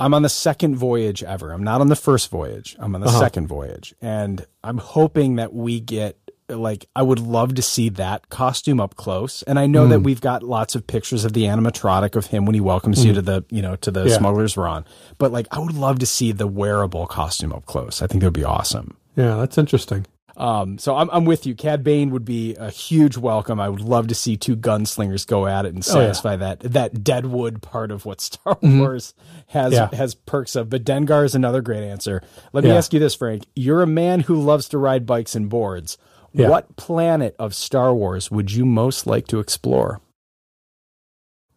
[0.00, 1.52] I'm on the second voyage ever.
[1.52, 2.74] I'm not on the first voyage.
[2.78, 3.20] I'm on the Uh-huh.
[3.20, 3.94] second voyage.
[4.00, 6.16] And I'm hoping that we get
[6.48, 9.42] like I would love to see that costume up close.
[9.44, 10.04] And I know that Mm.
[10.04, 13.22] we've got lots of pictures of the animatronic of him when he welcomes you to
[13.22, 14.08] the, you know, to the Mm.
[14.10, 14.18] Yeah.
[14.18, 14.84] Smuggler's Run.
[15.18, 18.02] But like I would love to see the wearable costume up close.
[18.02, 18.96] I think that would be awesome.
[19.16, 20.06] Yeah, that's interesting.
[20.36, 21.54] Um, so I'm, I'm with you.
[21.54, 23.60] Cad Bane would be a huge welcome.
[23.60, 26.06] I would love to see two gunslingers go at it and Oh, yeah.
[26.06, 29.14] satisfy that that Deadwood part of what Star Wars
[29.46, 29.94] has Mm-hmm.
[29.94, 29.96] Yeah.
[29.98, 30.68] has perks of.
[30.70, 32.20] But Dengar is another great answer.
[32.52, 33.44] Let me ask you this, Frank.
[33.54, 35.96] You're a man who loves to ride bikes and boards.
[36.34, 36.48] Yeah.
[36.48, 40.00] What planet of Star Wars would you most like to explore?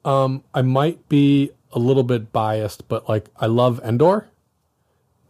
[0.06, 4.28] Um, I might be a little bit biased, but like I love Endor.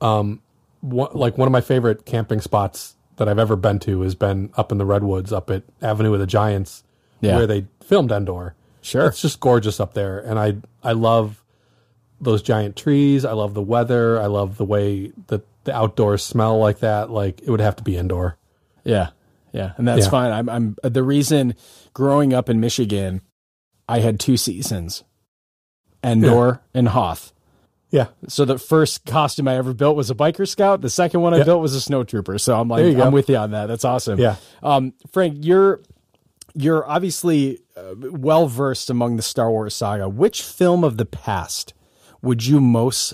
[0.02, 0.42] Um,
[0.82, 4.52] one, like one of my favorite camping spots that I've ever been to has been
[4.56, 6.84] up in the redwoods, up at Avenue of the Giants,
[7.22, 7.38] Yeah.
[7.38, 8.54] where they filmed Endor.
[8.82, 9.08] Sure.
[9.08, 11.44] It's just gorgeous up there, and I I love
[12.22, 13.26] those giant trees.
[13.26, 14.20] I love the weather.
[14.22, 17.10] I love the way that the outdoors smell like that.
[17.10, 18.38] Like it would have to be Endor.
[18.84, 19.10] Yeah.
[19.58, 19.72] Yeah.
[19.78, 20.12] And that's Yeah.
[20.12, 20.32] fine.
[20.32, 21.56] I'm, I'm the reason
[21.94, 23.22] growing up in Michigan,
[23.90, 25.04] I had two seasons
[26.04, 27.34] Endor and Hoth.
[27.90, 28.08] Yeah.
[28.28, 30.82] So the first costume I ever built was a biker scout.
[30.82, 31.44] The second one I Yeah.
[31.46, 32.40] built was a snowtrooper.
[32.40, 33.04] So I'm like, There you go.
[33.04, 33.68] I'm with you on that.
[33.68, 34.20] That's awesome.
[34.20, 34.36] Yeah.
[34.62, 35.82] Um, Frank, you're
[36.54, 40.10] you're obviously uh, well versed among the Star Wars saga.
[40.10, 41.74] Which film of the past
[42.22, 43.14] would you most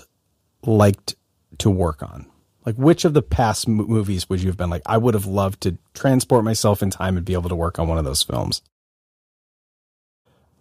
[0.64, 1.14] liked
[1.58, 2.26] to work on?
[2.66, 4.82] Like, which of the past mo- movies would you have been like?
[4.86, 7.88] I would have loved to transport myself in time and be able to work on
[7.88, 8.62] one of those films.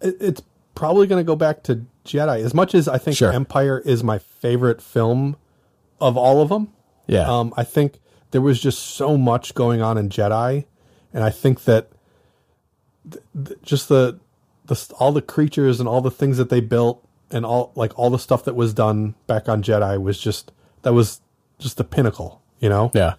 [0.01, 0.41] It's
[0.75, 2.43] probably going to go back to Jedi.
[2.43, 3.31] As much as I think Sure.
[3.31, 5.37] Empire is my favorite film
[6.01, 6.69] of all of them,
[7.07, 7.29] Yeah.
[7.31, 7.99] um, I think
[8.31, 10.65] there was just so much going on in Jedi,
[11.13, 11.89] and I think that
[13.09, 14.19] th- th- just the
[14.65, 18.09] the all the creatures and all the things that they built and all like all
[18.09, 20.51] the stuff that was done back on Jedi was just
[20.83, 21.21] that was
[21.59, 22.91] just the pinnacle, you know.
[22.93, 23.15] yeah.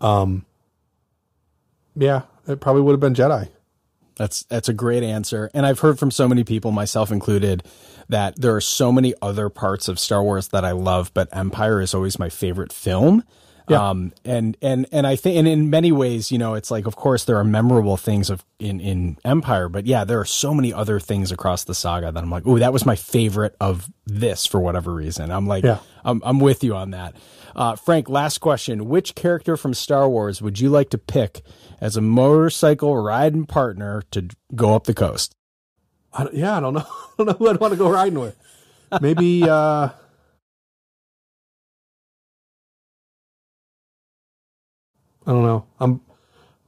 [0.00, 0.44] Um,
[1.96, 3.48] Yeah, it probably would have been Jedi.
[4.16, 5.50] That's that's a great answer.
[5.54, 7.62] And I've heard from so many people, myself included,
[8.08, 11.80] that there are so many other parts of Star Wars that I love, but Empire
[11.80, 13.22] is always my favorite film.
[13.68, 13.90] Yeah.
[13.90, 16.96] Um and and and I think and in many ways, you know, it's like of
[16.96, 20.72] course there are memorable things of in in Empire, but yeah, there are so many
[20.72, 24.46] other things across the saga that I'm like, "Oh, that was my favorite of this
[24.46, 25.78] for whatever reason." I'm like Yeah.
[26.04, 27.14] I'm I'm with you on that.
[27.58, 28.88] Uh, Frank, last question.
[28.88, 31.42] Which character from Star Wars would you like to pick
[31.80, 35.34] as a motorcycle riding partner to go up the coast?
[36.12, 36.86] I yeah, I don't know.
[36.86, 38.36] I don't know who I'd want to go riding with.
[39.00, 39.88] Maybe uh
[45.26, 45.66] I don't know.
[45.80, 46.00] I'm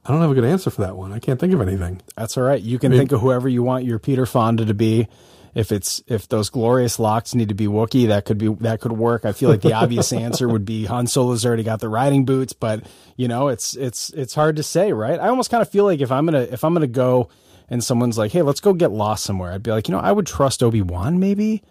[0.04, 1.12] I don't have a good answer for that one.
[1.12, 2.02] I can't think of anything.
[2.16, 2.60] That's all right.
[2.60, 5.06] You can think of whoever you want your Peter Fonda to be.
[5.54, 8.92] If it's if those glorious locks need to be Wookiee, that could be that could
[8.92, 9.24] work.
[9.24, 12.52] I feel like the obvious answer would be Han Solo's already got the riding boots,
[12.52, 12.84] but
[13.16, 15.18] you know, it's it's it's hard to say, right?
[15.18, 17.28] I almost kind of feel like if I'm gonna if I'm gonna go
[17.68, 20.12] and someone's like, "Hey, let's go get lost somewhere," I'd be like, you know, I
[20.12, 21.62] would trust Obi Wan maybe.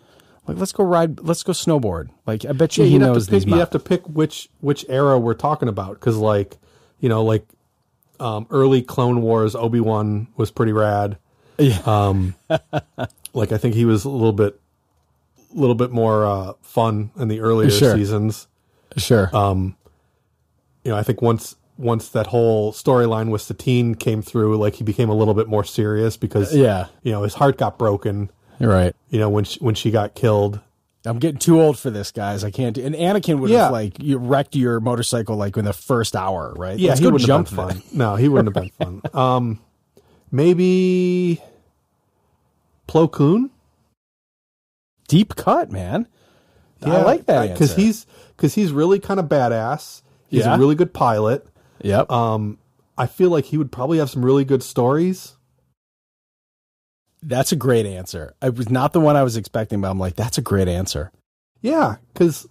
[0.48, 2.10] Like, let's go ride, let's go snowboard.
[2.26, 3.46] Like, I bet you he you'd knows pick, these.
[3.46, 6.58] you have to pick which which era we're talking about because like
[7.00, 7.46] you know like
[8.20, 11.18] um, early Clone Wars Obi Wan was pretty rad.
[11.58, 11.80] Yeah.
[11.86, 12.36] Um,
[13.34, 14.60] like I think he was a little bit,
[15.56, 17.96] a little bit more uh, fun in the earlier Sure.
[17.96, 18.48] seasons.
[18.98, 19.36] sure.
[19.36, 19.76] Um,
[20.84, 24.84] you know, I think once once that whole storyline with Satine came through, like he
[24.84, 26.88] became a little bit more serious because yeah.
[27.04, 28.30] you know his heart got broken.
[28.60, 28.94] Right.
[29.10, 30.60] You know when she, when she got killed.
[31.06, 32.44] I'm getting too old for this, guys.
[32.44, 32.84] I can't do.
[32.86, 33.64] And Anakin would Yeah.
[33.64, 36.78] have like you wrecked your motorcycle like in the first hour, right?
[36.78, 37.84] Yeah, Let's he wouldn't jump have been fun.
[37.98, 39.14] No, he wouldn't have been fun.
[39.14, 39.60] Um,
[40.32, 41.42] maybe
[42.90, 43.52] Plo Koon.
[45.08, 46.08] Deep cut, man.
[46.84, 50.02] I like that because he's because he's really kind of badass.
[50.28, 50.56] He's Yeah.
[50.56, 51.46] a really good pilot.
[51.82, 52.10] Yep.
[52.12, 52.58] Um,
[52.98, 55.36] I feel like he would probably have some really good stories.
[57.22, 58.34] that's a great answer.
[58.42, 61.12] It was not the one I was expecting, but I'm like, that's a great answer.
[61.62, 62.48] Yeah, because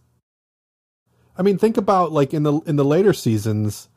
[1.39, 3.89] I mean, think about like in the in the later seasons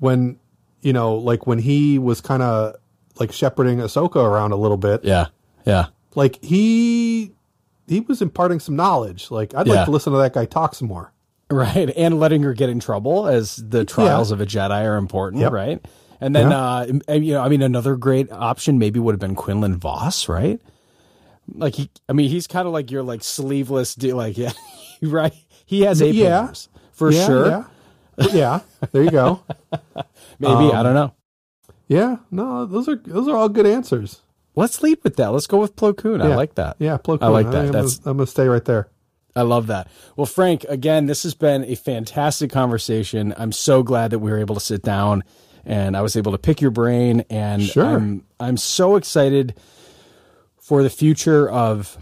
[0.00, 0.40] when
[0.82, 2.74] you know, like when he was kind of
[3.20, 5.04] like shepherding Ahsoka around a little bit.
[5.04, 5.26] Yeah.
[5.66, 5.86] Yeah.
[6.14, 7.32] Like he
[7.86, 9.30] he was imparting some knowledge.
[9.30, 9.74] Like I'd Yeah.
[9.74, 11.12] like to listen to that guy talk some more.
[11.50, 11.92] Right.
[11.96, 15.52] And letting her get in trouble as the trials of a Jedi are important, Yep.
[15.52, 15.86] right?
[16.20, 16.58] And then, Yeah.
[17.08, 20.60] uh, you know, I mean, another great option maybe would have been Quinlan Vos, right?
[21.54, 24.52] Like he, I mean, he's kind of like your like sleeveless, dude, like, yeah,
[25.02, 25.32] right.
[25.66, 26.52] He has a Yeah.
[26.92, 27.46] for yeah, sure.
[28.18, 28.26] Yeah.
[28.32, 28.60] yeah.
[28.92, 29.42] There you go.
[30.40, 31.12] Maybe, I Um, don't know.
[31.86, 32.16] Yeah.
[32.32, 34.20] No, those are those are all good answers.
[34.56, 35.28] Let's lead with that.
[35.28, 36.22] Let's go with Plo Koon.
[36.22, 36.76] I like that.
[36.78, 37.66] Yeah, Plo I like that.
[37.66, 38.88] I'm, That's gonna, I'm gonna stay right there.
[39.36, 39.88] I love that.
[40.16, 43.34] Well, Frank, again, this has been a fantastic conversation.
[43.36, 45.24] I'm so glad that we were able to sit down
[45.66, 47.84] and I was able to pick your brain and Sure.
[47.84, 49.54] I'm I'm so excited
[50.58, 51.98] for the future of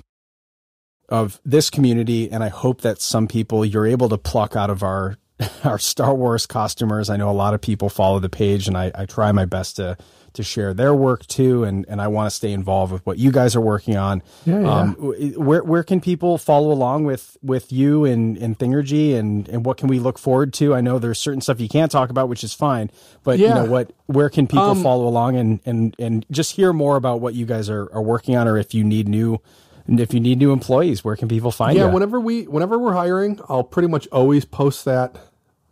[1.08, 4.84] of this community and I hope that some people you're able to pluck out of
[4.84, 5.16] our
[5.64, 7.10] our Star Wars costumers.
[7.10, 9.76] I know a lot of people follow the page and I, I try my best
[9.76, 9.96] to
[10.34, 13.32] to share their work too and and I want to stay involved with what you
[13.32, 14.22] guys are working on.
[14.44, 14.70] Yeah, yeah.
[14.80, 14.94] Um,
[15.36, 19.76] where where can people follow along with with you and and Thingery and and what
[19.78, 20.74] can we look forward to?
[20.74, 22.90] I know there's certain stuff you can't talk about, which is fine,
[23.22, 23.54] but you Yeah.
[23.54, 23.92] know what?
[24.06, 27.46] Where can people Um, follow along and and and just hear more about what you
[27.46, 29.38] guys are are working on, or if you need new
[29.86, 31.92] and if you need new employees, where can people find yeah, you?
[31.92, 35.14] whenever we whenever we're hiring, I'll pretty much always post that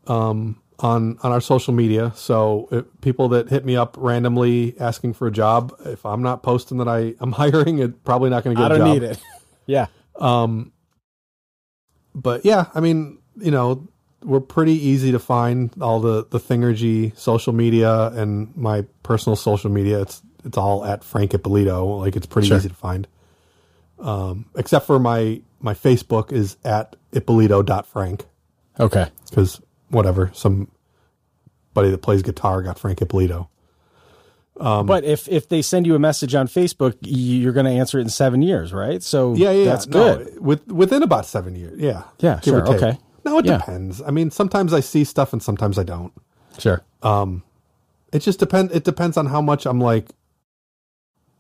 [0.07, 2.13] um, on on our social media.
[2.15, 6.79] So people that hit me up randomly asking for a job, if I'm not posting
[6.79, 8.95] that I am hiring, it probably not going to get a don't job.
[8.95, 9.19] need it.
[9.67, 9.87] yeah,
[10.17, 10.73] Um.
[12.15, 13.89] but yeah, I mean, you know,
[14.25, 19.71] we're pretty easy to find all the the Thingery social media and my personal social
[19.71, 20.01] media.
[20.03, 21.87] It's it's all at Frank Ippolito.
[21.99, 22.57] Like it's pretty Sure.
[22.57, 23.07] easy to find.
[23.99, 28.27] Um, except for my my Facebook is at Ippolito.frank
[28.81, 29.07] Okay.
[29.31, 29.61] because
[29.93, 30.67] whatever somebody
[31.75, 33.49] that plays guitar got Frank Ippolito.
[34.61, 37.99] Um, but if if they send you a message on Facebook, you're going to answer
[37.99, 39.03] it in seven years, right?
[39.03, 39.87] So Yeah, yeah, that's.
[39.87, 40.41] No, good.
[40.45, 41.81] with within about seven years.
[41.81, 42.99] Yeah, Yeah, sure, okay.
[43.25, 43.59] No, it Yeah.
[43.59, 44.03] depends.
[44.03, 46.13] I mean, sometimes I see stuff and sometimes I don't.
[46.59, 46.83] Sure.
[47.03, 47.43] Um,
[48.13, 48.75] It just depends.
[48.75, 50.11] It depends on how much I'm like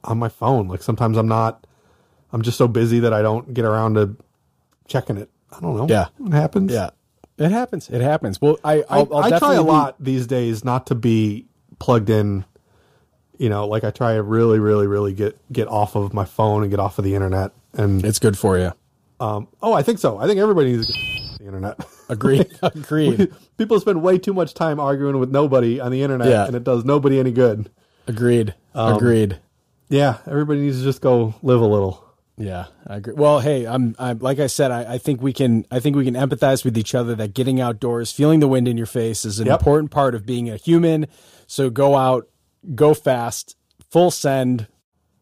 [0.05, 0.69] on my phone.
[0.69, 1.67] Like sometimes I'm not.
[2.33, 4.17] I'm just so busy that I don't get around to
[4.89, 5.29] checking it.
[5.55, 5.87] I don't know.
[5.87, 6.07] Yeah.
[6.27, 6.73] it happens.
[6.73, 6.91] Yeah,
[7.43, 7.89] it happens.
[7.91, 8.41] It happens.
[8.41, 11.47] Well, I I, I'll, I'll I try a be- lot these days not to be
[11.79, 12.45] plugged in.
[13.39, 16.63] You know, like I try to really, really, really get get off of my phone
[16.63, 17.51] and get off of the internet.
[17.75, 18.73] And It's good for you.
[19.19, 20.19] um, oh, I think so.
[20.19, 21.81] I think everybody needs to get the internet.
[22.09, 22.47] Agreed.
[22.63, 23.33] Agreed.
[23.59, 26.47] People spend way too much time arguing with nobody on the internet, Yeah.
[26.47, 27.71] and it does nobody any good.
[28.07, 28.55] Agreed.
[28.75, 29.39] Um, Agreed.
[29.89, 32.05] Yeah, everybody needs to just go live a little.
[32.43, 33.15] Yeah, I agree.
[33.15, 36.05] Well, hey, I'm, I'm like I said, I, I think we can, I think we
[36.05, 37.15] can empathize with each other.
[37.15, 39.61] That getting outdoors, feeling the wind in your face, is an Yep.
[39.61, 41.07] important part of being a human.
[41.47, 42.29] So go out,
[42.75, 43.57] go fast,
[43.91, 44.67] full send,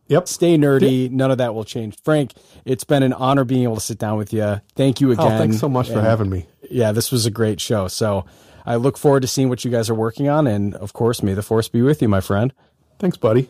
[0.08, 0.28] Yep.
[0.28, 1.10] stay nerdy.
[1.10, 1.96] None of that will change.
[2.02, 2.32] Frank,
[2.64, 4.60] it's been an honor being able to sit down with you.
[4.74, 5.38] Thank you Oh, again.
[5.38, 6.46] thanks so much for having me.
[6.70, 7.86] Yeah, this was a great show.
[7.88, 8.24] So
[8.64, 11.34] I look forward to seeing what you guys are working on, and of course, may
[11.34, 12.52] the force be with you, my friend.
[12.98, 13.48] Thanks, buddy.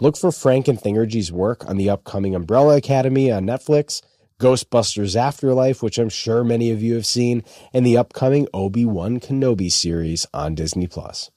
[0.00, 4.02] Look for Frank and Thingery's work on the upcoming Umbrella Academy on Netflix,
[4.40, 9.70] Ghostbusters Afterlife, which I'm sure many of you have seen, and the upcoming Obi-Wan Kenobi
[9.70, 11.30] series on Disney Plus.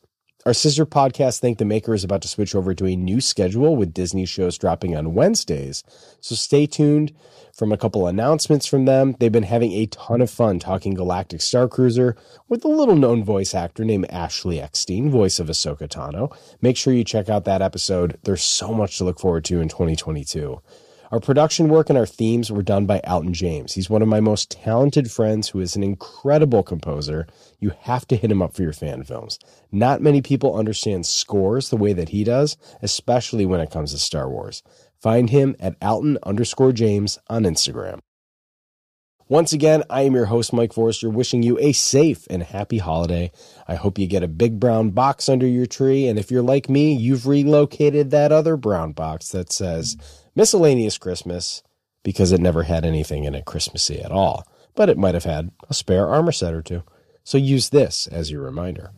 [0.47, 3.75] Our sister podcast, Thank the Maker, is about to switch over to a new schedule
[3.75, 5.83] with Disney shows dropping on Wednesdays.
[6.21, 7.11] So stay tuned
[7.53, 9.17] from a couple announcements from them.
[9.19, 12.15] They've been having a ton of fun talking Galactic Star Cruiser
[12.47, 16.33] with a little known voice actor named Ashley Eckstein, voice of Ahsoka Tano.
[16.61, 18.17] Make sure you check out that episode.
[18.23, 20.61] There's so much to look forward to in 2022.
[21.09, 23.73] Our production work and our themes were done by Alton James.
[23.73, 27.27] He's one of my most talented friends who is an incredible composer.
[27.59, 29.39] You have to hit him up for your fan films.
[29.71, 33.99] Not many people understand scores the way that he does, especially when it comes to
[33.99, 34.63] Star Wars.
[35.01, 37.99] Find him at Alton underscore James on Instagram.
[39.29, 43.29] Once again, I am your host, Mike Forrester, wishing you a safe and happy holiday.
[43.67, 46.07] I hope you get a big brown box under your tree.
[46.07, 49.97] And if you're like me, you've relocated that other brown box that says
[50.37, 51.63] miscellaneous Christmas
[52.03, 54.47] because it never had anything in it Christmassy at all.
[54.75, 56.83] But it might have had a spare armor set or two.
[57.23, 58.91] So use this as your reminder.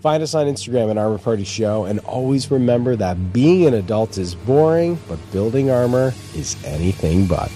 [0.00, 4.18] Find us on Instagram at Armor Party Show, and always remember that being an adult
[4.18, 7.50] is boring, but building armor is anything but.